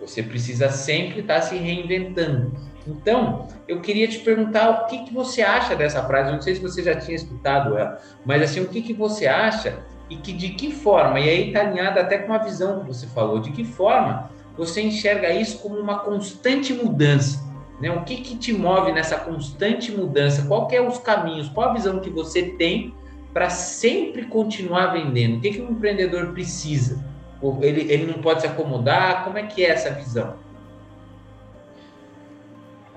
Você 0.00 0.22
precisa 0.22 0.68
sempre 0.68 1.20
estar 1.20 1.42
se 1.42 1.56
reinventando. 1.56 2.52
Então, 2.88 3.48
eu 3.66 3.80
queria 3.80 4.08
te 4.08 4.18
perguntar 4.20 4.70
o 4.70 4.86
que, 4.86 5.04
que 5.04 5.12
você 5.12 5.42
acha 5.42 5.76
dessa 5.76 6.02
frase. 6.02 6.30
Eu 6.30 6.36
não 6.36 6.42
sei 6.42 6.54
se 6.54 6.60
você 6.60 6.82
já 6.82 6.96
tinha 6.96 7.14
escutado 7.14 7.76
ela, 7.76 8.00
mas 8.24 8.42
assim, 8.42 8.60
o 8.60 8.68
que, 8.68 8.80
que 8.80 8.94
você 8.94 9.26
acha 9.26 9.78
e 10.08 10.16
que 10.16 10.32
de 10.32 10.50
que 10.50 10.72
forma, 10.72 11.20
e 11.20 11.28
aí 11.28 11.48
está 11.48 11.60
alinhada 11.60 12.00
até 12.00 12.18
com 12.18 12.32
a 12.32 12.38
visão 12.38 12.80
que 12.80 12.86
você 12.86 13.06
falou, 13.08 13.40
de 13.40 13.52
que 13.52 13.62
forma 13.62 14.30
você 14.56 14.80
enxerga 14.80 15.30
isso 15.30 15.58
como 15.58 15.78
uma 15.78 16.00
constante 16.00 16.72
mudança. 16.72 17.46
Né? 17.80 17.90
O 17.90 18.02
que, 18.02 18.16
que 18.16 18.36
te 18.36 18.52
move 18.52 18.90
nessa 18.90 19.16
constante 19.16 19.92
mudança? 19.92 20.46
Qual 20.46 20.66
que 20.66 20.74
é 20.74 20.82
os 20.82 20.98
caminhos? 20.98 21.48
Qual 21.48 21.70
a 21.70 21.72
visão 21.74 22.00
que 22.00 22.10
você 22.10 22.42
tem 22.42 22.92
para 23.32 23.50
sempre 23.50 24.24
continuar 24.24 24.88
vendendo? 24.88 25.36
O 25.36 25.40
que, 25.40 25.50
que 25.50 25.60
um 25.60 25.70
empreendedor 25.70 26.32
precisa? 26.32 27.04
Ele, 27.60 27.92
ele 27.92 28.06
não 28.06 28.20
pode 28.20 28.40
se 28.40 28.46
acomodar? 28.48 29.22
Como 29.22 29.38
é 29.38 29.44
que 29.44 29.64
é 29.64 29.68
essa 29.68 29.90
visão? 29.90 30.34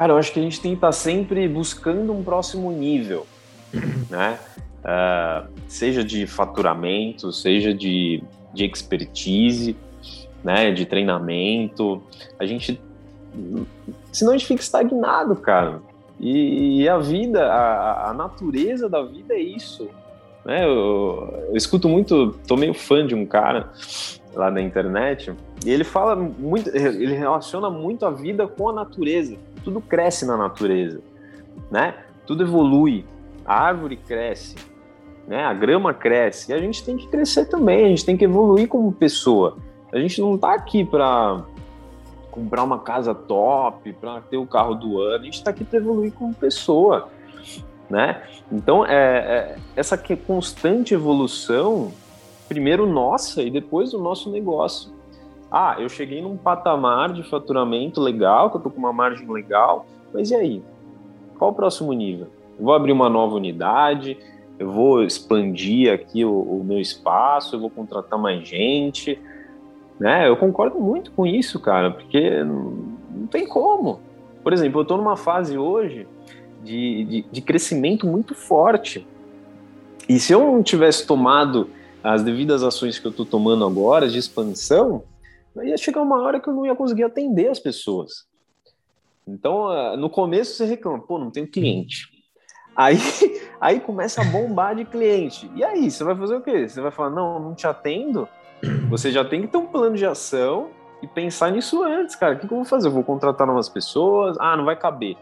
Cara, 0.02 0.14
eu 0.14 0.18
acho 0.18 0.34
que 0.34 0.40
a 0.40 0.42
gente 0.42 0.60
tem 0.60 0.72
que 0.72 0.78
estar 0.78 0.92
sempre 0.94 1.48
buscando 1.48 2.12
um 2.12 2.24
próximo 2.24 2.72
nível, 2.72 3.28
né? 4.10 4.40
Uh, 4.84 5.48
seja 5.68 6.04
de 6.04 6.26
faturamento, 6.26 7.32
seja 7.32 7.72
de, 7.72 8.24
de 8.52 8.66
expertise, 8.66 9.78
né, 10.44 10.72
de 10.72 10.88
treinamento. 10.88 12.02
A 12.40 12.48
gente. 12.48 12.82
Senão 14.12 14.32
a 14.34 14.38
gente 14.38 14.48
fica 14.48 14.64
estagnado, 14.64 15.36
cara. 15.36 15.84
E, 16.20 16.82
e 16.82 16.90
a 16.90 16.98
vida, 16.98 17.46
a, 17.46 18.10
a, 18.10 18.14
natureza 18.16 18.90
da 18.90 19.04
vida 19.04 19.36
é 19.36 19.40
isso. 19.40 19.88
Né? 20.44 20.66
Eu, 20.66 21.46
eu, 21.50 21.56
escuto 21.56 21.88
muito, 21.88 22.40
tô 22.48 22.58
meio 22.58 22.74
fã 22.74 23.06
de 23.06 23.14
um 23.14 23.24
cara 23.24 23.72
lá 24.34 24.50
na 24.50 24.62
internet, 24.62 25.34
e 25.66 25.70
ele 25.70 25.84
fala 25.84 26.16
muito, 26.16 26.70
ele 26.76 27.14
relaciona 27.14 27.70
muito 27.70 28.06
a 28.06 28.12
vida 28.12 28.48
com 28.48 28.70
a 28.70 28.74
natureza. 28.74 29.36
Tudo 29.64 29.82
cresce 29.82 30.26
na 30.26 30.38
natureza, 30.38 31.02
né? 31.70 31.96
Tudo 32.26 32.44
evolui. 32.44 33.06
A 33.46 33.56
árvore 33.56 33.98
cresce, 33.98 34.56
né? 35.28 35.44
A 35.44 35.54
grama 35.54 35.94
cresce. 35.94 36.52
E 36.52 36.56
a 36.56 36.60
gente 36.60 36.84
tem 36.84 36.98
que 36.98 37.08
crescer 37.08 37.46
também, 37.46 37.86
a 37.86 37.90
gente 37.90 38.06
tem 38.06 38.18
que 38.18 38.26
evoluir 38.26 38.68
como 38.68 38.92
pessoa. 38.92 39.58
A 39.92 40.00
gente 40.00 40.22
não 40.22 40.38
tá 40.38 40.54
aqui 40.54 40.86
para 40.86 41.44
comprar 42.32 42.64
uma 42.64 42.80
casa 42.80 43.14
top, 43.14 43.92
para 43.94 44.22
ter 44.22 44.38
o 44.38 44.46
carro 44.48 44.74
do 44.74 45.00
ano, 45.02 45.22
a 45.22 45.26
gente 45.26 45.36
está 45.36 45.52
aqui 45.52 45.66
para 45.66 45.78
evoluir 45.78 46.14
como 46.14 46.34
pessoa, 46.34 47.10
né? 47.90 48.24
Então, 48.50 48.86
é, 48.86 48.96
é, 48.96 49.56
essa 49.76 49.98
constante 50.26 50.94
evolução, 50.94 51.92
primeiro 52.52 52.86
nossa 52.86 53.42
e 53.42 53.50
depois 53.50 53.94
o 53.94 53.98
nosso 53.98 54.30
negócio. 54.30 54.92
Ah, 55.50 55.78
eu 55.80 55.88
cheguei 55.88 56.22
num 56.22 56.36
patamar 56.36 57.14
de 57.14 57.24
faturamento 57.24 58.02
legal, 58.02 58.50
que 58.50 58.58
eu 58.58 58.62
tô 58.62 58.70
com 58.70 58.78
uma 58.78 58.92
margem 58.92 59.26
legal, 59.32 59.86
mas 60.14 60.32
e 60.32 60.36
aí? 60.36 60.64
Qual 61.40 61.52
o 61.52 61.54
próximo 61.54 61.94
nível? 61.94 62.28
Eu 62.60 62.66
vou 62.66 62.74
abrir 62.74 62.92
uma 62.92 63.10
nova 63.10 63.36
unidade, 63.36 64.18
eu 64.60 64.70
vou 64.70 65.02
expandir 65.02 65.94
aqui 65.94 66.26
o, 66.26 66.42
o 66.42 66.62
meu 66.62 66.78
espaço, 66.78 67.56
eu 67.56 67.62
vou 67.62 67.70
contratar 67.70 68.20
mais 68.20 68.46
gente, 68.46 69.18
né? 69.98 70.28
Eu 70.28 70.36
concordo 70.36 70.78
muito 70.78 71.10
com 71.14 71.26
isso, 71.26 71.58
cara, 71.58 71.90
porque 71.90 72.44
não, 72.44 73.28
tem 73.32 73.48
como. 73.48 74.02
Por 74.44 74.52
exemplo, 74.52 74.82
eu 74.82 74.84
estou 74.84 74.98
numa 74.98 75.16
fase 75.16 75.58
hoje 75.58 76.06
de, 76.62 77.06
de, 77.06 77.26
de, 77.32 77.42
crescimento 77.42 78.06
muito 78.06 78.36
forte. 78.36 79.08
E 80.10 80.20
se 80.20 80.34
eu 80.34 80.42
não 80.42 80.62
tivesse 80.62 81.08
tomado 81.08 81.70
as 82.04 82.24
devidas 82.24 82.64
ações 82.64 83.00
que 83.00 83.06
eu 83.06 83.12
estou 83.12 83.26
tomando 83.26 83.66
agora 83.66 84.08
de 84.10 84.18
expansão, 84.18 85.04
ia 85.64 85.78
chegar 85.78 86.02
uma 86.02 86.22
hora 86.22 86.40
que 86.40 86.48
eu 86.48 86.54
não 86.54 86.66
ia 86.66 86.76
conseguir 86.76 87.04
atender 87.04 87.50
as 87.50 87.60
pessoas. 87.60 88.26
Então, 89.28 89.68
ah, 89.68 89.96
no 89.96 90.10
começo 90.10 90.56
você 90.56 90.66
reclama, 90.66 91.00
pô, 91.00 91.18
não 91.18 91.30
tenho 91.30 91.48
cliente. 91.48 92.10
Aí, 92.76 92.98
aí 93.60 93.80
começa 93.80 94.22
a 94.22 94.26
bombar 94.26 94.76
de 94.76 94.86
cliente. 94.86 95.50
E 95.56 95.64
aí, 95.64 95.90
você 95.92 96.04
vai 96.04 96.16
fazer 96.16 96.36
o 96.36 96.42
quê? 96.42 96.68
Você 96.68 96.82
vai 96.82 96.92
falar, 96.92 97.10
não, 97.10 97.40
não 97.40 97.56
te 97.56 97.68
atendo? 97.68 98.28
Você 98.90 99.12
já 99.12 99.26
tem 99.26 99.42
que 99.42 99.48
ter 99.48 99.58
um 99.58 99.68
plano 99.68 99.96
de 99.96 100.06
ação 100.06 100.70
e 101.02 101.08
pensar 101.08 101.52
nisso 101.52 101.84
antes, 101.84 102.16
cara. 102.16 102.36
O 102.36 102.40
que, 102.40 102.48
que 102.48 102.54
eu 102.54 102.58
vou 102.58 102.66
fazer? 102.66 102.88
Eu 102.88 102.92
vou 102.92 103.04
contratar 103.04 103.48
novas 103.48 103.70
pessoas? 103.70 104.38
Ah, 104.40 104.56
não 104.56 104.66
vai 104.66 104.76
caber. 104.76 105.18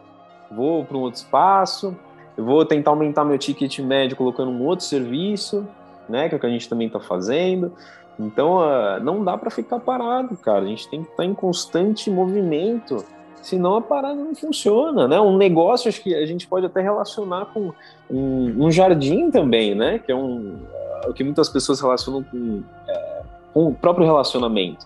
Vou 0.51 0.83
para 0.83 0.97
um 0.97 1.01
outro 1.01 1.19
espaço. 1.19 1.95
eu 2.35 2.43
vou 2.43 2.65
tentar 2.65 2.91
aumentar 2.91 3.23
meu 3.23 3.37
ticket 3.37 3.79
médio 3.79 4.17
colocando 4.17 4.51
um 4.51 4.65
outro 4.65 4.85
serviço, 4.85 5.67
né, 6.09 6.27
que 6.27 6.35
é 6.35 6.37
o 6.37 6.41
que 6.41 6.47
a 6.47 6.49
gente 6.49 6.67
também 6.67 6.87
está 6.87 6.99
fazendo. 6.99 7.73
Então, 8.19 8.57
uh, 8.57 9.01
não 9.01 9.23
dá 9.23 9.37
para 9.37 9.49
ficar 9.49 9.79
parado, 9.79 10.35
cara. 10.35 10.65
A 10.65 10.67
gente 10.67 10.89
tem 10.89 11.01
que 11.01 11.09
estar 11.09 11.23
tá 11.23 11.25
em 11.25 11.33
constante 11.33 12.11
movimento, 12.11 13.05
senão 13.41 13.75
a 13.75 13.81
parada 13.81 14.15
não 14.15 14.35
funciona, 14.35 15.07
né? 15.07 15.19
Um 15.21 15.37
negócio, 15.37 15.87
acho 15.87 16.01
que 16.01 16.13
a 16.13 16.25
gente 16.25 16.45
pode 16.45 16.65
até 16.65 16.81
relacionar 16.81 17.45
com 17.45 17.71
um, 18.09 18.65
um 18.65 18.71
jardim 18.71 19.31
também, 19.31 19.73
né? 19.73 19.99
Que 19.99 20.11
é 20.11 20.15
um, 20.15 20.55
uh, 20.55 21.09
o 21.09 21.13
que 21.13 21.23
muitas 21.23 21.47
pessoas 21.47 21.79
relacionam 21.79 22.21
com, 22.23 22.37
uh, 22.37 23.25
com 23.53 23.67
o 23.67 23.73
próprio 23.73 24.05
relacionamento. 24.05 24.85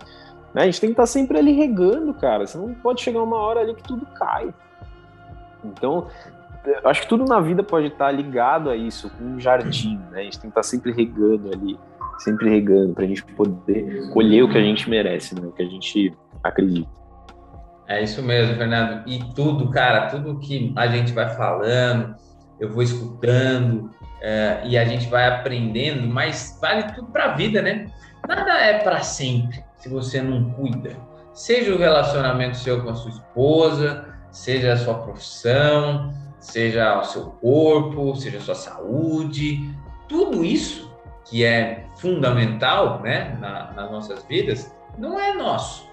Né? 0.53 0.61
A 0.61 0.65
gente 0.65 0.79
tem 0.79 0.89
que 0.89 0.93
estar 0.93 1.03
tá 1.03 1.07
sempre 1.07 1.37
ali 1.39 1.53
regando, 1.53 2.13
cara. 2.13 2.45
Você 2.45 2.57
não 2.57 2.73
pode 2.75 3.01
chegar 3.01 3.23
uma 3.23 3.37
hora 3.37 3.61
ali 3.61 3.73
que 3.73 3.83
tudo 3.83 4.05
cai. 4.13 4.53
Então, 5.65 6.07
acho 6.85 7.01
que 7.01 7.07
tudo 7.07 7.25
na 7.25 7.39
vida 7.39 7.63
pode 7.63 7.87
estar 7.87 8.11
ligado 8.11 8.69
a 8.69 8.75
isso, 8.75 9.09
com 9.09 9.23
um 9.23 9.39
jardim, 9.39 9.97
né? 10.11 10.19
A 10.19 10.23
gente 10.23 10.39
tem 10.39 10.49
que 10.49 10.59
estar 10.59 10.63
sempre 10.63 10.91
regando 10.91 11.49
ali 11.53 11.77
sempre 12.23 12.49
regando, 12.49 12.93
para 12.93 13.03
a 13.03 13.07
gente 13.07 13.23
poder 13.23 14.09
colher 14.11 14.43
o 14.43 14.49
que 14.49 14.57
a 14.57 14.61
gente 14.61 14.89
merece, 14.89 15.35
né? 15.35 15.45
o 15.45 15.51
que 15.51 15.61
a 15.61 15.67
gente 15.67 16.13
acredita. 16.43 16.89
É 17.87 18.01
isso 18.01 18.23
mesmo, 18.23 18.55
Fernando. 18.55 19.03
E 19.07 19.19
tudo, 19.35 19.69
cara, 19.69 20.07
tudo 20.07 20.39
que 20.39 20.73
a 20.75 20.87
gente 20.87 21.11
vai 21.11 21.29
falando, 21.35 22.15
eu 22.59 22.69
vou 22.69 22.81
escutando 22.81 23.91
é, 24.21 24.61
e 24.65 24.77
a 24.77 24.85
gente 24.85 25.09
vai 25.09 25.27
aprendendo, 25.27 26.07
mas 26.07 26.57
vale 26.61 26.83
tudo 26.93 27.07
para 27.07 27.25
a 27.25 27.35
vida, 27.35 27.61
né? 27.61 27.87
Nada 28.27 28.53
é 28.53 28.79
para 28.79 29.01
sempre 29.01 29.63
se 29.75 29.89
você 29.89 30.21
não 30.21 30.51
cuida. 30.51 30.91
Seja 31.33 31.73
o 31.73 31.77
relacionamento 31.77 32.55
seu 32.57 32.81
com 32.81 32.89
a 32.89 32.95
sua 32.95 33.11
esposa, 33.11 34.05
seja 34.31 34.73
a 34.73 34.77
sua 34.77 34.93
profissão, 34.93 36.13
seja 36.43 36.99
o 36.99 37.03
seu 37.05 37.25
corpo, 37.41 38.15
seja 38.15 38.37
a 38.37 38.41
sua 38.41 38.55
saúde, 38.55 39.73
tudo 40.09 40.43
isso 40.43 40.93
que 41.25 41.43
é 41.43 41.85
fundamental 41.95 43.01
né, 43.01 43.37
na, 43.39 43.71
nas 43.71 43.89
nossas 43.89 44.23
vidas, 44.25 44.75
não 44.97 45.17
é 45.17 45.33
nosso. 45.33 45.89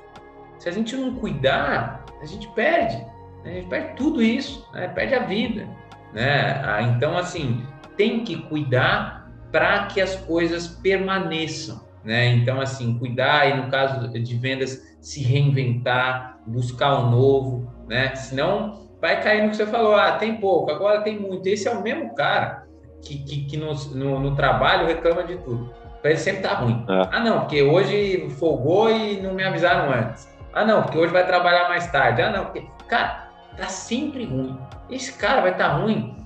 Se 0.59 0.69
a 0.69 0.73
gente 0.73 0.97
não 0.97 1.15
cuidar, 1.15 2.05
a 2.21 2.27
gente 2.27 2.49
perde. 2.49 2.97
Né? 3.45 3.45
A 3.45 3.55
gente 3.55 3.69
perde 3.69 3.95
tudo 3.95 4.21
isso, 4.21 4.69
né? 4.75 4.89
perde 4.89 5.15
a 5.15 5.21
vida. 5.21 5.69
Né? 6.13 6.61
Ah, 6.65 6.83
então, 6.83 7.17
assim, 7.17 7.65
tem 7.97 8.25
que 8.25 8.37
cuidar 8.49 9.31
para 9.53 9.87
que 9.87 10.01
as 10.01 10.17
coisas 10.17 10.67
permaneçam. 10.67 11.81
Né? 12.05 12.27
Então, 12.27 12.61
assim, 12.61 12.99
cuidar 12.99 13.49
e 13.49 13.63
no 13.63 13.71
caso 13.71 14.09
de 14.09 14.37
vendas, 14.37 14.97
se 15.01 15.23
reinventar, 15.23 16.41
buscar 16.45 16.99
o 16.99 17.11
novo, 17.11 17.73
né? 17.89 18.15
Senão 18.17 18.90
vai 19.01 19.23
cair 19.23 19.43
no 19.43 19.51
que 19.51 19.57
você 19.57 19.67
falou, 19.67 19.95
ah, 19.95 20.13
tem 20.13 20.37
pouco, 20.37 20.71
agora 20.71 21.01
tem 21.03 21.19
muito. 21.19 21.47
Esse 21.47 21.69
é 21.69 21.73
o 21.73 21.83
mesmo 21.83 22.15
cara 22.15 22.67
que, 23.03 23.19
que, 23.19 23.45
que 23.45 23.57
no, 23.57 23.73
no, 23.95 24.21
no, 24.21 24.37
trabalho 24.37 24.87
reclama 24.87 25.25
de 25.25 25.37
tudo. 25.39 25.73
Para 26.01 26.11
ele 26.11 26.21
sempre 26.21 26.43
tá 26.43 26.55
ruim. 26.55 26.85
É. 26.89 27.09
Ah, 27.11 27.21
não, 27.21 27.41
porque 27.41 27.63
hoje 27.63 28.29
folgou 28.39 28.91
e 28.91 29.21
não 29.21 29.35
me 29.35 29.43
avisaram 29.43 29.93
antes. 29.93 30.29
Ah, 30.53 30.65
não, 30.65 30.83
porque 30.83 30.99
hoje 30.99 31.13
vai 31.13 31.27
trabalhar 31.27 31.69
mais 31.69 31.87
tarde. 31.91 32.23
Ah, 32.23 32.31
não, 32.31 32.47
porque. 32.47 32.67
Cara, 32.89 33.31
tá 33.57 33.69
sempre 33.69 34.25
ruim. 34.25 34.59
Esse 34.91 35.13
cara 35.13 35.41
vai 35.41 35.53
estar 35.53 35.71
tá 35.71 35.75
ruim 35.77 36.17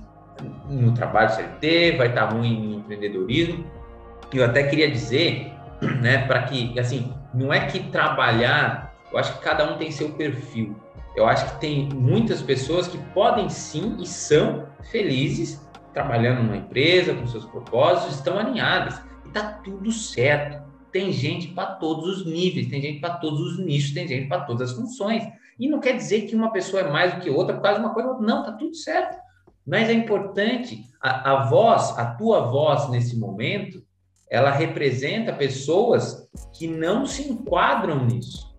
no 0.67 0.93
trabalho 0.93 1.29
CLT, 1.29 1.97
vai 1.97 2.07
estar 2.07 2.27
tá 2.27 2.33
ruim 2.33 2.67
no 2.67 2.75
empreendedorismo. 2.79 3.65
Eu 4.33 4.45
até 4.45 4.63
queria 4.63 4.89
dizer, 4.89 5.53
né, 6.01 6.25
para 6.25 6.43
que, 6.43 6.77
assim, 6.79 7.13
não 7.33 7.53
é 7.53 7.67
que 7.67 7.79
trabalhar, 7.91 8.93
eu 9.11 9.17
acho 9.17 9.33
que 9.33 9.43
cada 9.43 9.71
um 9.71 9.77
tem 9.77 9.91
seu 9.91 10.09
perfil. 10.09 10.75
Eu 11.15 11.25
acho 11.25 11.53
que 11.53 11.61
tem 11.61 11.89
muitas 11.93 12.41
pessoas 12.41 12.87
que 12.87 12.97
podem 13.13 13.47
sim 13.49 13.97
e 13.99 14.05
são 14.05 14.67
felizes 14.91 15.65
trabalhando 15.93 16.43
numa 16.43 16.57
empresa, 16.57 17.15
com 17.15 17.25
seus 17.25 17.45
propósitos, 17.45 18.15
estão 18.15 18.37
alinhadas. 18.37 19.01
E 19.25 19.29
tá 19.29 19.53
tudo 19.63 19.91
certo. 19.93 20.61
Tem 20.91 21.11
gente 21.13 21.47
para 21.47 21.75
todos 21.75 22.19
os 22.19 22.25
níveis, 22.25 22.67
tem 22.67 22.81
gente 22.81 22.99
para 22.99 23.15
todos 23.15 23.39
os 23.39 23.59
nichos, 23.59 23.93
tem 23.93 24.05
gente 24.07 24.27
para 24.27 24.41
todas 24.41 24.71
as 24.71 24.77
funções. 24.77 25.23
E 25.57 25.69
não 25.69 25.79
quer 25.79 25.95
dizer 25.95 26.23
que 26.23 26.35
uma 26.35 26.51
pessoa 26.51 26.81
é 26.81 26.91
mais 26.91 27.13
do 27.13 27.21
que 27.21 27.29
outra 27.29 27.55
por 27.55 27.61
causa 27.61 27.79
de 27.79 27.85
uma 27.85 27.93
coisa. 27.93 28.13
Não, 28.19 28.43
tá 28.43 28.51
tudo 28.51 28.75
certo. 28.75 29.17
Mas 29.65 29.89
é 29.89 29.93
importante, 29.93 30.83
a, 31.01 31.31
a 31.31 31.45
voz, 31.45 31.97
a 31.97 32.05
tua 32.07 32.41
voz 32.41 32.89
nesse 32.89 33.17
momento, 33.17 33.81
ela 34.29 34.51
representa 34.51 35.31
pessoas 35.31 36.29
que 36.53 36.67
não 36.67 37.05
se 37.05 37.31
enquadram 37.31 38.05
nisso. 38.05 38.54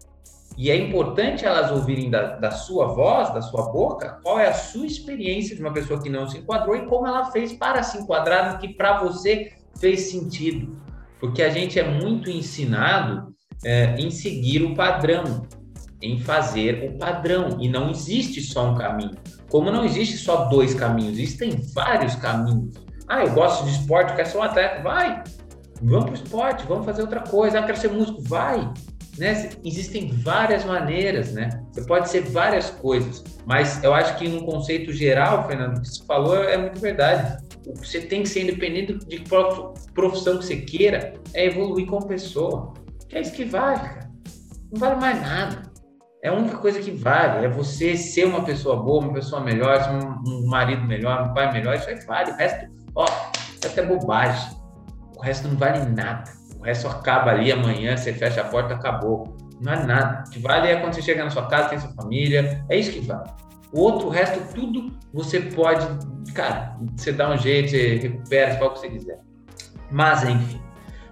E 0.56 0.70
é 0.70 0.76
importante 0.76 1.44
elas 1.44 1.70
ouvirem 1.70 2.08
da, 2.08 2.36
da, 2.36 2.50
sua 2.50 2.86
voz, 2.86 3.32
da 3.34 3.42
sua 3.42 3.70
boca, 3.70 4.18
qual 4.22 4.40
é 4.40 4.48
a 4.48 4.54
sua 4.54 4.86
experiência 4.86 5.54
de 5.54 5.60
uma 5.60 5.72
pessoa 5.72 6.02
que 6.02 6.08
não 6.08 6.26
se 6.28 6.38
enquadrou 6.38 6.74
e 6.74 6.86
como 6.86 7.06
ela 7.06 7.30
fez 7.30 7.52
para 7.52 7.82
se 7.82 7.98
enquadrar 7.98 8.52
no 8.52 8.58
que 8.58 8.68
para 8.68 9.02
você 9.02 9.52
fez 9.78 10.10
sentido. 10.10 10.80
Porque 11.20 11.42
a 11.42 11.50
gente 11.50 11.78
é 11.78 11.86
muito 11.86 12.30
ensinado 12.30 13.34
é, 13.64 13.96
em 13.96 14.10
seguir 14.10 14.62
o 14.62 14.74
padrão, 14.74 15.46
em 16.00 16.18
fazer 16.20 16.88
o 16.88 16.98
padrão. 16.98 17.58
E 17.60 17.68
não 17.68 17.90
existe 17.90 18.40
só 18.40 18.70
um 18.70 18.74
caminho. 18.74 19.12
Como 19.50 19.70
não 19.70 19.84
existe 19.84 20.16
só 20.16 20.46
dois 20.46 20.74
caminhos, 20.74 21.18
existem 21.18 21.60
vários 21.74 22.14
caminhos. 22.16 22.76
Ah, 23.06 23.22
eu 23.22 23.32
gosto 23.32 23.64
de 23.64 23.72
esporte, 23.72 24.10
eu 24.10 24.16
quero 24.16 24.28
ser 24.28 24.38
um 24.38 24.42
atleta. 24.42 24.82
Vai! 24.82 25.22
Vamos 25.82 26.04
para 26.04 26.12
o 26.12 26.14
esporte, 26.14 26.66
vamos 26.66 26.86
fazer 26.86 27.02
outra 27.02 27.20
coisa. 27.20 27.58
Ah, 27.58 27.62
quero 27.62 27.78
ser 27.78 27.90
músico. 27.90 28.22
Vai! 28.22 28.72
Né? 29.18 29.50
Existem 29.64 30.08
várias 30.08 30.64
maneiras, 30.64 31.32
né? 31.32 31.62
Você 31.72 31.84
pode 31.84 32.08
ser 32.08 32.22
várias 32.22 32.70
coisas, 32.70 33.24
mas 33.44 33.82
eu 33.82 33.94
acho 33.94 34.16
que 34.16 34.28
no 34.28 34.44
conceito 34.44 34.92
geral, 34.92 35.46
Fernando, 35.46 35.78
o 35.78 35.80
que 35.80 35.88
você 35.88 36.04
falou 36.04 36.42
é 36.44 36.56
muito 36.56 36.80
verdade. 36.80 37.42
Você 37.76 38.00
tem 38.00 38.22
que 38.22 38.28
ser 38.28 38.42
independente 38.42 38.94
de 39.06 39.24
profissão 39.92 40.38
que 40.38 40.44
você 40.44 40.56
queira, 40.56 41.14
é 41.34 41.46
evoluir 41.46 41.86
como 41.86 42.06
pessoa. 42.06 42.74
Que 43.08 43.16
é 43.16 43.20
isso 43.20 43.32
que 43.32 43.44
vale, 43.44 43.80
cara. 43.80 44.10
Não 44.72 44.80
vale 44.80 45.00
mais 45.00 45.20
nada. 45.20 45.62
É 46.22 46.28
a 46.28 46.32
única 46.32 46.56
coisa 46.58 46.80
que 46.80 46.90
vale, 46.90 47.46
é 47.46 47.48
você 47.48 47.96
ser 47.96 48.26
uma 48.26 48.44
pessoa 48.44 48.76
boa, 48.76 49.04
uma 49.04 49.12
pessoa 49.12 49.40
melhor, 49.40 49.78
um, 50.26 50.46
marido 50.46 50.82
melhor, 50.82 51.30
um 51.30 51.34
pai 51.34 51.52
melhor, 51.52 51.76
isso 51.76 51.88
aí 51.88 52.04
vale. 52.04 52.32
O 52.32 52.34
resto, 52.34 52.66
ó, 52.94 53.04
o 53.04 53.62
resto 53.62 53.80
é 53.80 53.86
bobagem. 53.86 54.56
O 55.16 55.22
resto 55.22 55.48
não 55.48 55.56
vale 55.56 55.84
nada 55.90 56.35
resto 56.66 56.88
acaba 56.88 57.30
ali 57.30 57.50
amanhã, 57.50 57.96
você 57.96 58.12
fecha 58.12 58.40
a 58.40 58.44
porta, 58.44 58.74
acabou. 58.74 59.36
Não 59.60 59.72
é 59.72 59.84
nada. 59.84 60.24
O 60.26 60.30
que 60.30 60.38
vale 60.38 60.68
é 60.68 60.76
quando 60.76 60.94
você 60.94 61.02
chega 61.02 61.24
na 61.24 61.30
sua 61.30 61.46
casa, 61.46 61.70
tem 61.70 61.78
sua 61.78 61.92
família, 61.92 62.64
é 62.68 62.76
isso 62.76 62.92
que 62.92 63.00
vale. 63.00 63.30
O 63.72 63.80
outro, 63.80 64.08
o 64.08 64.10
resto, 64.10 64.40
tudo 64.54 64.92
você 65.12 65.40
pode, 65.40 65.86
cara, 66.32 66.76
você 66.96 67.12
dá 67.12 67.30
um 67.30 67.38
jeito, 67.38 67.70
você 67.70 67.96
recupera, 67.96 68.52
você 68.52 68.58
faz 68.58 68.70
o 68.70 68.74
que 68.74 68.80
você 68.80 68.88
quiser. 68.90 69.20
Mas, 69.90 70.24
enfim, 70.24 70.60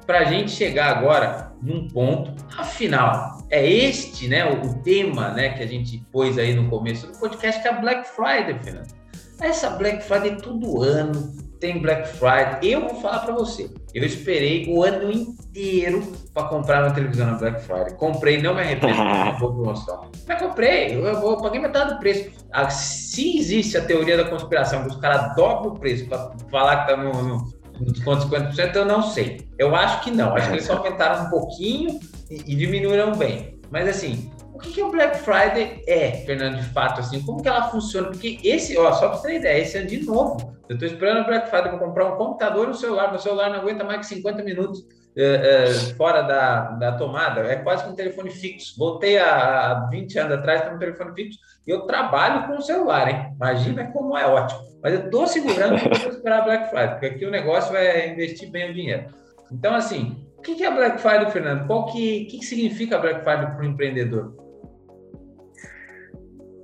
para 0.07 0.20
a 0.20 0.24
gente 0.24 0.50
chegar 0.50 0.96
agora 0.96 1.52
num 1.62 1.88
ponto, 1.88 2.32
afinal, 2.57 3.38
é 3.50 3.66
este, 3.66 4.28
né, 4.28 4.44
o, 4.44 4.82
tema, 4.82 5.30
né, 5.30 5.50
que 5.50 5.62
a 5.62 5.66
gente 5.66 6.05
pôs 6.12 6.38
aí 6.38 6.55
no 6.55 6.68
começo 6.68 7.07
do 7.07 7.18
podcast, 7.18 7.62
que 7.62 7.68
é 7.68 7.70
a 7.70 7.80
Black 7.80 8.09
Friday, 8.09 8.59
Fernando. 8.62 8.92
Essa 9.40 9.70
Black 9.70 10.05
Friday 10.05 10.36
todo 10.36 10.82
ano, 10.82 11.34
tem 11.61 11.80
Black 11.80 12.09
Friday. 12.09 12.59
Eu 12.62 12.82
vou 12.82 13.00
falar 13.00 13.20
para 13.20 13.34
você, 13.34 13.70
eu 13.95 14.05
esperei 14.05 14.66
o 14.68 14.82
ano 14.82 15.11
inteiro 15.11 16.03
para 16.32 16.49
comprar 16.49 16.82
uma 16.82 16.92
televisão 16.92 17.26
na 17.26 17.34
Black 17.34 17.62
Friday. 17.62 17.95
Comprei, 17.95 18.42
não 18.42 18.53
me 18.53 18.61
arrependo, 18.61 18.95
vou 19.38 19.55
promoção. 19.55 20.11
Mas 20.26 20.42
comprei, 20.42 20.97
eu, 20.97 21.20
vou, 21.20 21.40
paguei 21.40 21.61
metade 21.61 21.95
do 21.95 22.01
preço. 22.01 22.28
Ah, 22.51 22.68
se 22.68 23.38
existe 23.38 23.78
a 23.78 23.84
teoria 23.84 24.16
da 24.16 24.24
conspiração, 24.24 24.82
que 24.82 24.88
os 24.88 24.97
caras 24.97 25.36
dobram 25.36 25.72
o 25.72 25.78
preço 25.78 26.07
para 26.07 26.32
falar 26.51 26.84
que 26.84 26.92
tá 26.92 26.97
no, 26.97 27.12
no, 27.12 27.53
no 27.78 27.92
desconto 27.92 28.26
de 28.28 28.36
50%, 28.36 28.74
eu 28.74 28.84
não 28.84 29.01
sei. 29.01 29.49
Eu 29.57 29.76
acho 29.76 30.03
que 30.03 30.11
não. 30.11 30.34
Acho 30.34 30.49
que 30.49 30.55
eles 30.55 30.66
só 30.66 30.76
aumentaram 30.76 31.26
um 31.26 31.30
pouquinho 31.30 32.01
e, 32.28 32.34
e 32.34 32.57
diminuíram 32.57 33.12
bem. 33.12 33.61
Mas 33.70 33.88
assim, 33.88 34.30
que, 34.65 34.73
que 34.73 34.83
o 34.83 34.91
Black 34.91 35.19
Friday 35.19 35.83
é, 35.87 36.12
Fernando, 36.25 36.57
de 36.57 36.69
fato, 36.71 37.01
assim? 37.01 37.23
Como 37.23 37.43
que 37.43 37.49
ela 37.49 37.71
funciona? 37.71 38.09
Porque 38.09 38.39
esse, 38.43 38.77
ó, 38.79 38.93
só 38.93 39.09
para 39.09 39.19
você 39.19 39.29
ter 39.29 39.35
ideia, 39.37 39.62
esse 39.62 39.79
ano 39.79 39.87
de 39.87 40.05
novo, 40.05 40.55
eu 40.69 40.75
estou 40.75 40.89
esperando 40.89 41.23
o 41.23 41.27
Black 41.27 41.49
Friday 41.51 41.71
para 41.71 41.79
comprar 41.79 42.07
um 42.07 42.17
computador 42.17 42.69
e 42.69 42.71
um 42.71 42.75
celular. 42.75 43.11
Meu 43.11 43.19
celular 43.19 43.51
não 43.51 43.61
aguenta 43.61 43.85
mais 43.85 44.01
que 44.01 44.15
50 44.15 44.43
minutos 44.43 44.85
é, 45.17 45.67
é, 45.67 45.75
fora 45.95 46.23
da, 46.23 46.71
da 46.73 46.93
tomada. 46.93 47.41
É 47.43 47.57
quase 47.57 47.85
que 47.85 47.91
um 47.91 47.95
telefone 47.95 48.31
fixo. 48.31 48.75
Voltei 48.79 49.19
há 49.19 49.87
20 49.91 50.19
anos 50.19 50.39
atrás 50.39 50.62
para 50.62 50.75
um 50.75 50.79
telefone 50.79 51.15
fixo 51.15 51.39
e 51.67 51.71
eu 51.71 51.83
trabalho 51.83 52.47
com 52.47 52.57
o 52.57 52.62
celular, 52.62 53.09
hein? 53.09 53.33
Imagina 53.37 53.91
como 53.93 54.17
é 54.17 54.27
ótimo. 54.27 54.61
Mas 54.83 54.95
eu 54.95 55.05
estou 55.05 55.27
segurando 55.27 55.81
para 55.81 56.09
esperar 56.09 56.41
a 56.41 56.45
Black 56.45 56.71
Friday, 56.71 56.91
porque 56.91 57.07
aqui 57.07 57.27
o 57.27 57.31
negócio 57.31 57.77
é 57.77 58.09
investir 58.09 58.51
bem 58.51 58.71
o 58.71 58.75
dinheiro. 58.75 59.07
Então, 59.51 59.75
assim, 59.75 60.27
o 60.37 60.43
que 60.43 60.62
é 60.62 60.71
Black 60.71 61.01
Friday, 61.01 61.31
Fernando? 61.31 61.67
Qual 61.67 61.87
que, 61.87 62.25
que, 62.27 62.39
que 62.39 62.45
significa 62.45 62.99
Black 62.99 63.23
Friday 63.23 63.47
para 63.47 63.61
o 63.61 63.65
empreendedor? 63.65 64.43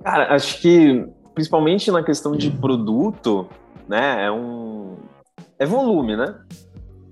Cara, 0.03 0.33
acho 0.33 0.61
que 0.61 1.05
principalmente 1.33 1.91
na 1.91 2.03
questão 2.03 2.33
de 2.33 2.49
produto, 2.51 3.47
né, 3.87 4.25
é 4.25 4.31
um 4.31 4.97
é 5.57 5.65
volume, 5.65 6.15
né? 6.17 6.35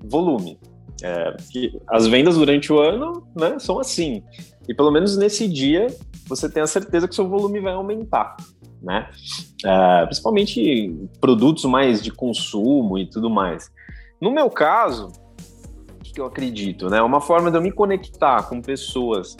Volume. 0.03 0.59
É, 1.03 1.35
as 1.87 2.07
vendas 2.07 2.35
durante 2.35 2.73
o 2.73 2.79
ano, 2.79 3.27
né, 3.35 3.57
são 3.59 3.79
assim. 3.79 4.23
E 4.67 4.73
pelo 4.73 4.91
menos 4.91 5.17
nesse 5.17 5.47
dia 5.47 5.87
você 6.27 6.49
tem 6.49 6.61
a 6.61 6.67
certeza 6.67 7.07
que 7.07 7.15
seu 7.15 7.27
volume 7.27 7.59
vai 7.59 7.73
aumentar. 7.73 8.37
né? 8.81 9.09
Uh, 9.65 10.05
principalmente 10.05 10.95
produtos 11.19 11.65
mais 11.65 12.01
de 12.01 12.11
consumo 12.11 12.97
e 12.97 13.05
tudo 13.05 13.29
mais. 13.29 13.69
No 14.21 14.31
meu 14.31 14.49
caso, 14.49 15.11
que 16.13 16.19
eu 16.19 16.25
acredito, 16.25 16.89
né? 16.89 17.01
Uma 17.01 17.21
forma 17.21 17.49
de 17.51 17.57
eu 17.57 17.61
me 17.61 17.71
conectar 17.71 18.43
com 18.43 18.61
pessoas, 18.61 19.33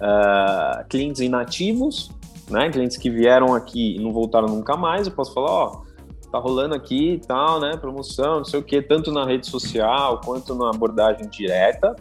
uh, 0.00 0.86
clientes 0.88 1.20
inativos, 1.20 2.10
né? 2.50 2.70
Clientes 2.70 2.96
que 2.96 3.10
vieram 3.10 3.54
aqui 3.54 3.96
e 3.96 4.02
não 4.02 4.12
voltaram 4.12 4.48
nunca 4.48 4.76
mais, 4.76 5.06
eu 5.06 5.12
posso 5.12 5.32
falar, 5.32 5.50
ó, 5.50 5.82
tá 6.30 6.38
rolando 6.38 6.74
aqui 6.74 7.14
e 7.14 7.18
tal, 7.18 7.60
né? 7.60 7.76
Promoção, 7.76 8.38
não 8.38 8.44
sei 8.44 8.60
o 8.60 8.62
que, 8.62 8.80
tanto 8.82 9.10
na 9.12 9.24
rede 9.24 9.46
social 9.46 10.20
quanto 10.24 10.54
na 10.54 10.70
abordagem 10.70 11.28
direta, 11.28 11.96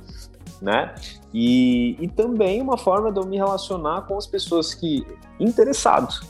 né? 0.61 0.93
E, 1.33 1.95
e 1.99 2.07
também 2.07 2.61
uma 2.61 2.77
forma 2.77 3.11
de 3.11 3.19
eu 3.19 3.25
me 3.25 3.37
relacionar 3.37 4.01
com 4.01 4.17
as 4.17 4.27
pessoas 4.27 4.73
que 4.73 5.05
interessados, 5.39 6.21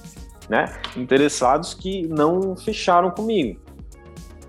né? 0.50 0.66
Interessados 0.96 1.74
que 1.74 2.08
não 2.08 2.56
fecharam 2.56 3.12
comigo. 3.12 3.60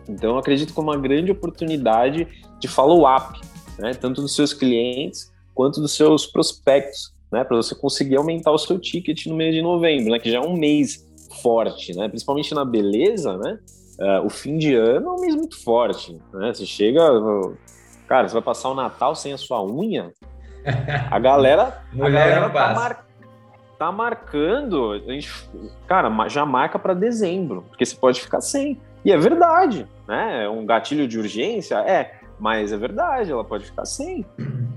Então, 0.08 0.30
eu 0.30 0.38
acredito 0.38 0.72
que 0.72 0.80
é 0.80 0.82
uma 0.82 0.96
grande 0.96 1.30
oportunidade 1.30 2.26
de 2.58 2.68
follow-up, 2.68 3.40
né? 3.78 3.92
Tanto 3.94 4.22
dos 4.22 4.34
seus 4.34 4.52
clientes 4.52 5.32
quanto 5.54 5.80
dos 5.80 5.92
seus 5.92 6.26
prospectos, 6.26 7.14
né? 7.30 7.44
Para 7.44 7.56
você 7.56 7.74
conseguir 7.74 8.16
aumentar 8.16 8.50
o 8.50 8.58
seu 8.58 8.78
ticket 8.78 9.26
no 9.26 9.36
mês 9.36 9.54
de 9.54 9.62
novembro, 9.62 10.12
né? 10.12 10.18
Que 10.18 10.30
já 10.30 10.38
é 10.38 10.40
um 10.40 10.56
mês 10.56 11.06
forte, 11.42 11.96
né? 11.96 12.08
Principalmente 12.08 12.54
na 12.54 12.64
beleza, 12.64 13.36
né? 13.36 13.58
Uh, 13.98 14.26
o 14.26 14.30
fim 14.30 14.56
de 14.58 14.74
ano 14.74 15.08
é 15.08 15.12
um 15.12 15.20
mês 15.20 15.34
muito 15.34 15.62
forte, 15.62 16.16
né? 16.32 16.52
Você 16.54 16.64
chega, 16.64 17.02
cara, 18.06 18.28
você 18.28 18.34
vai 18.34 18.42
passar 18.42 18.70
o 18.70 18.74
Natal 18.74 19.14
sem 19.14 19.32
a 19.32 19.38
sua 19.38 19.64
unha, 19.64 20.12
a 21.10 21.18
galera, 21.18 21.82
a 21.92 22.08
galera 22.08 22.50
tá, 22.50 22.74
mar, 22.74 23.06
tá, 23.78 23.92
marcando, 23.92 24.92
a 24.92 25.12
gente, 25.12 25.30
cara, 25.86 26.10
já 26.28 26.46
marca 26.46 26.78
para 26.78 26.94
dezembro, 26.94 27.64
porque 27.68 27.84
você 27.84 27.96
pode 27.96 28.20
ficar 28.20 28.40
sem. 28.40 28.80
E 29.04 29.12
é 29.12 29.16
verdade, 29.16 29.86
né? 30.06 30.44
É 30.44 30.48
um 30.48 30.64
gatilho 30.64 31.08
de 31.08 31.18
urgência, 31.18 31.76
é, 31.78 32.20
mas 32.38 32.72
é 32.72 32.76
verdade, 32.76 33.32
ela 33.32 33.44
pode 33.44 33.64
ficar 33.64 33.84
sem. 33.84 34.24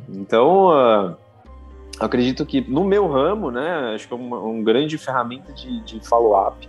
Então, 0.10 0.70
uh, 0.70 1.16
acredito 2.00 2.46
que 2.46 2.62
no 2.62 2.84
meu 2.84 3.08
ramo, 3.08 3.52
né, 3.52 3.94
acho 3.94 4.08
que 4.08 4.14
é 4.14 4.18
uma, 4.18 4.64
grande 4.64 4.98
ferramenta 4.98 5.52
de, 5.54 5.82
de 5.82 6.08
follow-up, 6.08 6.68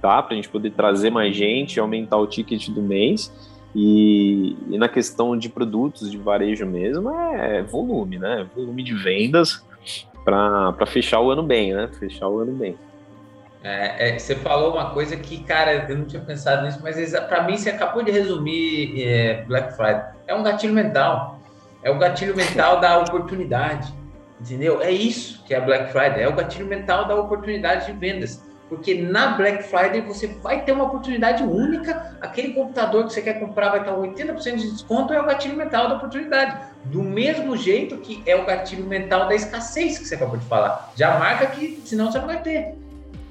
tá? 0.00 0.22
Para 0.22 0.32
a 0.32 0.36
gente 0.36 0.48
poder 0.48 0.70
trazer 0.70 1.10
mais 1.10 1.34
gente, 1.34 1.78
aumentar 1.78 2.16
o 2.16 2.26
ticket 2.26 2.68
do 2.68 2.82
mês. 2.82 3.32
E, 3.74 4.56
e, 4.68 4.78
na 4.78 4.88
questão 4.88 5.36
de 5.36 5.48
produtos 5.48 6.10
de 6.10 6.18
varejo 6.18 6.66
mesmo, 6.66 7.10
é 7.10 7.62
volume, 7.62 8.18
né? 8.18 8.46
Volume 8.54 8.82
de 8.82 8.94
vendas 8.94 9.64
para 10.24 10.86
fechar 10.86 11.20
o 11.20 11.30
ano 11.30 11.42
bem, 11.42 11.72
né? 11.72 11.88
Fechar 11.98 12.28
o 12.28 12.40
ano 12.40 12.52
bem. 12.52 12.76
É, 13.62 14.08
é, 14.08 14.18
você 14.18 14.34
falou 14.34 14.72
uma 14.72 14.90
coisa 14.90 15.16
que, 15.16 15.44
cara, 15.44 15.86
eu 15.88 15.98
não 15.98 16.06
tinha 16.06 16.22
pensado 16.22 16.64
nisso, 16.64 16.80
mas 16.82 16.96
para 17.28 17.42
mim 17.44 17.56
você 17.56 17.70
acabou 17.70 18.02
de 18.02 18.10
resumir 18.10 19.02
é, 19.02 19.44
Black 19.44 19.76
Friday. 19.76 20.02
É 20.26 20.34
um 20.34 20.42
gatilho 20.42 20.72
mental. 20.72 21.38
É 21.82 21.90
o 21.90 21.98
gatilho 21.98 22.34
mental 22.34 22.80
da 22.80 22.98
oportunidade. 22.98 23.92
Entendeu? 24.40 24.80
É 24.80 24.90
isso 24.90 25.44
que 25.44 25.52
é 25.52 25.58
a 25.58 25.60
Black 25.60 25.92
Friday. 25.92 26.22
É 26.22 26.28
o 26.28 26.34
gatilho 26.34 26.66
mental 26.66 27.06
da 27.06 27.14
oportunidade 27.14 27.86
de 27.86 27.92
vendas. 27.92 28.42
Porque 28.70 29.02
na 29.02 29.32
Black 29.36 29.64
Friday 29.64 30.00
você 30.00 30.28
vai 30.28 30.64
ter 30.64 30.70
uma 30.70 30.84
oportunidade 30.84 31.42
única. 31.42 32.16
Aquele 32.20 32.54
computador 32.54 33.04
que 33.04 33.12
você 33.12 33.20
quer 33.20 33.40
comprar 33.40 33.70
vai 33.70 33.80
estar 33.80 33.92
80% 33.92 34.56
de 34.56 34.70
desconto, 34.70 35.12
é 35.12 35.20
o 35.20 35.26
gatilho 35.26 35.56
mental 35.56 35.88
da 35.88 35.96
oportunidade. 35.96 36.56
Do 36.84 37.02
mesmo 37.02 37.56
jeito 37.56 37.96
que 37.98 38.22
é 38.24 38.36
o 38.36 38.46
gatilho 38.46 38.86
mental 38.86 39.28
da 39.28 39.34
escassez 39.34 39.98
que 39.98 40.06
você 40.06 40.14
acabou 40.14 40.36
de 40.36 40.46
falar. 40.46 40.92
Já 40.94 41.18
marca 41.18 41.48
que 41.48 41.82
senão 41.84 42.12
você 42.12 42.20
não 42.20 42.28
vai 42.28 42.40
ter. 42.40 42.76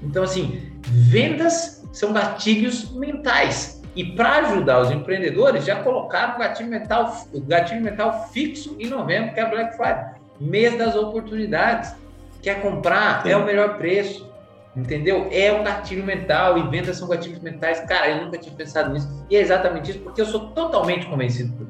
Então, 0.02 0.22
assim, 0.22 0.70
vendas 0.86 1.82
são 1.90 2.12
gatilhos 2.12 2.92
mentais. 2.92 3.80
E 3.96 4.04
para 4.04 4.36
ajudar 4.36 4.80
os 4.80 4.90
empreendedores, 4.90 5.64
já 5.64 5.82
colocaram 5.82 6.36
o 6.36 6.38
gatilho 6.38 6.68
mental, 6.68 7.26
o 7.32 7.40
gatilho 7.40 7.80
mental 7.80 8.28
fixo 8.30 8.76
em 8.78 8.86
novembro, 8.88 9.32
que 9.34 9.40
é 9.40 9.42
a 9.42 9.48
Black 9.48 9.76
Friday. 9.76 10.19
Mês 10.40 10.76
das 10.78 10.96
oportunidades. 10.96 11.94
Quer 12.42 12.62
comprar? 12.62 13.22
Sim. 13.22 13.30
É 13.30 13.36
o 13.36 13.44
melhor 13.44 13.76
preço 13.76 14.30
Entendeu? 14.76 15.26
É 15.32 15.52
um 15.52 15.64
gatilho 15.64 16.04
mental 16.04 16.56
e 16.56 16.62
vendas 16.68 16.96
são 16.96 17.08
gatilhos 17.08 17.40
mentais. 17.40 17.80
Cara, 17.80 18.08
eu 18.10 18.24
nunca 18.24 18.38
tinha 18.38 18.54
pensado 18.54 18.92
nisso. 18.92 19.08
E 19.28 19.36
é 19.36 19.40
exatamente 19.40 19.90
isso, 19.90 20.00
porque 20.00 20.20
eu 20.20 20.26
sou 20.26 20.50
totalmente 20.50 21.06
convencido. 21.06 21.66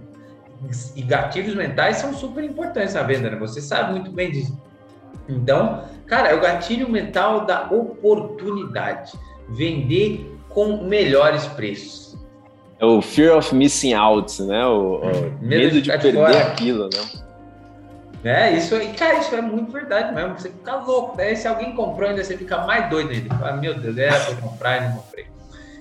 E 0.94 1.02
gatilhos 1.02 1.54
mentais 1.54 1.96
são 1.96 2.12
super 2.12 2.44
importantes 2.44 2.92
na 2.92 3.02
venda, 3.02 3.30
né? 3.30 3.36
Você 3.38 3.62
sabe 3.62 3.92
muito 3.92 4.12
bem 4.12 4.30
disso. 4.30 4.60
Então, 5.26 5.84
cara, 6.06 6.28
é 6.28 6.34
o 6.34 6.40
gatilho 6.40 6.90
mental 6.90 7.46
da 7.46 7.70
oportunidade. 7.70 9.12
Vender 9.48 10.36
com 10.50 10.84
melhores 10.84 11.46
preços. 11.46 12.18
É 12.78 12.84
o 12.84 13.00
fear 13.00 13.36
of 13.36 13.54
missing 13.54 13.94
out, 13.94 14.42
né? 14.42 14.66
O, 14.66 14.96
o 14.96 15.06
medo, 15.06 15.38
medo, 15.40 15.70
de, 15.72 15.82
de 15.82 15.90
perder 15.90 16.12
fora. 16.12 16.42
aquilo, 16.42 16.84
né? 16.84 17.29
É, 18.22 18.52
isso 18.52 18.74
aí, 18.74 18.92
cara, 18.92 19.18
isso 19.18 19.34
é 19.34 19.40
muito 19.40 19.72
verdade 19.72 20.14
mesmo. 20.14 20.38
Você 20.38 20.50
fica 20.50 20.76
louco. 20.76 21.16
Daí, 21.16 21.34
se 21.36 21.48
alguém 21.48 21.74
comprou, 21.74 22.08
ainda 22.08 22.22
você 22.22 22.36
fica 22.36 22.58
mais 22.66 22.88
doido 22.90 23.10
ainda. 23.10 23.34
Fala, 23.34 23.56
meu 23.56 23.78
Deus, 23.78 23.96
era 23.96 24.18
pra 24.20 24.36
comprar 24.36 24.76
e 24.76 24.88
não 24.88 24.96
comprei. 24.96 25.26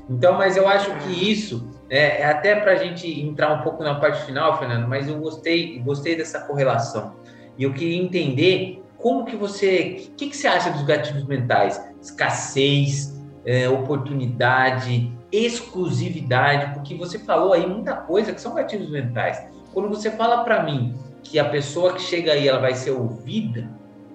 Então, 0.10 0.34
mas 0.38 0.58
eu 0.58 0.68
acho 0.68 0.90
que 1.00 1.32
isso 1.32 1.70
é, 1.90 2.22
é 2.22 2.26
até 2.26 2.56
para 2.56 2.72
a 2.72 2.76
gente 2.76 3.08
entrar 3.22 3.54
um 3.54 3.62
pouco 3.62 3.84
na 3.84 3.96
parte 3.96 4.26
final, 4.26 4.58
Fernando, 4.58 4.88
mas 4.88 5.08
eu 5.08 5.20
gostei, 5.20 5.80
gostei 5.80 6.16
dessa 6.16 6.40
correlação. 6.40 7.16
E 7.58 7.64
eu 7.64 7.74
queria 7.74 8.02
entender 8.02 8.82
como 8.98 9.26
que 9.26 9.36
você. 9.36 10.08
O 10.12 10.16
que, 10.16 10.30
que 10.30 10.38
você 10.38 10.48
acha 10.48 10.72
dos 10.72 10.84
gatilhos 10.84 11.26
mentais? 11.26 11.80
Escassez, 12.02 13.20
é, 13.46 13.68
oportunidade, 13.70 15.12
exclusividade, 15.32 16.74
porque 16.74 16.96
você 16.96 17.20
falou 17.20 17.54
aí 17.54 17.68
muita 17.68 17.94
coisa 17.94 18.34
que 18.34 18.42
são 18.42 18.56
gatilhos 18.56 18.90
mentais. 18.90 19.46
Quando 19.74 19.90
você 19.90 20.10
fala 20.12 20.44
para 20.44 20.64
mim 20.64 20.96
que 21.30 21.38
a 21.38 21.46
pessoa 21.46 21.94
que 21.94 22.02
chega 22.02 22.34
aí 22.34 22.48
ela 22.48 22.60
vai 22.60 22.74
ser 22.74 22.92
ouvida, 22.92 23.70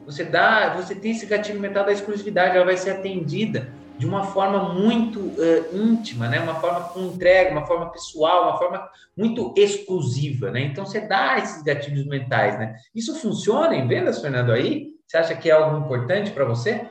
você 0.04 0.24
dá, 0.24 0.74
você 0.74 0.94
tem 0.94 1.12
esse 1.12 1.26
gatilho 1.26 1.60
mental 1.60 1.84
da 1.84 1.92
exclusividade, 1.92 2.56
ela 2.56 2.64
vai 2.64 2.76
ser 2.76 2.90
atendida 2.90 3.68
de 3.96 4.04
uma 4.04 4.24
forma 4.24 4.74
muito 4.74 5.20
uh, 5.20 5.76
íntima, 5.76 6.28
né? 6.28 6.40
Uma 6.40 6.56
forma 6.56 6.80
com 6.80 7.00
entrega, 7.00 7.52
uma 7.52 7.64
forma 7.64 7.90
pessoal, 7.90 8.48
uma 8.48 8.58
forma 8.58 8.88
muito 9.16 9.54
exclusiva, 9.56 10.50
né? 10.50 10.62
Então 10.62 10.84
você 10.84 11.00
dá 11.00 11.38
esses 11.38 11.62
gatilhos 11.62 12.04
mentais, 12.06 12.58
né? 12.58 12.74
Isso 12.92 13.14
funciona 13.14 13.74
em 13.76 13.86
vendas, 13.86 14.20
Fernando? 14.20 14.50
Aí 14.50 14.88
você 15.06 15.16
acha 15.16 15.34
que 15.36 15.48
é 15.48 15.52
algo 15.52 15.78
importante 15.78 16.32
para 16.32 16.44
você? 16.44 16.88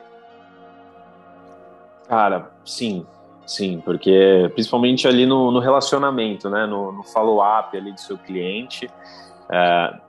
Cara, 2.08 2.50
sim, 2.64 3.06
sim, 3.46 3.82
porque 3.84 4.50
principalmente 4.54 5.06
ali 5.06 5.26
no, 5.26 5.50
no 5.50 5.60
relacionamento, 5.60 6.48
né? 6.48 6.64
No, 6.64 6.90
no 6.90 7.02
follow-up 7.02 7.76
ali 7.76 7.92
do 7.92 8.00
seu 8.00 8.16
cliente. 8.16 8.88
É, 9.52 10.03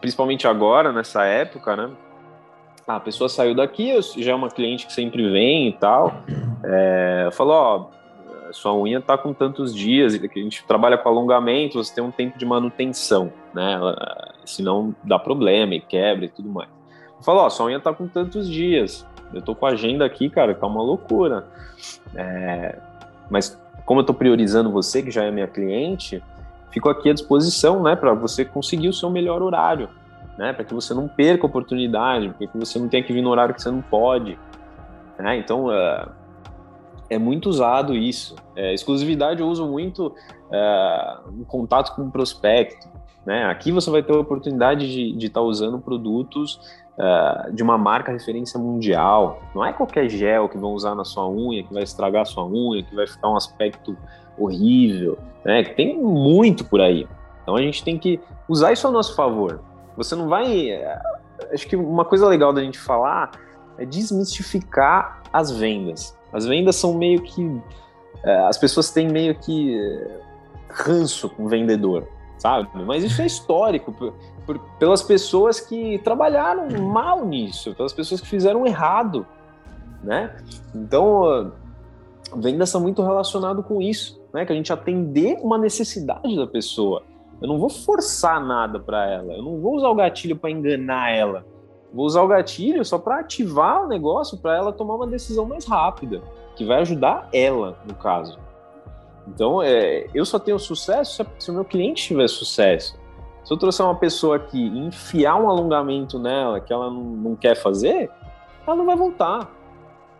principalmente 0.00 0.46
agora, 0.46 0.92
nessa 0.92 1.24
época, 1.24 1.76
né? 1.76 1.90
a 2.86 3.00
pessoa 3.00 3.28
saiu 3.28 3.54
daqui, 3.54 3.92
já 4.16 4.32
é 4.32 4.34
uma 4.34 4.48
cliente 4.48 4.86
que 4.86 4.92
sempre 4.92 5.30
vem 5.30 5.68
e 5.68 5.72
tal. 5.74 6.22
É, 6.64 7.28
falou, 7.32 7.54
ó, 7.54 7.86
sua 8.52 8.74
unha 8.74 9.00
tá 9.00 9.18
com 9.18 9.34
tantos 9.34 9.74
dias, 9.74 10.14
a 10.14 10.38
gente 10.38 10.64
trabalha 10.64 10.96
com 10.96 11.08
alongamento, 11.08 11.82
você 11.82 11.94
tem 11.94 12.02
um 12.02 12.10
tempo 12.10 12.38
de 12.38 12.46
manutenção, 12.46 13.30
né? 13.52 13.78
Senão 14.44 14.94
dá 15.04 15.18
problema 15.18 15.74
e 15.74 15.80
quebra 15.80 16.24
e 16.24 16.28
tudo 16.28 16.48
mais. 16.48 16.70
Falou, 17.20 17.42
ó, 17.42 17.50
sua 17.50 17.66
unha 17.66 17.78
tá 17.78 17.92
com 17.92 18.08
tantos 18.08 18.48
dias. 18.48 19.06
Eu 19.34 19.42
tô 19.42 19.54
com 19.54 19.66
a 19.66 19.70
agenda 19.70 20.06
aqui, 20.06 20.30
cara, 20.30 20.54
tá 20.54 20.66
uma 20.66 20.82
loucura. 20.82 21.46
É, 22.14 22.78
mas 23.30 23.60
como 23.84 24.00
eu 24.00 24.04
tô 24.04 24.14
priorizando 24.14 24.70
você, 24.70 25.02
que 25.02 25.10
já 25.10 25.24
é 25.24 25.30
minha 25.30 25.46
cliente, 25.46 26.22
fico 26.70 26.88
aqui 26.88 27.10
à 27.10 27.12
disposição, 27.12 27.82
né, 27.82 27.96
para 27.96 28.14
você 28.14 28.44
conseguir 28.44 28.88
o 28.88 28.92
seu 28.92 29.10
melhor 29.10 29.42
horário, 29.42 29.88
né, 30.36 30.52
para 30.52 30.64
que 30.64 30.74
você 30.74 30.94
não 30.94 31.08
perca 31.08 31.44
a 31.44 31.48
oportunidade, 31.48 32.28
para 32.30 32.46
que 32.46 32.58
você 32.58 32.78
não 32.78 32.88
tenha 32.88 33.02
que 33.02 33.12
vir 33.12 33.22
no 33.22 33.30
horário 33.30 33.54
que 33.54 33.62
você 33.62 33.70
não 33.70 33.82
pode, 33.82 34.38
né? 35.18 35.36
Então 35.36 35.66
uh, 35.66 36.10
é 37.10 37.18
muito 37.18 37.48
usado 37.48 37.94
isso. 37.94 38.36
É, 38.54 38.72
exclusividade 38.72 39.40
eu 39.40 39.48
uso 39.48 39.66
muito 39.66 40.06
uh, 40.06 41.32
em 41.40 41.44
contato 41.44 41.94
com 41.94 42.02
o 42.02 42.10
prospecto, 42.10 42.88
né? 43.26 43.44
Aqui 43.46 43.72
você 43.72 43.90
vai 43.90 44.02
ter 44.02 44.12
a 44.12 44.18
oportunidade 44.18 45.12
de 45.12 45.26
estar 45.26 45.40
tá 45.40 45.46
usando 45.46 45.78
produtos 45.78 46.60
uh, 46.96 47.52
de 47.52 47.62
uma 47.62 47.76
marca 47.76 48.12
referência 48.12 48.58
mundial. 48.58 49.42
Não 49.54 49.64
é 49.64 49.72
qualquer 49.72 50.08
gel 50.08 50.48
que 50.48 50.56
vão 50.56 50.72
usar 50.72 50.94
na 50.94 51.04
sua 51.04 51.28
unha 51.28 51.62
que 51.62 51.74
vai 51.74 51.82
estragar 51.82 52.22
a 52.22 52.24
sua 52.24 52.46
unha, 52.46 52.82
que 52.82 52.94
vai 52.94 53.06
ficar 53.06 53.28
um 53.28 53.36
aspecto 53.36 53.96
horrível, 54.38 55.18
né? 55.44 55.62
Tem 55.64 55.98
muito 55.98 56.64
por 56.64 56.80
aí. 56.80 57.06
Então 57.42 57.56
a 57.56 57.62
gente 57.62 57.82
tem 57.82 57.98
que 57.98 58.20
usar 58.48 58.72
isso 58.72 58.86
a 58.86 58.90
nosso 58.90 59.14
favor. 59.14 59.60
Você 59.96 60.14
não 60.14 60.28
vai. 60.28 60.70
Eh, 60.70 61.00
acho 61.52 61.66
que 61.66 61.76
uma 61.76 62.04
coisa 62.04 62.26
legal 62.26 62.52
da 62.52 62.62
gente 62.62 62.78
falar 62.78 63.30
é 63.78 63.84
desmistificar 63.84 65.22
as 65.32 65.50
vendas. 65.50 66.16
As 66.32 66.44
vendas 66.46 66.76
são 66.76 66.94
meio 66.94 67.22
que. 67.22 67.60
Eh, 68.22 68.46
as 68.46 68.58
pessoas 68.58 68.90
têm 68.90 69.08
meio 69.08 69.34
que 69.34 69.76
eh, 69.78 70.20
ranço 70.70 71.28
com 71.30 71.44
o 71.44 71.48
vendedor, 71.48 72.06
sabe? 72.36 72.68
Mas 72.84 73.02
isso 73.02 73.22
é 73.22 73.26
histórico. 73.26 73.94
Pelas 74.78 75.02
pessoas 75.02 75.60
que 75.60 75.98
trabalharam 75.98 76.68
mal 76.80 77.24
nisso, 77.26 77.74
pelas 77.74 77.92
pessoas 77.92 78.20
que 78.20 78.26
fizeram 78.28 78.66
errado. 78.66 79.26
né? 80.02 80.36
Então, 80.74 81.52
vendas 82.36 82.70
são 82.70 82.80
muito 82.80 83.02
relacionado 83.02 83.62
com 83.62 83.80
isso, 83.80 84.20
né? 84.32 84.44
Que 84.44 84.52
a 84.52 84.56
gente 84.56 84.72
atender 84.72 85.38
uma 85.40 85.58
necessidade 85.58 86.36
da 86.36 86.46
pessoa. 86.46 87.02
Eu 87.40 87.48
não 87.48 87.58
vou 87.58 87.70
forçar 87.70 88.44
nada 88.44 88.80
para 88.80 89.08
ela, 89.08 89.34
eu 89.34 89.42
não 89.42 89.60
vou 89.60 89.76
usar 89.76 89.88
o 89.88 89.94
gatilho 89.94 90.36
para 90.36 90.50
enganar 90.50 91.10
ela. 91.10 91.46
Vou 91.92 92.04
usar 92.04 92.22
o 92.22 92.28
gatilho 92.28 92.84
só 92.84 92.98
para 92.98 93.20
ativar 93.20 93.84
o 93.84 93.88
negócio 93.88 94.36
para 94.36 94.56
ela 94.56 94.72
tomar 94.72 94.96
uma 94.96 95.06
decisão 95.06 95.46
mais 95.46 95.64
rápida, 95.64 96.20
que 96.54 96.64
vai 96.64 96.80
ajudar 96.80 97.28
ela, 97.32 97.78
no 97.86 97.94
caso. 97.94 98.38
Então, 99.26 99.62
é, 99.62 100.06
eu 100.14 100.24
só 100.24 100.38
tenho 100.38 100.58
sucesso 100.58 101.24
se 101.38 101.50
o 101.50 101.54
meu 101.54 101.64
cliente 101.64 102.02
tiver 102.02 102.28
sucesso. 102.28 102.98
Se 103.44 103.52
eu 103.52 103.56
trouxer 103.56 103.84
uma 103.86 103.94
pessoa 103.94 104.36
aqui 104.36 104.58
e 104.58 104.78
enfiar 104.78 105.36
um 105.36 105.48
alongamento 105.48 106.18
nela 106.18 106.60
que 106.60 106.72
ela 106.72 106.90
não, 106.90 107.02
não 107.02 107.36
quer 107.36 107.54
fazer, 107.54 108.10
ela 108.66 108.76
não 108.76 108.84
vai 108.84 108.96
voltar, 108.96 109.50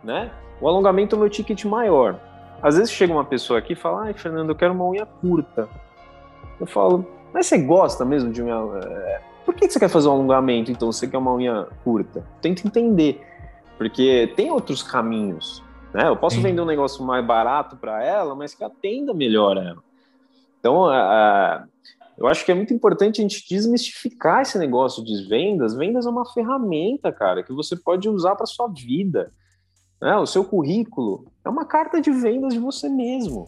né? 0.03 0.31
O 0.61 0.67
alongamento 0.67 1.15
é 1.15 1.17
o 1.17 1.21
meu 1.21 1.29
ticket 1.29 1.65
maior. 1.65 2.19
Às 2.61 2.75
vezes 2.75 2.91
chega 2.91 3.13
uma 3.13 3.23
pessoa 3.23 3.59
aqui 3.59 3.73
e 3.73 3.75
fala, 3.75 4.03
ai, 4.05 4.13
Fernando, 4.13 4.49
eu 4.49 4.55
quero 4.55 4.73
uma 4.73 4.85
unha 4.85 5.05
curta. 5.05 5.69
Eu 6.59 6.67
falo, 6.67 7.07
mas 7.33 7.47
você 7.47 7.57
gosta 7.57 8.03
mesmo 8.03 8.31
de 8.31 8.41
unha... 8.41 8.55
É, 8.83 9.21
por 9.45 9.55
que 9.55 9.69
você 9.69 9.79
quer 9.79 9.89
fazer 9.89 10.09
um 10.09 10.11
alongamento, 10.11 10.71
então, 10.71 10.91
você 10.91 11.07
quer 11.07 11.17
uma 11.17 11.33
unha 11.33 11.67
curta? 11.83 12.25
Tenta 12.41 12.67
entender, 12.67 13.25
porque 13.77 14.31
tem 14.35 14.51
outros 14.51 14.83
caminhos, 14.83 15.63
né? 15.93 16.07
Eu 16.07 16.17
posso 16.17 16.35
Sim. 16.35 16.43
vender 16.43 16.61
um 16.61 16.65
negócio 16.65 17.03
mais 17.03 17.25
barato 17.25 17.77
para 17.77 18.03
ela, 18.03 18.35
mas 18.35 18.53
que 18.53 18.63
atenda 18.63 19.13
melhor 19.13 19.57
ela. 19.57 19.81
Então, 20.59 20.85
a, 20.85 21.65
eu 22.17 22.27
acho 22.27 22.43
que 22.43 22.51
é 22.51 22.55
muito 22.55 22.73
importante 22.73 23.21
a 23.21 23.23
gente 23.23 23.47
desmistificar 23.49 24.41
esse 24.41 24.59
negócio 24.59 25.03
de 25.03 25.25
vendas. 25.27 25.73
Vendas 25.73 26.05
é 26.05 26.09
uma 26.09 26.25
ferramenta, 26.25 27.13
cara, 27.13 27.41
que 27.41 27.53
você 27.53 27.77
pode 27.77 28.09
usar 28.09 28.35
para 28.35 28.45
sua 28.45 28.67
vida. 28.67 29.31
Né? 30.01 30.15
O 30.17 30.25
seu 30.25 30.43
currículo 30.43 31.25
é 31.43 31.49
uma 31.49 31.65
carta 31.65 32.01
de 32.01 32.11
vendas 32.11 32.53
de 32.53 32.59
você 32.59 32.87
mesmo. 32.89 33.45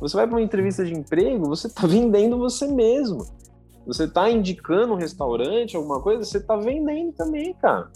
Você 0.00 0.16
vai 0.16 0.26
para 0.26 0.36
uma 0.36 0.42
entrevista 0.42 0.84
de 0.84 0.92
emprego, 0.92 1.46
você 1.46 1.66
está 1.66 1.86
vendendo 1.88 2.38
você 2.38 2.66
mesmo. 2.66 3.24
Você 3.86 4.04
está 4.04 4.30
indicando 4.30 4.92
um 4.92 4.96
restaurante, 4.96 5.76
alguma 5.76 6.00
coisa, 6.00 6.24
você 6.24 6.38
está 6.38 6.56
vendendo 6.56 7.12
também, 7.12 7.52
cara. 7.54 7.90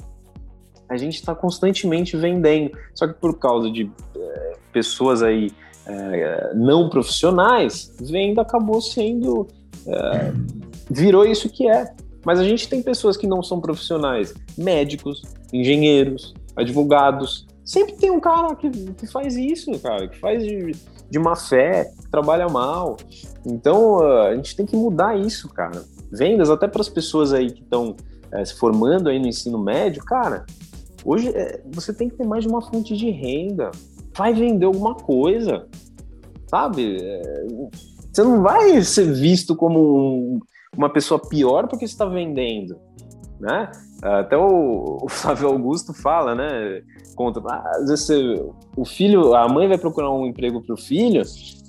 A 0.88 0.96
gente 0.96 1.14
está 1.14 1.34
constantemente 1.34 2.16
vendendo. 2.16 2.76
Só 2.94 3.06
que 3.06 3.14
por 3.14 3.38
causa 3.38 3.70
de 3.70 3.90
é, 4.16 4.52
pessoas 4.72 5.22
aí 5.22 5.50
é, 5.86 6.52
não 6.54 6.88
profissionais, 6.88 7.94
venda 8.00 8.42
acabou 8.42 8.80
sendo 8.80 9.46
é, 9.86 10.32
virou 10.90 11.24
isso 11.24 11.48
que 11.48 11.68
é. 11.68 11.94
Mas 12.24 12.40
a 12.40 12.44
gente 12.44 12.68
tem 12.68 12.82
pessoas 12.82 13.16
que 13.16 13.26
não 13.26 13.42
são 13.42 13.60
profissionais, 13.60 14.34
médicos, 14.58 15.22
engenheiros, 15.52 16.34
advogados. 16.56 17.46
Sempre 17.66 17.96
tem 17.96 18.12
um 18.12 18.20
cara 18.20 18.54
que, 18.54 18.70
que 18.70 19.08
faz 19.08 19.36
isso, 19.36 19.76
cara, 19.80 20.06
que 20.06 20.16
faz 20.20 20.40
de, 20.40 20.70
de 21.10 21.18
má 21.18 21.34
fé, 21.34 21.90
trabalha 22.12 22.48
mal. 22.48 22.96
Então 23.44 23.98
a 23.98 24.36
gente 24.36 24.54
tem 24.54 24.64
que 24.64 24.76
mudar 24.76 25.18
isso, 25.18 25.48
cara. 25.48 25.82
Vendas 26.12 26.48
até 26.48 26.68
para 26.68 26.80
as 26.80 26.88
pessoas 26.88 27.32
aí 27.32 27.50
que 27.50 27.62
estão 27.62 27.96
é, 28.30 28.44
se 28.44 28.54
formando 28.54 29.08
aí 29.08 29.18
no 29.18 29.26
ensino 29.26 29.58
médio, 29.58 30.04
cara. 30.04 30.46
Hoje 31.04 31.28
é, 31.30 31.60
você 31.72 31.92
tem 31.92 32.08
que 32.08 32.14
ter 32.14 32.24
mais 32.24 32.44
de 32.44 32.48
uma 32.48 32.62
fonte 32.62 32.96
de 32.96 33.10
renda. 33.10 33.72
Vai 34.16 34.32
vender 34.32 34.66
alguma 34.66 34.94
coisa, 34.94 35.66
sabe? 36.46 36.98
É, 37.02 37.46
você 38.12 38.22
não 38.22 38.42
vai 38.42 38.80
ser 38.80 39.12
visto 39.12 39.56
como 39.56 39.80
um, 39.80 40.40
uma 40.76 40.88
pessoa 40.88 41.20
pior 41.20 41.66
porque 41.66 41.84
está 41.84 42.04
vendendo, 42.06 42.78
né? 43.40 43.72
Até 44.02 44.36
o, 44.36 44.98
o, 45.02 45.08
Flávio 45.08 45.48
Augusto 45.48 45.92
fala, 45.92 46.34
né? 46.34 46.82
Conta, 47.16 47.40
ah, 47.46 47.70
às 47.76 47.88
vezes 47.88 48.04
você, 48.04 48.46
o 48.76 48.84
filho, 48.84 49.34
a 49.34 49.48
mãe 49.48 49.66
vai 49.66 49.78
procurar 49.78 50.12
um 50.12 50.26
emprego 50.26 50.60
para 50.60 50.74
o 50.74 50.76
filho, 50.76 51.22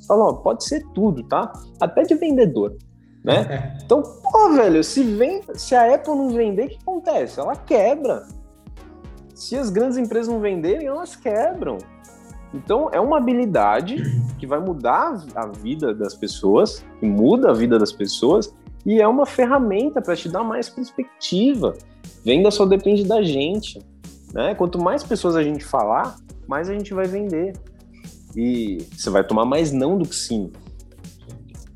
fala, 0.06 0.26
ó, 0.26 0.34
pode 0.34 0.66
ser 0.66 0.86
tudo, 0.94 1.24
tá? 1.24 1.52
Até 1.80 2.04
de 2.04 2.16
vendedor, 2.16 2.76
né? 3.24 3.80
Então, 3.84 4.04
pô, 4.04 4.52
velho, 4.52 4.84
se, 4.84 5.02
vem, 5.02 5.42
se 5.54 5.74
a 5.74 5.96
Apple 5.96 6.14
não 6.14 6.30
vender, 6.30 6.66
o 6.66 6.70
que 6.70 6.78
acontece? 6.82 7.40
Ela 7.40 7.56
quebra. 7.56 8.28
Se 9.34 9.56
as 9.56 9.70
grandes 9.70 9.98
empresas 9.98 10.28
não 10.28 10.42
venderem, 10.42 10.88
elas 10.88 11.16
quebram. 11.16 11.78
Então, 12.54 12.90
é 12.92 13.00
uma 13.00 13.18
habilidade 13.18 14.04
que 14.38 14.46
vai 14.46 14.60
mudar 14.60 15.24
a 15.36 15.48
vida 15.48 15.94
das 15.94 16.14
pessoas, 16.14 16.84
que 17.00 17.06
muda 17.06 17.52
a 17.52 17.54
vida 17.54 17.80
das 17.80 17.94
pessoas, 17.94 18.54
e 18.86 19.02
é 19.02 19.08
uma 19.08 19.26
ferramenta 19.26 20.02
para 20.02 20.16
te 20.16 20.28
dar 20.28 20.44
mais 20.44 20.68
perspectiva. 20.68 21.74
Venda 22.26 22.52
só 22.52 22.66
depende 22.66 23.06
da 23.06 23.22
gente. 23.22 23.80
Né? 24.34 24.56
Quanto 24.56 24.80
mais 24.82 25.04
pessoas 25.04 25.36
a 25.36 25.44
gente 25.44 25.64
falar, 25.64 26.16
mais 26.48 26.70
a 26.70 26.74
gente 26.74 26.94
vai 26.94 27.06
vender. 27.06 27.54
E 28.36 28.86
você 28.96 29.10
vai 29.10 29.24
tomar 29.24 29.46
mais 29.46 29.72
não 29.72 29.98
do 29.98 30.08
que 30.08 30.16
sim. 30.16 30.52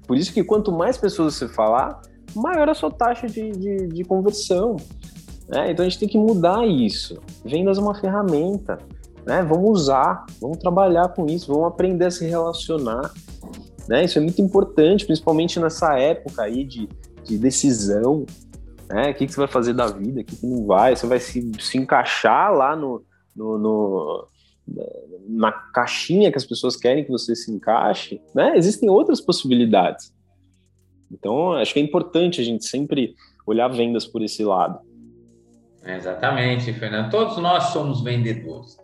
Por 0.08 0.18
isso 0.18 0.34
que 0.34 0.44
quanto 0.44 0.72
mais 0.72 0.98
pessoas 0.98 1.36
você 1.36 1.48
falar, 1.48 2.02
maior 2.36 2.70
a 2.70 2.74
sua 2.74 2.92
taxa 2.92 3.28
de, 3.28 3.52
de, 3.52 3.88
de 3.88 4.04
conversão. 4.04 4.76
Né? 5.48 5.72
Então 5.72 5.86
a 5.86 5.90
gente 5.90 6.00
tem 6.00 6.10
que 6.10 6.18
mudar 6.18 6.66
isso. 6.68 7.18
Vendas 7.44 7.78
é 7.78 7.82
uma 7.82 7.96
ferramenta 7.96 8.78
né? 9.26 9.44
Vamos 9.44 9.82
usar, 9.82 10.26
vamos 10.40 10.58
trabalhar 10.58 11.10
com 11.10 11.26
isso, 11.26 11.48
vamos 11.48 11.68
aprender 11.68 12.06
a 12.06 12.12
se 12.12 12.26
relacionar, 12.26 13.12
né? 13.88 14.04
Isso 14.04 14.18
é 14.18 14.22
muito 14.22 14.42
importante, 14.42 15.06
principalmente 15.06 15.60
nessa 15.60 15.98
época 15.98 16.44
aí 16.44 16.64
de, 16.64 16.90
de 17.24 17.38
decisão, 17.38 18.26
né? 18.94 19.12
O 19.12 19.14
que, 19.14 19.26
que 19.26 19.34
você 19.34 19.40
vai 19.40 19.48
fazer 19.48 19.74
da 19.74 19.88
vida, 19.88 20.22
o 20.22 20.24
que, 20.24 20.36
que 20.36 20.46
não 20.46 20.66
vai, 20.66 20.96
você 20.96 21.08
vai 21.08 21.20
se, 21.20 21.52
se 21.60 21.78
encaixar 21.78 22.54
lá 22.54 22.76
no, 22.76 23.04
no, 23.36 23.58
no 23.58 24.28
na 25.28 25.52
caixinha 25.52 26.32
que 26.32 26.38
as 26.38 26.46
pessoas 26.46 26.76
querem 26.76 27.04
que 27.04 27.12
você 27.12 27.36
se 27.36 27.52
encaixe, 27.52 28.22
né? 28.34 28.56
Existem 28.56 28.90
outras 28.90 29.20
possibilidades. 29.20 30.14
Então, 31.12 31.54
acho 31.54 31.74
que 31.74 31.80
é 31.80 31.84
importante 31.84 32.40
a 32.40 32.44
gente 32.44 32.66
sempre 32.66 33.16
olhar 33.46 33.68
vendas 33.68 34.06
por 34.06 34.22
esse 34.22 34.44
lado. 34.44 34.80
Exatamente, 35.84 36.72
Fernando. 36.74 37.10
Todos 37.10 37.38
nós 37.38 37.66
somos 37.66 38.02
vendedores. 38.02 38.78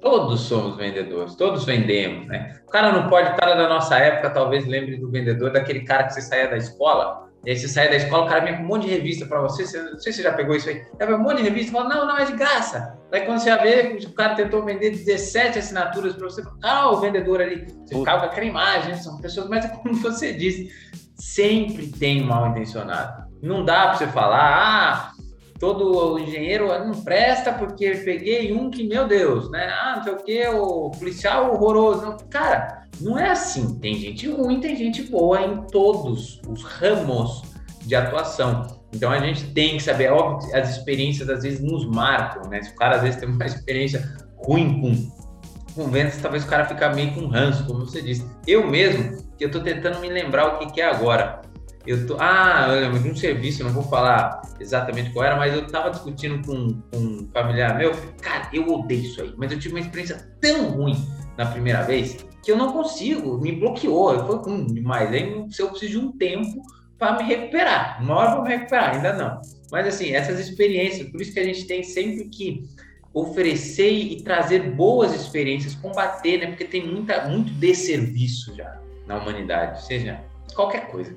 Todos 0.00 0.40
somos 0.42 0.76
vendedores, 0.76 1.34
todos 1.34 1.64
vendemos, 1.64 2.28
né? 2.28 2.60
O 2.66 2.70
cara 2.70 2.92
não 2.92 3.08
pode, 3.08 3.30
o 3.30 3.36
cara 3.36 3.54
da 3.56 3.68
nossa 3.68 3.98
época 3.98 4.30
talvez 4.30 4.64
lembre 4.66 4.96
do 4.98 5.10
vendedor, 5.10 5.50
daquele 5.50 5.80
cara 5.80 6.04
que 6.04 6.14
você 6.14 6.22
saía 6.22 6.48
da 6.48 6.56
escola, 6.56 7.25
e 7.46 7.50
aí 7.50 7.56
você 7.56 7.68
saía 7.68 7.90
da 7.90 7.96
escola, 7.96 8.24
o 8.24 8.28
cara 8.28 8.44
vinha 8.44 8.56
com 8.56 8.64
um 8.64 8.66
monte 8.66 8.86
de 8.86 8.90
revista 8.90 9.24
para 9.24 9.40
você, 9.40 9.64
você, 9.64 9.80
não 9.80 9.98
sei 10.00 10.12
se 10.12 10.18
você 10.18 10.24
já 10.24 10.32
pegou 10.32 10.56
isso 10.56 10.68
aí, 10.68 10.84
leva 10.98 11.14
um 11.14 11.22
monte 11.22 11.36
de 11.36 11.44
revista 11.44 11.70
e 11.70 11.72
fala, 11.72 11.88
não, 11.88 12.04
não, 12.04 12.18
é 12.18 12.24
de 12.24 12.32
graça. 12.32 12.98
Daí 13.08 13.24
quando 13.24 13.38
você 13.38 13.56
vê, 13.58 13.98
o 14.04 14.12
cara 14.12 14.34
tentou 14.34 14.64
vender 14.64 14.90
17 14.90 15.60
assinaturas 15.60 16.14
para 16.14 16.24
você, 16.28 16.42
ah, 16.64 16.90
o 16.90 17.00
vendedor 17.00 17.40
ali, 17.40 17.64
você 17.84 17.94
ficava 17.94 18.22
com 18.22 18.26
aquela 18.26 18.46
imagem, 18.46 18.96
são 18.96 19.20
pessoas, 19.20 19.48
mas 19.48 19.64
é 19.64 19.68
como 19.68 19.94
você 19.94 20.32
disse, 20.32 20.72
sempre 21.14 21.86
tem 21.86 22.24
mal 22.24 22.48
intencionado. 22.48 23.26
Não 23.40 23.64
dá 23.64 23.88
para 23.88 23.94
você 23.94 24.06
falar, 24.08 24.52
ah, 24.52 25.12
todo 25.60 26.18
engenheiro 26.18 26.66
não 26.84 27.00
presta 27.02 27.52
porque 27.52 27.90
peguei 27.90 28.52
um 28.52 28.70
que, 28.70 28.82
meu 28.86 29.06
Deus, 29.06 29.48
né? 29.50 29.68
Ah, 29.68 29.94
não 29.96 30.02
sei 30.02 30.12
o 30.12 30.16
que, 30.16 30.48
o 30.48 30.90
policial 30.90 31.52
horroroso. 31.52 32.02
Não, 32.02 32.16
cara, 32.28 32.85
não 33.00 33.18
é 33.18 33.30
assim. 33.30 33.78
Tem 33.78 33.94
gente 33.94 34.28
ruim, 34.28 34.60
tem 34.60 34.76
gente 34.76 35.02
boa 35.04 35.42
em 35.42 35.62
todos 35.66 36.40
os 36.48 36.62
ramos 36.62 37.42
de 37.82 37.94
atuação. 37.94 38.66
Então 38.92 39.10
a 39.10 39.18
gente 39.18 39.52
tem 39.52 39.76
que 39.76 39.82
saber, 39.82 40.10
óbvio, 40.10 40.54
as 40.54 40.76
experiências 40.76 41.28
às 41.28 41.42
vezes 41.42 41.60
nos 41.60 41.86
marcam, 41.86 42.48
né? 42.48 42.62
Se 42.62 42.70
o 42.70 42.76
cara 42.76 42.96
às 42.96 43.02
vezes 43.02 43.20
tem 43.20 43.28
uma 43.28 43.44
experiência 43.46 44.16
ruim 44.36 44.80
com, 44.80 45.74
com 45.74 45.90
vendas, 45.90 46.16
talvez 46.18 46.44
o 46.44 46.46
cara 46.46 46.64
fica 46.64 46.92
meio 46.92 47.12
com 47.14 47.26
ranço, 47.26 47.66
como 47.66 47.80
você 47.80 48.00
disse. 48.00 48.26
Eu 48.46 48.66
mesmo, 48.66 49.16
que 49.36 49.44
eu 49.44 49.50
tô 49.50 49.60
tentando 49.60 50.00
me 50.00 50.08
lembrar 50.08 50.54
o 50.54 50.58
que, 50.58 50.72
que 50.72 50.80
é 50.80 50.88
agora. 50.88 51.42
Eu 51.86 52.04
tô, 52.04 52.16
ah, 52.18 52.66
eu 52.68 52.80
lembro 52.80 52.98
de 52.98 53.10
um 53.10 53.14
serviço, 53.14 53.62
não 53.62 53.70
vou 53.70 53.84
falar 53.84 54.42
exatamente 54.58 55.10
qual 55.10 55.24
era, 55.24 55.36
mas 55.36 55.54
eu 55.54 55.68
tava 55.68 55.90
discutindo 55.90 56.44
com, 56.44 56.80
com 56.90 56.98
um 56.98 57.30
familiar 57.32 57.78
meu, 57.78 57.92
cara, 58.20 58.48
eu 58.52 58.66
odeio 58.66 59.02
isso 59.02 59.22
aí, 59.22 59.32
mas 59.36 59.52
eu 59.52 59.58
tive 59.60 59.74
uma 59.74 59.80
experiência 59.80 60.28
tão 60.40 60.70
ruim 60.70 60.96
na 61.36 61.46
primeira 61.46 61.82
vez 61.82 62.24
que 62.42 62.52
eu 62.52 62.56
não 62.56 62.72
consigo, 62.72 63.38
me 63.38 63.52
bloqueou, 63.52 64.24
foi 64.24 64.36
ruim 64.36 64.66
demais. 64.66 65.12
Aí 65.12 65.32
eu 65.58 65.68
preciso 65.68 65.88
de 65.92 65.98
um 65.98 66.12
tempo 66.12 66.62
para 66.98 67.16
me 67.18 67.24
recuperar. 67.24 68.02
Uma 68.02 68.14
hora 68.14 68.32
para 68.32 68.42
me 68.42 68.48
recuperar, 68.50 68.94
ainda 68.94 69.12
não. 69.12 69.40
Mas 69.70 69.86
assim, 69.88 70.12
essas 70.12 70.38
experiências, 70.38 71.08
por 71.10 71.20
isso 71.20 71.32
que 71.32 71.40
a 71.40 71.44
gente 71.44 71.66
tem 71.66 71.82
sempre 71.82 72.28
que 72.28 72.64
oferecer 73.12 73.90
e 73.90 74.22
trazer 74.22 74.70
boas 74.74 75.14
experiências, 75.14 75.74
combater, 75.74 76.38
né? 76.38 76.46
Porque 76.48 76.64
tem 76.64 76.86
muita, 76.86 77.26
muito 77.28 77.50
desserviço 77.52 78.54
já 78.54 78.78
na 79.06 79.16
humanidade, 79.16 79.84
seja 79.86 80.20
qualquer 80.54 80.88
coisa. 80.88 81.16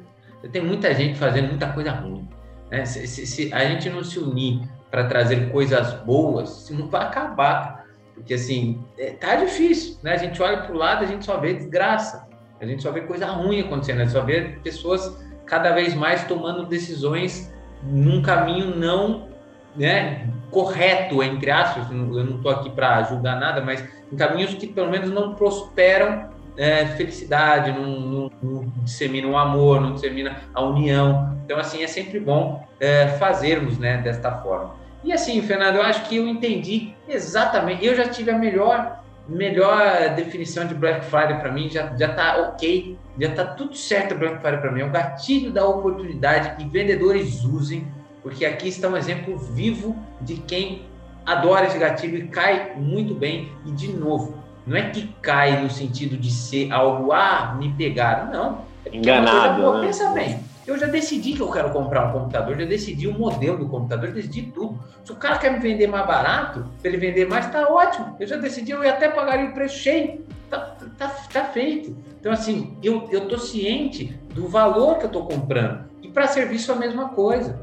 Tem 0.52 0.64
muita 0.64 0.94
gente 0.96 1.20
fazendo 1.20 1.50
muita 1.50 1.72
coisa 1.74 1.92
ruim. 1.92 2.28
Né? 2.72 2.86
Se, 2.86 3.06
se, 3.06 3.28
se 3.28 3.54
a 3.54 3.66
gente 3.66 3.90
não 3.90 4.04
se 4.04 4.18
unir 4.18 4.62
para 4.90 5.08
trazer 5.08 5.52
coisas 5.52 5.94
boas, 6.06 6.70
não 6.70 6.88
vai 6.88 7.04
acabar. 7.04 7.79
Porque, 8.20 8.34
assim, 8.34 8.80
é, 8.98 9.12
tá 9.12 9.36
difícil. 9.36 9.98
Né? 10.04 10.14
A 10.14 10.18
gente 10.18 10.42
olha 10.42 10.58
para 10.58 10.74
o 10.74 10.78
lado, 10.78 11.04
a 11.04 11.08
gente 11.08 11.26
só 11.26 11.38
vê 11.38 11.54
desgraça. 11.54 12.28
A 12.62 12.66
gente 12.66 12.84
só 12.84 12.92
vê 12.92 13.02
coisa 13.02 13.26
ruim 13.26 13.62
acontecendo. 13.62 14.02
A 14.02 14.04
gente 14.04 14.14
só 14.14 14.22
vê 14.22 14.60
pessoas 14.64 15.18
cada 15.46 15.72
vez 15.72 15.94
mais 15.96 16.26
tomando 16.26 16.66
decisões 16.66 17.52
num 17.84 18.22
caminho 18.22 18.76
não 18.76 19.30
né, 19.76 20.28
correto, 20.52 21.24
entre 21.24 21.52
aspas, 21.52 21.90
eu 21.90 21.98
não 21.98 22.38
estou 22.38 22.52
aqui 22.52 22.70
para 22.70 23.04
julgar 23.04 23.40
nada, 23.40 23.62
mas 23.62 23.84
em 24.12 24.16
caminhos 24.16 24.54
que 24.56 24.68
pelo 24.68 24.90
menos 24.90 25.10
não 25.12 25.36
prosperam 25.36 26.30
é, 26.58 26.86
felicidade, 26.88 27.72
não, 27.72 28.00
não, 28.00 28.32
não 28.42 28.74
dissemina 28.84 29.28
o 29.28 29.38
amor, 29.38 29.80
não 29.80 29.94
dissemina 29.94 30.42
a 30.54 30.62
união. 30.62 31.38
Então, 31.46 31.58
assim, 31.58 31.84
é 31.84 31.88
sempre 31.88 32.20
bom 32.20 32.68
é, 32.80 33.08
fazermos 33.08 33.78
né, 33.78 33.98
desta 33.98 34.32
forma. 34.40 34.76
E 35.04 35.14
assim, 35.14 35.41
Fernando, 35.41 35.78
eu 35.78 35.84
acho 35.84 36.08
que 36.08 36.18
eu 36.18 36.28
entendi 36.28 36.93
exatamente. 37.08 37.86
Eu 37.86 37.95
já 37.95 38.08
tive 38.08 38.32
a 38.32 38.38
melhor, 38.38 39.02
melhor 39.28 40.14
definição 40.16 40.66
de 40.66 40.74
Black 40.74 41.06
Friday 41.06 41.39
para 41.39 41.52
mim, 41.52 41.70
já, 41.70 41.95
já 41.95 42.14
tá 42.14 42.38
ok, 42.50 42.97
já 43.20 43.32
tá 43.32 43.45
tudo 43.45 43.76
certo 43.76 44.16
Black 44.16 44.41
Friday 44.41 44.60
para 44.60 44.72
mim. 44.72 44.82
É 44.82 44.86
o 44.86 44.89
gatilho 44.89 45.52
da 45.52 45.66
oportunidade 45.66 46.56
que 46.58 46.70
vendedores 46.70 47.43
usem, 47.43 47.88
porque 48.22 48.45
aqui 48.45 48.68
está 48.68 48.89
um 48.89 48.97
exemplo 48.97 49.38
vivo 49.38 49.95
de 50.20 50.36
quem 50.36 50.84
adora 51.26 51.68
esse 51.68 51.78
gatilho 51.78 52.18
e 52.18 52.28
cai 52.28 52.74
muito 52.76 53.14
bem. 53.14 53.52
E 53.66 53.72
de 53.72 53.88
novo, 53.93 54.38
não 54.66 54.76
é 54.76 54.89
que 54.89 55.08
cai 55.22 55.62
no 55.62 55.70
sentido 55.70 56.18
de 56.18 56.30
ser 56.30 56.72
algo, 56.72 57.12
ah, 57.12 57.56
me 57.58 57.72
pegaram. 57.74 58.32
Não. 58.32 58.66
É 58.86 58.95
Enganado. 58.95 59.62
Coisa, 59.62 59.80
né? 59.80 59.86
Pensa 59.88 60.10
bem. 60.12 60.49
Eu 60.70 60.78
já 60.78 60.86
decidi 60.86 61.34
que 61.34 61.42
eu 61.42 61.50
quero 61.50 61.72
comprar 61.72 62.08
um 62.08 62.12
computador, 62.12 62.56
já 62.56 62.64
decidi 62.64 63.08
o 63.08 63.18
modelo 63.18 63.58
do 63.58 63.68
computador, 63.68 64.12
decidi 64.12 64.44
tudo. 64.54 64.80
Se 65.04 65.12
o 65.12 65.16
cara 65.16 65.40
quer 65.40 65.52
me 65.52 65.58
vender 65.58 65.88
mais 65.88 66.06
barato, 66.06 66.64
para 66.80 66.92
ele 66.92 66.98
vender 66.98 67.28
mais, 67.28 67.50
tá 67.52 67.68
ótimo. 67.68 68.16
Eu 68.20 68.28
já 68.28 68.38
decidi, 68.38 68.70
eu 68.70 68.88
até 68.88 69.10
pagaria 69.10 69.50
o 69.50 69.54
preço 69.56 69.80
cheio. 69.80 70.24
Tá, 70.48 70.60
tá, 70.96 71.08
tá 71.34 71.46
feito. 71.46 71.98
Então, 72.20 72.32
assim, 72.32 72.78
eu, 72.84 73.10
eu 73.12 73.28
tô 73.28 73.40
ciente 73.40 74.16
do 74.36 74.48
valor 74.48 75.00
que 75.00 75.06
eu 75.06 75.10
tô 75.10 75.24
comprando. 75.24 75.86
E 76.04 76.08
para 76.08 76.28
serviço 76.28 76.72
a 76.72 76.76
mesma 76.76 77.10
coisa. 77.10 77.60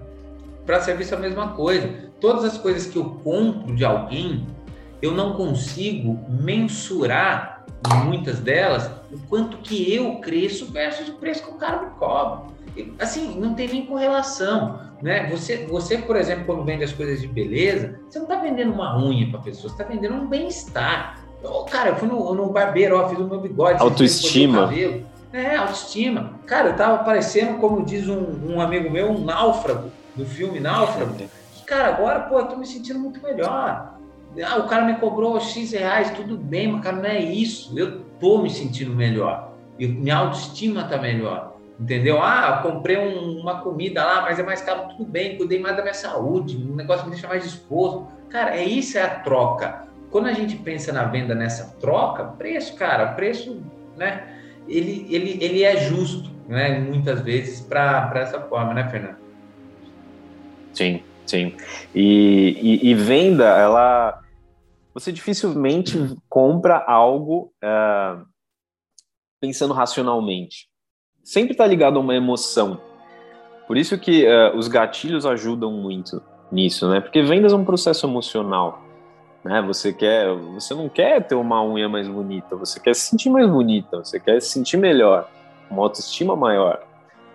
Para 0.64 0.80
serviço 0.80 1.14
a 1.14 1.18
mesma 1.18 1.50
coisa. 1.50 2.10
Todas 2.20 2.42
as 2.42 2.58
coisas 2.58 2.88
que 2.88 2.98
eu 2.98 3.20
compro 3.22 3.72
de 3.76 3.84
alguém, 3.84 4.48
eu 5.00 5.12
não 5.12 5.34
consigo 5.34 6.18
mensurar 6.28 7.64
muitas 8.04 8.40
delas 8.40 8.90
o 9.12 9.18
quanto 9.28 9.58
que 9.58 9.94
eu 9.94 10.16
cresço 10.16 10.72
versus 10.72 11.08
o 11.08 11.14
preço 11.18 11.44
que 11.44 11.50
o 11.50 11.54
cara 11.54 11.82
me 11.82 11.90
cobra. 11.90 12.55
Assim, 12.98 13.38
não 13.38 13.54
tem 13.54 13.68
nem 13.68 13.86
correlação, 13.86 14.80
né? 15.02 15.28
Você, 15.30 15.66
você, 15.66 15.98
por 15.98 16.16
exemplo, 16.16 16.44
quando 16.44 16.64
vende 16.64 16.84
as 16.84 16.92
coisas 16.92 17.20
de 17.20 17.28
beleza, 17.28 18.00
você 18.08 18.18
não 18.18 18.26
está 18.26 18.40
vendendo 18.40 18.72
uma 18.72 18.98
unha 18.98 19.30
para 19.30 19.40
pessoa, 19.40 19.68
você 19.68 19.82
está 19.82 19.84
vendendo 19.84 20.14
um 20.14 20.26
bem-estar. 20.26 21.20
Cara, 21.70 21.90
eu 21.90 21.96
fui 21.96 22.08
no, 22.08 22.34
no 22.34 22.50
barbeiro, 22.50 22.98
ó, 22.98 23.08
fiz 23.08 23.18
o 23.18 23.24
meu 23.26 23.40
bigode. 23.40 23.80
Autoestima. 23.80 24.68
É, 25.32 25.56
autoestima. 25.56 26.40
Cara, 26.46 26.70
eu 26.70 26.76
tava 26.76 27.04
parecendo, 27.04 27.58
como 27.58 27.84
diz 27.84 28.08
um, 28.08 28.54
um 28.54 28.60
amigo 28.60 28.90
meu, 28.90 29.10
um 29.10 29.24
náufrago, 29.24 29.90
do 30.14 30.24
filme 30.24 30.58
Náufrago. 30.58 31.14
Cara, 31.66 31.88
agora, 31.88 32.20
pô, 32.20 32.38
eu 32.38 32.46
tô 32.46 32.56
me 32.56 32.66
sentindo 32.66 32.98
muito 32.98 33.22
melhor. 33.22 33.98
Ah, 34.42 34.56
o 34.58 34.68
cara 34.68 34.84
me 34.84 34.96
cobrou 34.96 35.38
X 35.40 35.72
reais, 35.72 36.10
tudo 36.10 36.36
bem, 36.36 36.68
mas 36.68 36.82
cara, 36.82 36.96
não 36.96 37.04
é 37.04 37.20
isso. 37.20 37.78
Eu 37.78 38.00
tô 38.20 38.38
me 38.38 38.50
sentindo 38.50 38.94
melhor. 38.94 39.52
E 39.78 39.86
minha 39.86 40.16
autoestima 40.16 40.84
tá 40.84 40.96
melhor. 40.98 41.55
Entendeu? 41.78 42.22
Ah, 42.22 42.60
comprei 42.62 42.96
um, 42.96 43.40
uma 43.40 43.60
comida 43.60 44.02
lá, 44.02 44.22
mas 44.22 44.38
é 44.38 44.42
mais 44.42 44.62
caro, 44.62 44.88
tudo 44.88 45.04
bem, 45.04 45.36
cuidei 45.36 45.58
mais 45.58 45.76
da 45.76 45.82
minha 45.82 45.94
saúde, 45.94 46.56
o 46.56 46.74
negócio 46.74 47.04
me 47.04 47.10
deixa 47.10 47.28
mais 47.28 47.42
disposto. 47.42 48.06
Cara, 48.30 48.56
é 48.56 48.64
isso 48.64 48.96
é 48.96 49.02
a 49.02 49.20
troca. 49.20 49.84
Quando 50.10 50.26
a 50.26 50.32
gente 50.32 50.56
pensa 50.56 50.92
na 50.92 51.04
venda 51.04 51.34
nessa 51.34 51.76
troca, 51.78 52.24
preço, 52.24 52.74
cara, 52.76 53.12
preço, 53.12 53.62
né? 53.96 54.40
Ele, 54.66 55.06
ele, 55.10 55.38
ele 55.44 55.62
é 55.62 55.76
justo, 55.76 56.30
né? 56.48 56.78
Muitas 56.78 57.20
vezes 57.20 57.60
para 57.60 58.10
essa 58.14 58.40
forma, 58.40 58.72
né, 58.72 58.88
Fernando? 58.88 59.18
Sim, 60.72 61.02
sim. 61.26 61.54
E, 61.94 62.80
e, 62.82 62.90
e 62.90 62.94
venda, 62.94 63.44
ela 63.44 64.22
você 64.94 65.12
dificilmente 65.12 66.16
compra 66.26 66.78
algo 66.78 67.52
uh, 67.62 68.24
pensando 69.38 69.74
racionalmente. 69.74 70.70
Sempre 71.26 71.54
está 71.54 71.66
ligado 71.66 71.96
a 71.96 72.00
uma 72.00 72.14
emoção. 72.14 72.80
Por 73.66 73.76
isso 73.76 73.98
que 73.98 74.24
uh, 74.24 74.56
os 74.56 74.68
gatilhos 74.68 75.26
ajudam 75.26 75.72
muito 75.72 76.22
nisso, 76.52 76.88
né? 76.88 77.00
Porque 77.00 77.20
vendas 77.20 77.52
é 77.52 77.56
um 77.56 77.64
processo 77.64 78.06
emocional. 78.06 78.80
Né? 79.42 79.60
Você 79.62 79.92
quer, 79.92 80.32
você 80.54 80.72
não 80.72 80.88
quer 80.88 81.20
ter 81.26 81.34
uma 81.34 81.64
unha 81.64 81.88
mais 81.88 82.06
bonita, 82.06 82.54
você 82.54 82.78
quer 82.78 82.94
se 82.94 83.10
sentir 83.10 83.28
mais 83.28 83.50
bonita, 83.50 83.98
você 83.98 84.20
quer 84.20 84.40
se 84.40 84.50
sentir 84.50 84.76
melhor, 84.76 85.28
uma 85.68 85.82
autoestima 85.82 86.36
maior. 86.36 86.80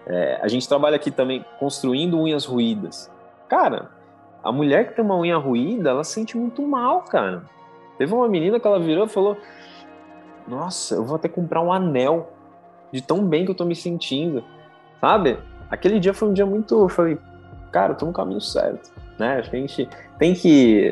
É, 0.08 0.40
a 0.42 0.48
gente 0.48 0.70
trabalha 0.70 0.96
aqui 0.96 1.12
também 1.12 1.44
construindo 1.60 2.18
unhas 2.18 2.46
ruídas. 2.46 3.12
Cara, 3.50 3.92
a 4.42 4.54
mulher 4.54 4.88
que 4.88 4.96
tem 4.96 5.04
uma 5.04 5.18
unha 5.18 5.36
ruída, 5.36 5.90
ela 5.90 6.06
sente 6.06 6.38
muito 6.38 6.62
mal, 6.62 7.02
cara. 7.02 7.44
Teve 7.98 8.14
uma 8.14 8.30
menina 8.30 8.58
que 8.58 8.66
ela 8.66 8.80
virou 8.80 9.06
e 9.06 9.10
falou: 9.10 9.36
Nossa, 10.48 10.96
eu 10.96 11.04
vou 11.04 11.18
até 11.18 11.28
comprar 11.28 11.62
um 11.62 11.74
anel 11.74 12.38
de 12.92 13.02
tão 13.02 13.26
bem 13.26 13.46
que 13.46 13.52
eu 13.52 13.56
tô 13.56 13.66
me 13.66 13.76
sentindo, 13.76 14.44
sabe? 15.00 15.38
Aquele 15.70 16.00
dia 16.00 16.14
foi 16.14 16.30
um 16.30 16.34
dia 16.34 16.46
muito. 16.46 16.80
Eu 16.80 16.90
falei, 16.90 17.18
cara, 17.72 17.94
eu 17.94 17.98
tô 17.98 18.06
no 18.06 18.14
caminho 18.14 18.42
certo, 18.42 18.92
né? 19.18 19.38
A 19.38 19.42
gente 19.42 19.88
tem 20.18 20.34
que. 20.34 20.92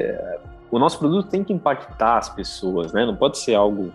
O 0.72 0.78
nosso 0.78 1.00
produto 1.00 1.30
tem 1.30 1.43
que 1.43 1.52
impactar 1.52 2.18
as 2.18 2.30
pessoas, 2.30 2.93
né? 2.93 3.06
Não 3.06 3.16
pode 3.16 3.38
ser 3.38 3.56
algo. 3.56 3.91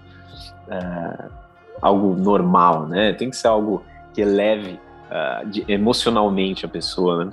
É, 0.68 1.44
algo 1.80 2.14
normal, 2.14 2.86
né? 2.86 3.12
Tem 3.12 3.30
que 3.30 3.36
ser 3.36 3.48
algo 3.48 3.84
que 4.12 4.22
eleve 4.22 4.80
uh, 5.11 5.46
de, 5.48 5.64
emocionalmente 5.68 6.64
a 6.64 6.68
pessoa, 6.68 7.24
né? 7.24 7.30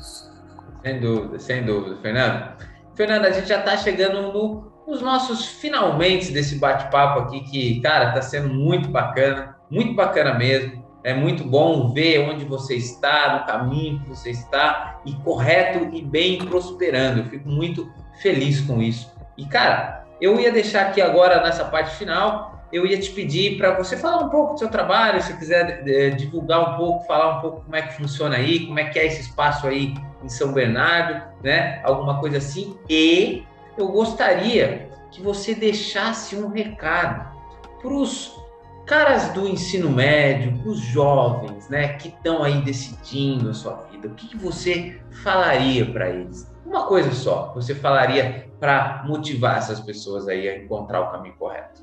Sem 0.83 0.99
dúvida, 0.99 1.39
sem 1.39 1.63
dúvida, 1.63 1.97
Fernando. 2.01 2.51
Fernando, 2.95 3.25
a 3.25 3.31
gente 3.31 3.47
já 3.47 3.59
está 3.59 3.77
chegando 3.77 4.33
no, 4.33 4.71
nos 4.87 5.01
nossos 5.01 5.45
finalmente 5.45 6.31
desse 6.31 6.57
bate-papo 6.57 7.19
aqui, 7.19 7.41
que, 7.41 7.81
cara, 7.81 8.09
está 8.09 8.21
sendo 8.21 8.49
muito 8.49 8.89
bacana, 8.89 9.55
muito 9.71 9.95
bacana 9.95 10.33
mesmo. 10.33 10.81
É 11.03 11.15
muito 11.15 11.43
bom 11.43 11.91
ver 11.91 12.19
onde 12.29 12.45
você 12.45 12.75
está, 12.75 13.39
no 13.39 13.45
caminho 13.47 13.99
que 14.01 14.09
você 14.09 14.29
está, 14.29 15.01
e 15.03 15.13
correto 15.13 15.89
e 15.95 16.01
bem 16.03 16.37
prosperando. 16.45 17.21
Eu 17.21 17.25
fico 17.25 17.49
muito 17.49 17.91
feliz 18.21 18.61
com 18.61 18.79
isso. 18.79 19.11
E, 19.35 19.45
cara, 19.45 20.05
eu 20.21 20.39
ia 20.39 20.51
deixar 20.51 20.87
aqui 20.87 21.01
agora, 21.01 21.41
nessa 21.41 21.65
parte 21.65 21.95
final, 21.95 22.63
eu 22.71 22.85
ia 22.85 22.99
te 22.99 23.09
pedir 23.11 23.57
para 23.57 23.73
você 23.75 23.97
falar 23.97 24.25
um 24.25 24.29
pouco 24.29 24.53
do 24.53 24.59
seu 24.59 24.69
trabalho, 24.69 25.21
se 25.23 25.35
quiser 25.37 25.83
é, 25.87 26.09
divulgar 26.11 26.73
um 26.73 26.77
pouco, 26.77 27.05
falar 27.05 27.37
um 27.37 27.41
pouco 27.41 27.61
como 27.61 27.75
é 27.75 27.81
que 27.81 27.93
funciona 27.95 28.35
aí, 28.35 28.67
como 28.67 28.79
é 28.79 28.85
que 28.85 28.99
é 28.99 29.07
esse 29.07 29.21
espaço 29.21 29.67
aí 29.67 29.95
em 30.23 30.29
São 30.29 30.53
Bernardo, 30.53 31.21
né? 31.43 31.81
Alguma 31.83 32.19
coisa 32.19 32.37
assim. 32.37 32.77
E 32.87 33.43
eu 33.75 33.87
gostaria 33.87 34.89
que 35.09 35.21
você 35.21 35.55
deixasse 35.55 36.35
um 36.35 36.49
recado 36.49 37.27
para 37.81 37.91
os 37.91 38.40
caras 38.85 39.29
do 39.33 39.47
ensino 39.47 39.89
médio, 39.89 40.61
os 40.65 40.79
jovens, 40.79 41.69
né, 41.69 41.89
que 41.93 42.09
estão 42.09 42.43
aí 42.43 42.61
decidindo 42.61 43.49
a 43.49 43.53
sua 43.53 43.75
vida. 43.91 44.07
O 44.07 44.11
que, 44.11 44.27
que 44.27 44.37
você 44.37 45.01
falaria 45.23 45.85
para 45.85 46.09
eles? 46.09 46.51
Uma 46.65 46.85
coisa 46.85 47.11
só, 47.11 47.51
você 47.53 47.75
falaria 47.75 48.47
para 48.59 49.03
motivar 49.07 49.57
essas 49.57 49.79
pessoas 49.79 50.27
aí 50.27 50.47
a 50.47 50.57
encontrar 50.57 51.01
o 51.01 51.11
caminho 51.11 51.35
correto. 51.35 51.81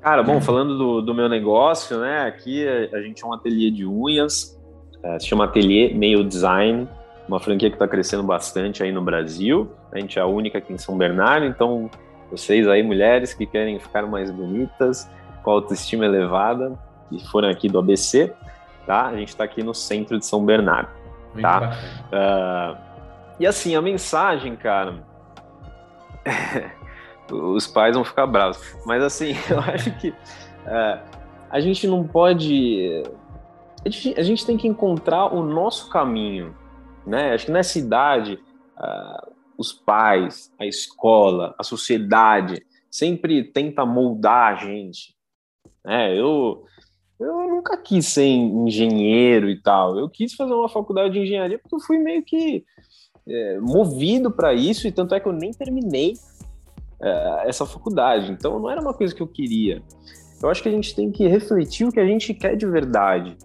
Cara, 0.00 0.22
bom, 0.22 0.40
falando 0.40 0.78
do, 0.78 1.02
do 1.02 1.14
meu 1.14 1.28
negócio, 1.28 2.00
né? 2.00 2.22
Aqui 2.22 2.66
a 2.66 3.02
gente 3.02 3.22
é 3.22 3.26
um 3.26 3.34
ateliê 3.34 3.70
de 3.70 3.86
unhas, 3.86 4.58
é, 5.02 5.18
se 5.18 5.26
chama 5.26 5.44
Ateliê 5.44 5.92
Meio 5.94 6.24
Design, 6.24 6.88
uma 7.28 7.38
franquia 7.38 7.68
que 7.68 7.76
está 7.76 7.86
crescendo 7.86 8.22
bastante 8.22 8.82
aí 8.82 8.90
no 8.90 9.02
Brasil. 9.02 9.70
A 9.92 9.98
gente 9.98 10.18
é 10.18 10.22
a 10.22 10.26
única 10.26 10.58
aqui 10.58 10.72
em 10.72 10.78
São 10.78 10.96
Bernardo, 10.96 11.46
então 11.46 11.90
vocês 12.30 12.68
aí, 12.68 12.82
mulheres 12.82 13.34
que 13.34 13.46
querem 13.46 13.78
ficar 13.78 14.06
mais 14.06 14.30
bonitas, 14.30 15.10
com 15.42 15.50
autoestima 15.50 16.04
elevada, 16.04 16.78
e 17.10 17.20
foram 17.28 17.48
aqui 17.48 17.68
do 17.68 17.78
ABC, 17.78 18.32
tá? 18.86 19.06
A 19.06 19.16
gente 19.16 19.28
está 19.28 19.44
aqui 19.44 19.62
no 19.62 19.74
centro 19.74 20.18
de 20.18 20.26
São 20.26 20.44
Bernardo, 20.44 20.90
Muito 21.32 21.42
tá? 21.42 21.76
Uh, 22.12 22.90
e 23.38 23.46
assim, 23.46 23.74
a 23.74 23.82
mensagem, 23.82 24.54
cara. 24.54 25.02
os 27.32 27.66
pais 27.66 27.94
vão 27.94 28.04
ficar 28.04 28.26
bravos. 28.26 28.76
Mas 28.84 29.02
assim, 29.02 29.34
eu 29.48 29.58
acho 29.60 29.90
que 29.98 30.10
uh, 30.10 31.00
a 31.50 31.60
gente 31.60 31.86
não 31.86 32.06
pode. 32.06 33.02
A 33.84 33.88
gente, 33.88 34.20
a 34.20 34.22
gente, 34.22 34.44
tem 34.44 34.56
que 34.56 34.68
encontrar 34.68 35.34
o 35.34 35.42
nosso 35.42 35.88
caminho, 35.88 36.54
né? 37.06 37.32
Acho 37.32 37.46
que 37.46 37.52
nessa 37.52 37.78
idade, 37.78 38.38
uh, 38.78 39.29
os 39.60 39.74
pais, 39.74 40.50
a 40.58 40.64
escola, 40.64 41.54
a 41.58 41.62
sociedade 41.62 42.64
sempre 42.90 43.44
tenta 43.44 43.84
moldar 43.84 44.54
a 44.54 44.56
gente. 44.56 45.14
Né? 45.84 46.18
Eu, 46.18 46.64
eu 47.20 47.50
nunca 47.50 47.76
quis 47.76 48.06
ser 48.06 48.24
engenheiro 48.24 49.50
e 49.50 49.60
tal. 49.60 49.98
Eu 49.98 50.08
quis 50.08 50.32
fazer 50.32 50.54
uma 50.54 50.68
faculdade 50.68 51.12
de 51.12 51.20
engenharia 51.20 51.58
porque 51.58 51.74
eu 51.74 51.80
fui 51.80 51.98
meio 51.98 52.22
que 52.24 52.64
é, 53.28 53.60
movido 53.60 54.30
para 54.30 54.54
isso 54.54 54.88
e 54.88 54.92
tanto 54.92 55.14
é 55.14 55.20
que 55.20 55.28
eu 55.28 55.32
nem 55.32 55.52
terminei 55.52 56.14
é, 57.02 57.42
essa 57.44 57.66
faculdade. 57.66 58.32
Então 58.32 58.58
não 58.58 58.70
era 58.70 58.80
uma 58.80 58.94
coisa 58.94 59.14
que 59.14 59.20
eu 59.20 59.28
queria. 59.28 59.82
Eu 60.42 60.48
acho 60.48 60.62
que 60.62 60.70
a 60.70 60.72
gente 60.72 60.96
tem 60.96 61.12
que 61.12 61.28
refletir 61.28 61.86
o 61.86 61.92
que 61.92 62.00
a 62.00 62.06
gente 62.06 62.32
quer 62.32 62.56
de 62.56 62.64
verdade. 62.64 63.36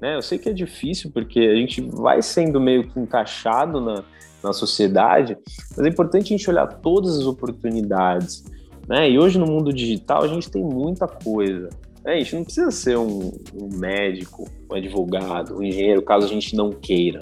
né? 0.00 0.14
Eu 0.14 0.22
sei 0.22 0.38
que 0.38 0.48
é 0.48 0.52
difícil 0.52 1.10
porque 1.10 1.40
a 1.40 1.56
gente 1.56 1.80
vai 1.80 2.22
sendo 2.22 2.60
meio 2.60 2.88
que 2.88 3.00
encaixado 3.00 3.80
na, 3.80 4.04
na 4.46 4.52
sociedade, 4.52 5.36
mas 5.76 5.86
é 5.86 5.88
importante 5.88 6.32
a 6.32 6.36
gente 6.36 6.48
olhar 6.50 6.66
todas 6.66 7.18
as 7.18 7.26
oportunidades, 7.26 8.44
né? 8.88 9.10
E 9.10 9.18
hoje 9.18 9.38
no 9.38 9.46
mundo 9.46 9.72
digital 9.72 10.22
a 10.22 10.28
gente 10.28 10.50
tem 10.50 10.62
muita 10.62 11.06
coisa. 11.06 11.68
Né? 12.04 12.14
A 12.14 12.18
gente 12.18 12.36
não 12.36 12.44
precisa 12.44 12.70
ser 12.70 12.96
um, 12.96 13.32
um 13.54 13.68
médico, 13.78 14.48
um 14.70 14.74
advogado, 14.74 15.56
um 15.56 15.62
engenheiro, 15.62 16.02
caso 16.02 16.26
a 16.26 16.28
gente 16.28 16.54
não 16.54 16.70
queira 16.70 17.20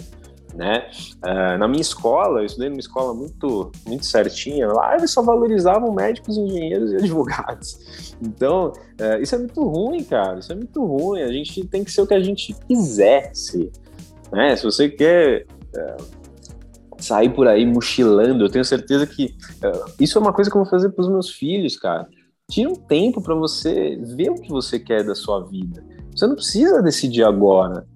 né? 0.54 0.88
Uh, 1.16 1.58
na 1.58 1.66
minha 1.66 1.80
escola, 1.80 2.40
eu 2.40 2.46
estudei 2.46 2.68
numa 2.68 2.80
escola 2.80 3.12
muito, 3.12 3.72
muito 3.86 4.06
certinha, 4.06 4.68
lá 4.68 4.96
eles 4.96 5.10
só 5.10 5.20
valorizavam 5.20 5.92
médicos, 5.92 6.36
engenheiros 6.36 6.92
e 6.92 6.96
advogados. 7.02 8.16
Então, 8.22 8.72
uh, 9.00 9.20
isso 9.20 9.34
é 9.34 9.38
muito 9.38 9.62
ruim, 9.62 10.04
cara, 10.04 10.38
isso 10.38 10.52
é 10.52 10.54
muito 10.54 10.84
ruim. 10.84 11.22
A 11.22 11.32
gente 11.32 11.66
tem 11.66 11.82
que 11.82 11.90
ser 11.90 12.02
o 12.02 12.06
que 12.06 12.14
a 12.14 12.22
gente 12.22 12.54
quiser 12.66 13.30
ser, 13.34 13.70
né? 14.32 14.54
Se 14.56 14.64
você 14.64 14.88
quer 14.88 15.46
uh, 15.76 16.04
sair 17.04 17.28
por 17.30 17.46
aí 17.46 17.66
mochilando, 17.66 18.44
eu 18.44 18.48
tenho 18.48 18.64
certeza 18.64 19.06
que 19.06 19.34
isso 20.00 20.18
é 20.18 20.20
uma 20.20 20.32
coisa 20.32 20.50
que 20.50 20.56
eu 20.56 20.62
vou 20.62 20.70
fazer 20.70 20.90
para 20.90 21.02
os 21.02 21.08
meus 21.08 21.30
filhos, 21.30 21.76
cara. 21.76 22.08
Tira 22.50 22.68
um 22.68 22.74
tempo 22.74 23.22
para 23.22 23.34
você 23.34 23.96
ver 24.16 24.30
o 24.30 24.34
que 24.34 24.50
você 24.50 24.78
quer 24.78 25.04
da 25.04 25.14
sua 25.14 25.40
vida. 25.44 25.84
Você 26.14 26.26
não 26.26 26.34
precisa 26.34 26.82
decidir 26.82 27.24
agora. 27.24 27.86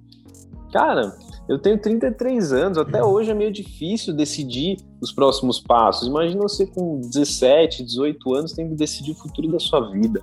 Cara, 0.72 1.14
eu 1.48 1.58
tenho 1.58 1.80
33 1.80 2.52
anos, 2.52 2.76
até 2.76 3.02
hoje 3.02 3.30
é 3.30 3.34
meio 3.34 3.50
difícil 3.50 4.14
decidir 4.14 4.76
os 5.00 5.12
próximos 5.12 5.58
passos. 5.58 6.06
Imagina 6.06 6.42
você 6.42 6.66
com 6.66 7.00
17, 7.00 7.84
18 7.84 8.34
anos 8.34 8.52
tendo 8.52 8.70
que 8.70 8.76
decidir 8.76 9.12
o 9.12 9.14
futuro 9.14 9.50
da 9.50 9.58
sua 9.58 9.90
vida. 9.90 10.22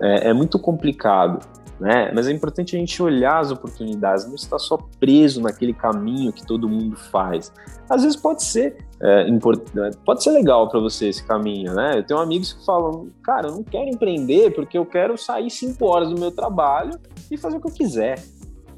É, 0.00 0.28
é 0.28 0.32
muito 0.32 0.58
complicado. 0.58 1.44
Né? 1.82 2.12
Mas 2.14 2.28
é 2.28 2.30
importante 2.30 2.76
a 2.76 2.78
gente 2.78 3.02
olhar 3.02 3.40
as 3.40 3.50
oportunidades, 3.50 4.24
não 4.24 4.36
estar 4.36 4.60
só 4.60 4.78
preso 5.00 5.42
naquele 5.42 5.74
caminho 5.74 6.32
que 6.32 6.46
todo 6.46 6.68
mundo 6.68 6.94
faz. 6.96 7.52
Às 7.90 8.04
vezes 8.04 8.16
pode 8.16 8.44
ser 8.44 8.76
é, 9.00 9.28
é 9.28 9.90
pode 10.04 10.22
ser 10.22 10.30
legal 10.30 10.68
para 10.68 10.78
você 10.78 11.08
esse 11.08 11.24
caminho, 11.24 11.74
né? 11.74 11.98
Eu 11.98 12.04
tenho 12.04 12.20
amigos 12.20 12.52
que 12.52 12.64
falam, 12.64 13.08
cara, 13.20 13.48
eu 13.48 13.56
não 13.56 13.64
quero 13.64 13.88
empreender 13.88 14.54
porque 14.54 14.78
eu 14.78 14.86
quero 14.86 15.18
sair 15.18 15.50
cinco 15.50 15.86
horas 15.86 16.08
do 16.08 16.20
meu 16.20 16.30
trabalho 16.30 16.96
e 17.28 17.36
fazer 17.36 17.56
o 17.56 17.60
que 17.60 17.66
eu 17.66 17.74
quiser 17.74 18.22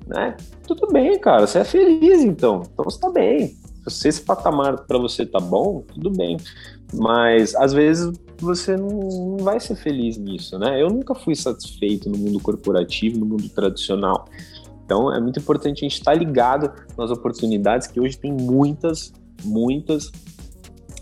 né? 0.07 0.36
Tudo 0.66 0.88
bem, 0.92 1.18
cara, 1.18 1.46
você 1.46 1.61
é 1.61 1.64
feliz 1.64 2.22
então, 2.22 2.62
então 2.72 2.84
você 2.84 2.98
tá 2.98 3.11
bem. 3.11 3.57
Se 3.88 4.09
esse 4.09 4.22
patamar 4.22 4.84
para 4.86 4.98
você 4.98 5.26
tá 5.26 5.38
bom, 5.38 5.82
tudo 5.92 6.11
bem. 6.11 6.38
Mas 6.92 7.55
às 7.55 7.72
vezes 7.72 8.18
você 8.45 8.76
não 8.76 9.38
vai 9.38 9.59
ser 9.59 9.74
feliz 9.76 10.16
nisso, 10.16 10.59
né? 10.59 10.80
Eu 10.80 10.88
nunca 10.88 11.14
fui 11.14 11.34
satisfeito 11.34 12.09
no 12.09 12.18
mundo 12.18 12.40
corporativo, 12.40 13.18
no 13.18 13.26
mundo 13.26 13.49
tradicional. 13.49 14.26
Então 14.84 15.12
é 15.12 15.20
muito 15.20 15.38
importante 15.38 15.78
a 15.78 15.88
gente 15.88 15.99
estar 15.99 16.14
ligado 16.14 16.70
nas 16.97 17.11
oportunidades 17.11 17.86
que 17.86 17.99
hoje 17.99 18.18
tem 18.18 18.32
muitas, 18.32 19.12
muitas 19.42 20.12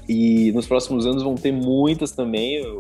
e 0.08 0.52
nos 0.52 0.66
próximos 0.66 1.06
anos 1.06 1.22
vão 1.22 1.34
ter 1.34 1.52
muitas 1.52 2.12
também. 2.12 2.62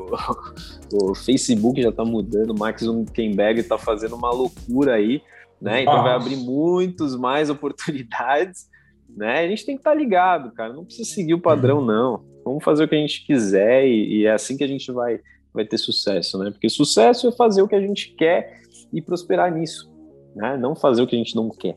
O, 0.94 1.12
o 1.12 1.14
Facebook 1.14 1.80
já 1.80 1.88
está 1.88 2.04
mudando, 2.04 2.50
o 2.50 2.58
Max 2.58 2.82
Zuckerberg 2.82 3.60
está 3.60 3.78
fazendo 3.78 4.14
uma 4.14 4.30
loucura 4.30 4.92
aí 4.92 5.22
né? 5.62 5.82
Então 5.82 6.02
vai 6.02 6.12
abrir 6.12 6.36
muitos 6.36 7.16
mais 7.16 7.48
oportunidades, 7.48 8.68
né? 9.08 9.44
A 9.44 9.48
gente 9.48 9.64
tem 9.64 9.76
que 9.76 9.80
estar 9.80 9.94
ligado, 9.94 10.50
cara. 10.50 10.72
Não 10.72 10.84
precisa 10.84 11.08
seguir 11.08 11.34
o 11.34 11.40
padrão, 11.40 11.78
uhum. 11.78 11.84
não. 11.84 12.24
Vamos 12.44 12.64
fazer 12.64 12.84
o 12.84 12.88
que 12.88 12.94
a 12.94 12.98
gente 12.98 13.24
quiser 13.24 13.86
e, 13.86 14.20
e, 14.20 14.26
é 14.26 14.32
assim 14.32 14.56
que 14.56 14.64
a 14.64 14.68
gente 14.68 14.90
vai, 14.90 15.20
vai 15.52 15.64
ter 15.64 15.78
sucesso, 15.78 16.38
né? 16.38 16.50
Porque 16.50 16.68
sucesso 16.68 17.28
é 17.28 17.32
fazer 17.32 17.62
o 17.62 17.68
que 17.68 17.74
a 17.74 17.80
gente 17.80 18.14
quer 18.14 18.60
e 18.92 19.00
prosperar 19.00 19.52
nisso, 19.52 19.92
né? 20.34 20.56
Não 20.56 20.74
fazer 20.74 21.02
o 21.02 21.06
que 21.06 21.14
a 21.14 21.18
gente 21.18 21.36
não 21.36 21.48
quer. 21.50 21.76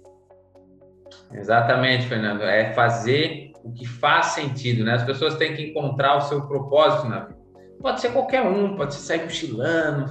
Exatamente, 1.32 2.08
Fernando. 2.08 2.42
É 2.42 2.74
fazer 2.74 3.52
o 3.64 3.72
que 3.72 3.86
faz 3.86 4.28
sentido, 4.28 4.84
né? 4.84 4.94
As 4.94 5.04
pessoas 5.04 5.36
têm 5.36 5.56
que 5.56 5.64
encontrar 5.64 6.18
o 6.18 6.22
seu 6.22 6.48
propósito 6.48 7.08
na 7.08 7.26
vida. 7.26 7.45
Pode 7.82 8.02
ser 8.02 8.12
qualquer 8.12 8.42
um, 8.42 8.76
pode 8.76 8.96
ser 8.96 9.02
sair 9.02 9.20
cochilando, 9.20 10.10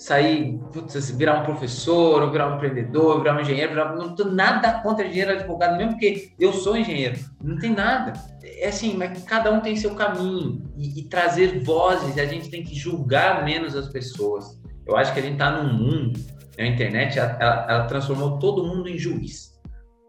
sair, 0.00 0.58
putz, 0.72 1.10
virar 1.10 1.42
um 1.42 1.44
professor, 1.44 2.22
ou 2.22 2.30
virar 2.30 2.50
um 2.50 2.56
empreendedor, 2.56 3.18
virar 3.18 3.36
um 3.36 3.40
engenheiro, 3.40 3.72
virar... 3.72 3.94
não 3.94 4.14
tenho 4.14 4.32
nada 4.32 4.80
contra 4.80 5.06
engenheiro 5.06 5.32
advogado, 5.32 5.76
mesmo 5.76 5.92
porque 5.92 6.32
eu 6.38 6.54
sou 6.54 6.76
engenheiro, 6.76 7.18
não 7.42 7.58
tem 7.58 7.74
nada. 7.74 8.14
É 8.42 8.68
assim, 8.68 8.96
mas 8.96 9.22
cada 9.24 9.52
um 9.52 9.60
tem 9.60 9.76
seu 9.76 9.94
caminho 9.94 10.62
e, 10.74 11.00
e 11.00 11.08
trazer 11.08 11.62
vozes, 11.62 12.16
a 12.16 12.24
gente 12.24 12.48
tem 12.50 12.64
que 12.64 12.74
julgar 12.74 13.44
menos 13.44 13.76
as 13.76 13.88
pessoas. 13.88 14.58
Eu 14.86 14.96
acho 14.96 15.12
que 15.12 15.20
a 15.20 15.22
gente 15.22 15.34
está 15.34 15.50
num 15.50 15.72
mundo, 15.72 16.18
né, 16.56 16.64
a 16.64 16.66
internet, 16.66 17.18
ela, 17.18 17.36
ela, 17.38 17.66
ela, 17.68 17.84
transformou 17.84 18.38
todo 18.38 18.66
mundo 18.66 18.88
em 18.88 18.98
juiz. 18.98 19.50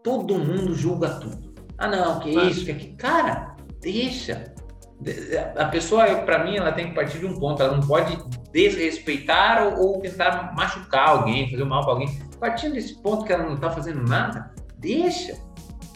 Todo 0.02 0.38
mundo 0.38 0.74
julga 0.74 1.10
tudo. 1.20 1.54
Ah, 1.76 1.88
não, 1.88 2.18
que 2.20 2.30
isso, 2.30 2.64
que 2.64 2.70
aquilo. 2.70 2.96
Cara, 2.96 3.56
deixa. 3.80 4.54
A 5.56 5.64
pessoa, 5.66 6.06
para 6.22 6.44
mim, 6.44 6.56
ela 6.56 6.72
tem 6.72 6.88
que 6.88 6.94
partir 6.94 7.18
de 7.18 7.26
um 7.26 7.38
ponto, 7.38 7.62
ela 7.62 7.76
não 7.76 7.86
pode 7.86 8.16
desrespeitar 8.52 9.66
ou, 9.66 9.94
ou 9.94 10.00
tentar 10.00 10.54
machucar 10.54 11.08
alguém, 11.08 11.50
fazer 11.50 11.64
mal 11.64 11.82
para 11.82 11.92
alguém. 11.92 12.20
Partindo 12.38 12.74
desse 12.74 13.00
ponto 13.00 13.24
que 13.24 13.32
ela 13.32 13.44
não 13.44 13.54
está 13.54 13.70
fazendo 13.70 14.02
nada, 14.02 14.52
deixa. 14.78 15.36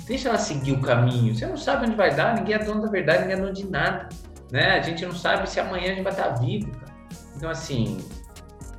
Deixa 0.07 0.29
ela 0.29 0.39
seguir 0.39 0.73
o 0.73 0.81
caminho. 0.81 1.35
Você 1.35 1.47
não 1.47 1.57
sabe 1.57 1.87
onde 1.87 1.97
vai 1.97 2.15
dar, 2.15 2.35
ninguém 2.37 2.55
é 2.55 2.59
dono 2.61 2.83
da 2.83 2.89
verdade, 2.89 3.23
ninguém 3.23 3.37
é 3.37 3.41
dono 3.41 3.53
de 3.53 3.67
nada. 3.69 4.09
Né? 4.53 4.79
A 4.79 4.83
gente 4.83 5.05
não 5.05 5.13
sabe 5.13 5.49
se 5.49 5.59
amanhã 5.59 5.93
a 5.93 5.95
gente 5.95 6.03
vai 6.03 6.13
estar 6.13 6.29
vivo. 6.31 6.71
Cara. 6.71 6.95
Então, 7.37 7.51
assim, 7.51 7.99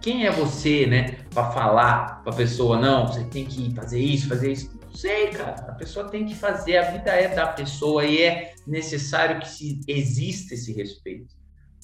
quem 0.01 0.26
é 0.26 0.32
você, 0.32 0.86
né, 0.86 1.18
para 1.34 1.51
falar 1.51 2.24
para 2.24 2.34
pessoa, 2.34 2.80
não, 2.80 3.07
você 3.07 3.24
tem 3.26 3.45
que 3.45 3.74
fazer 3.76 3.99
isso, 3.99 4.30
fazer 4.30 4.53
isso? 4.53 4.76
Sei, 4.97 5.27
cara. 5.27 5.53
A 5.67 5.73
pessoa 5.73 6.09
tem 6.09 6.25
que 6.25 6.33
fazer, 6.33 6.77
a 6.77 6.89
vida 6.89 7.11
é 7.11 7.27
da 7.27 7.45
pessoa 7.45 8.03
e 8.03 8.19
é 8.19 8.53
necessário 8.65 9.39
que 9.39 9.47
se 9.47 9.79
exista 9.87 10.55
esse 10.55 10.73
respeito. 10.73 11.35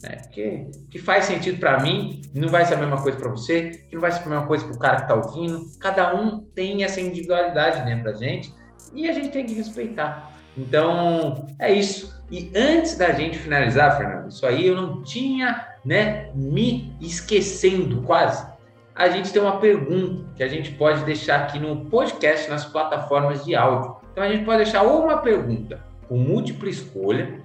Né? 0.02 0.16
Que, 0.32 0.72
que 0.90 0.98
faz 0.98 1.26
sentido 1.26 1.60
para 1.60 1.80
mim, 1.80 2.22
não 2.34 2.50
vai 2.50 2.66
ser 2.66 2.74
a 2.74 2.78
mesma 2.78 3.00
coisa 3.02 3.18
para 3.18 3.30
você, 3.30 3.70
que 3.88 3.94
não 3.94 4.02
vai 4.02 4.12
ser 4.12 4.24
a 4.24 4.30
mesma 4.30 4.48
coisa 4.48 4.66
para 4.66 4.76
o 4.76 4.80
cara 4.80 4.96
que 4.96 5.02
está 5.04 5.14
ouvindo. 5.14 5.64
Cada 5.80 6.16
um 6.16 6.40
tem 6.56 6.84
essa 6.84 7.00
individualidade 7.00 7.86
né, 7.86 8.02
para 8.02 8.14
gente 8.14 8.52
e 8.96 9.08
a 9.08 9.14
gente 9.14 9.30
tem 9.30 9.46
que 9.46 9.54
respeitar. 9.54 10.32
Então, 10.58 11.48
é 11.60 11.72
isso. 11.72 12.20
E 12.32 12.52
antes 12.56 12.98
da 12.98 13.12
gente 13.12 13.38
finalizar, 13.38 13.96
Fernando, 13.96 14.30
isso 14.30 14.46
aí 14.46 14.66
eu 14.66 14.76
não 14.76 15.04
tinha 15.04 15.68
né, 15.86 16.32
me 16.34 16.96
esquecendo 17.00 18.02
quase. 18.02 18.53
A 18.96 19.10
gente 19.10 19.34
tem 19.34 19.42
uma 19.42 19.60
pergunta 19.60 20.24
que 20.36 20.44
a 20.44 20.48
gente 20.48 20.72
pode 20.72 21.04
deixar 21.04 21.42
aqui 21.42 21.60
no 21.60 21.86
podcast, 21.86 22.50
nas 22.50 22.64
plataformas 22.64 23.44
de 23.44 23.56
áudio. 23.56 23.96
Então, 24.12 24.24
a 24.24 24.30
gente 24.30 24.46
pode 24.46 24.64
deixar 24.64 24.84
ou 24.84 25.04
uma 25.04 25.18
pergunta 25.18 25.84
com 26.08 26.18
múltipla 26.18 26.70
escolha, 26.70 27.42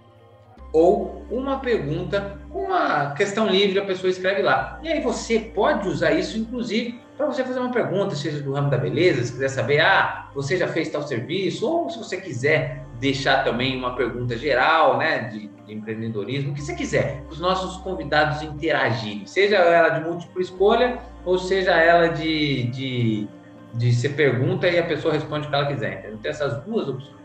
ou 0.72 1.24
uma 1.30 1.59
pergunta 1.59 2.38
com 2.51 2.64
uma 2.64 3.12
questão 3.12 3.46
livre, 3.46 3.78
a 3.78 3.84
pessoa 3.84 4.11
escreve 4.11 4.42
lá. 4.42 4.78
E 4.82 4.88
aí 4.88 5.01
você 5.01 5.38
pode 5.38 5.88
usar 5.88 6.12
isso, 6.12 6.36
inclusive, 6.36 7.01
para 7.16 7.26
você 7.26 7.42
fazer 7.42 7.59
uma 7.59 7.72
pergunta, 7.72 8.14
seja 8.14 8.40
do 8.42 8.53
ramo 8.53 8.70
da 8.70 8.76
beleza, 8.76 9.24
se 9.24 9.32
quiser 9.32 9.49
saber, 9.49 9.80
ah, 9.80 10.28
você 10.34 10.57
já 10.57 10.68
fez 10.68 10.90
tal 10.90 11.03
serviço, 11.03 11.66
ou 11.66 11.88
se 11.88 11.99
você 11.99 12.18
quiser 12.18 12.84
deixar 12.99 13.44
também 13.44 13.76
uma 13.76 13.94
pergunta 13.94 14.36
geral, 14.36 14.99
né, 14.99 15.28
de, 15.28 15.49
de 15.66 15.72
empreendedorismo, 15.72 16.51
o 16.51 16.55
que 16.55 16.62
você 16.62 16.74
quiser, 16.74 17.24
os 17.30 17.38
nossos 17.38 17.76
convidados 17.82 18.42
interagirem, 18.42 19.26
seja 19.26 19.57
ela 19.57 19.88
de 19.90 20.09
múltipla 20.09 20.42
escolha, 20.42 20.99
ou 21.24 21.38
seja 21.38 21.72
ela 21.72 22.09
de, 22.09 22.64
de, 22.64 23.28
de 23.74 23.92
ser 23.92 24.11
pergunta 24.11 24.68
e 24.68 24.78
a 24.78 24.86
pessoa 24.86 25.14
responde 25.14 25.46
o 25.46 25.51
que 25.51 25.55
ela 25.55 25.66
quiser. 25.66 26.05
Então, 26.07 26.18
tem 26.18 26.30
essas 26.30 26.62
duas 26.64 26.88
opções. 26.88 27.18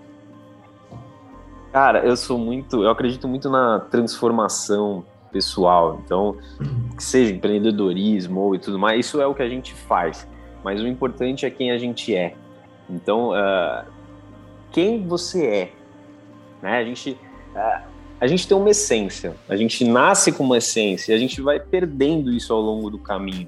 Cara, 1.71 2.05
eu 2.05 2.15
sou 2.15 2.37
muito, 2.37 2.83
eu 2.83 2.89
acredito 2.91 3.27
muito 3.27 3.49
na 3.49 3.79
transformação 3.79 5.03
pessoal. 5.31 5.99
Então, 6.05 6.37
que 6.95 7.03
seja 7.03 7.33
empreendedorismo 7.33 8.39
ou 8.39 8.55
e 8.55 8.59
tudo 8.59 8.77
mais, 8.77 9.07
isso 9.07 9.19
é 9.19 9.25
o 9.25 9.33
que 9.33 9.41
a 9.41 9.49
gente 9.49 9.73
faz. 9.73 10.27
Mas 10.63 10.79
o 10.79 10.87
importante 10.87 11.47
é 11.47 11.49
quem 11.49 11.71
a 11.71 11.77
gente 11.79 12.15
é. 12.15 12.35
Então, 12.87 13.31
uh, 13.31 13.83
quem 14.73 15.07
você 15.07 15.45
é, 15.45 15.71
né? 16.61 16.79
A 16.79 16.83
gente, 16.83 17.17
a 18.19 18.27
gente 18.27 18.47
tem 18.47 18.57
uma 18.57 18.69
essência. 18.69 19.35
A 19.47 19.55
gente 19.55 19.85
nasce 19.85 20.31
com 20.31 20.43
uma 20.43 20.57
essência. 20.57 21.13
E 21.13 21.15
a 21.15 21.19
gente 21.19 21.39
vai 21.41 21.59
perdendo 21.59 22.31
isso 22.31 22.51
ao 22.51 22.59
longo 22.59 22.89
do 22.89 22.97
caminho, 22.97 23.47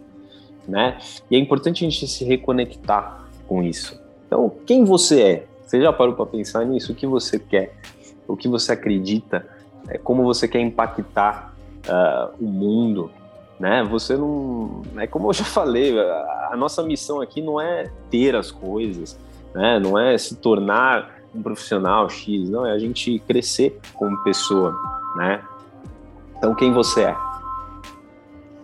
né? 0.68 0.98
E 1.30 1.36
é 1.36 1.40
importante 1.40 1.86
a 1.86 1.90
gente 1.90 2.08
se 2.08 2.24
reconectar 2.24 3.26
com 3.48 3.62
isso. 3.62 4.00
Então, 4.28 4.52
quem 4.66 4.86
você 4.86 5.22
é? 5.22 5.46
Você 5.66 5.82
já 5.82 5.92
parou 5.92 6.16
para 6.16 6.26
pensar 6.26 6.64
nisso? 6.64 6.94
O 6.94 6.96
que 6.96 7.08
você 7.08 7.38
quer? 7.38 7.74
o 8.28 8.36
que 8.36 8.48
você 8.48 8.72
acredita, 8.72 9.46
é, 9.88 9.98
como 9.98 10.24
você 10.24 10.48
quer 10.48 10.60
impactar 10.60 11.54
uh, 11.88 12.34
o 12.44 12.48
mundo, 12.48 13.12
né? 13.60 13.84
Você 13.84 14.18
não, 14.18 14.82
é 14.98 15.08
como 15.08 15.30
eu 15.30 15.34
já 15.34 15.44
falei, 15.46 15.98
a, 16.00 16.54
nossa 16.58 16.84
missão 16.84 17.22
aqui 17.22 17.42
não 17.42 17.60
é 17.60 17.90
ter 18.10 18.36
as 18.36 18.52
coisas, 18.52 19.20
né? 19.54 19.80
Não 19.80 19.98
é 19.98 20.18
se 20.18 20.36
tornar 20.36 21.15
um 21.36 21.42
profissional 21.42 22.10
X, 22.10 22.50
não 22.50 22.66
é 22.66 22.72
a 22.72 22.80
gente 22.80 23.20
crescer 23.28 23.80
como 23.94 24.18
pessoa, 24.24 24.76
né? 25.16 25.42
Então 26.38 26.56
quem 26.56 26.72
você 26.72 27.04
é? 27.04 27.16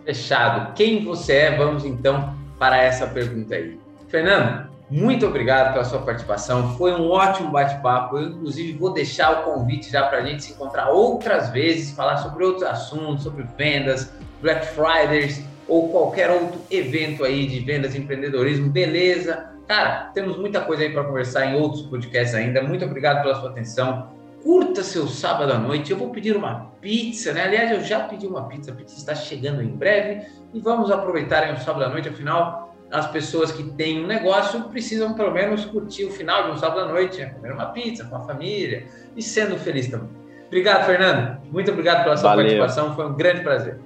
Fechado. 0.04 0.72
Quem 0.74 1.04
você 1.04 1.32
é? 1.34 1.56
Vamos 1.56 1.84
então 1.84 2.34
para 2.58 2.76
essa 2.78 3.06
pergunta 3.06 3.54
aí. 3.54 3.78
Fernando, 4.08 4.68
muito 4.90 5.26
obrigado 5.26 5.72
pela 5.72 5.84
sua 5.84 6.00
participação. 6.00 6.76
Foi 6.76 6.92
um 6.92 7.08
ótimo 7.10 7.50
bate-papo. 7.50 8.18
Eu, 8.18 8.30
inclusive, 8.30 8.78
vou 8.78 8.92
deixar 8.92 9.40
o 9.40 9.42
convite 9.44 9.90
já 9.90 10.06
para 10.06 10.18
a 10.18 10.22
gente 10.22 10.44
se 10.44 10.52
encontrar 10.52 10.90
outras 10.90 11.50
vezes, 11.50 11.92
falar 11.92 12.18
sobre 12.18 12.44
outros 12.44 12.64
assuntos, 12.64 13.22
sobre 13.22 13.44
vendas, 13.56 14.12
Black 14.40 14.66
Fridays 14.66 15.44
ou 15.72 15.88
qualquer 15.88 16.30
outro 16.30 16.60
evento 16.70 17.24
aí 17.24 17.46
de 17.46 17.60
vendas 17.60 17.94
e 17.94 17.98
empreendedorismo. 17.98 18.68
Beleza? 18.68 19.52
Cara, 19.66 20.10
temos 20.12 20.36
muita 20.36 20.60
coisa 20.60 20.82
aí 20.82 20.92
para 20.92 21.02
conversar 21.02 21.46
em 21.46 21.54
outros 21.54 21.80
podcasts 21.80 22.34
ainda. 22.34 22.62
Muito 22.62 22.84
obrigado 22.84 23.22
pela 23.22 23.34
sua 23.36 23.48
atenção. 23.48 24.10
Curta 24.42 24.82
seu 24.82 25.08
sábado 25.08 25.50
à 25.50 25.58
noite. 25.58 25.90
Eu 25.90 25.96
vou 25.96 26.10
pedir 26.10 26.36
uma 26.36 26.72
pizza, 26.82 27.32
né? 27.32 27.44
Aliás, 27.44 27.70
eu 27.70 27.80
já 27.80 28.00
pedi 28.00 28.26
uma 28.26 28.46
pizza. 28.48 28.70
A 28.70 28.74
pizza 28.74 28.98
está 28.98 29.14
chegando 29.14 29.62
em 29.62 29.68
breve 29.68 30.26
e 30.52 30.60
vamos 30.60 30.90
aproveitar 30.90 31.50
o 31.54 31.58
sábado 31.58 31.86
à 31.86 31.88
noite. 31.88 32.10
Afinal, 32.10 32.76
as 32.90 33.06
pessoas 33.10 33.50
que 33.50 33.62
têm 33.62 34.04
um 34.04 34.06
negócio 34.06 34.64
precisam 34.64 35.14
pelo 35.14 35.30
menos 35.30 35.64
curtir 35.64 36.04
o 36.04 36.10
final 36.10 36.44
de 36.44 36.50
um 36.50 36.56
sábado 36.58 36.80
à 36.80 36.88
noite, 36.92 37.18
né? 37.18 37.30
comer 37.30 37.52
uma 37.52 37.66
pizza 37.66 38.04
com 38.04 38.16
a 38.16 38.20
família 38.20 38.84
e 39.16 39.22
sendo 39.22 39.56
feliz 39.56 39.88
também. 39.88 40.10
Obrigado, 40.48 40.84
Fernando. 40.84 41.40
Muito 41.50 41.70
obrigado 41.70 42.04
pela 42.04 42.14
sua 42.18 42.34
Valeu. 42.34 42.44
participação. 42.44 42.94
Foi 42.94 43.06
um 43.06 43.14
grande 43.14 43.40
prazer. 43.40 43.78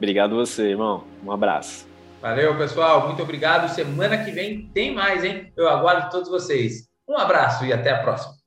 Obrigado 0.00 0.34
você, 0.34 0.70
irmão. 0.70 1.04
Um 1.22 1.30
abraço. 1.30 1.86
Valeu, 2.22 2.56
pessoal. 2.56 3.06
Muito 3.06 3.22
obrigado. 3.22 3.68
Semana 3.68 4.24
que 4.24 4.30
vem 4.30 4.66
tem 4.72 4.94
mais, 4.94 5.22
hein? 5.22 5.52
Eu 5.54 5.68
aguardo 5.68 6.10
todos 6.10 6.30
vocês. 6.30 6.88
Um 7.06 7.18
abraço 7.18 7.66
e 7.66 7.72
até 7.72 7.90
a 7.90 8.02
próxima. 8.02 8.39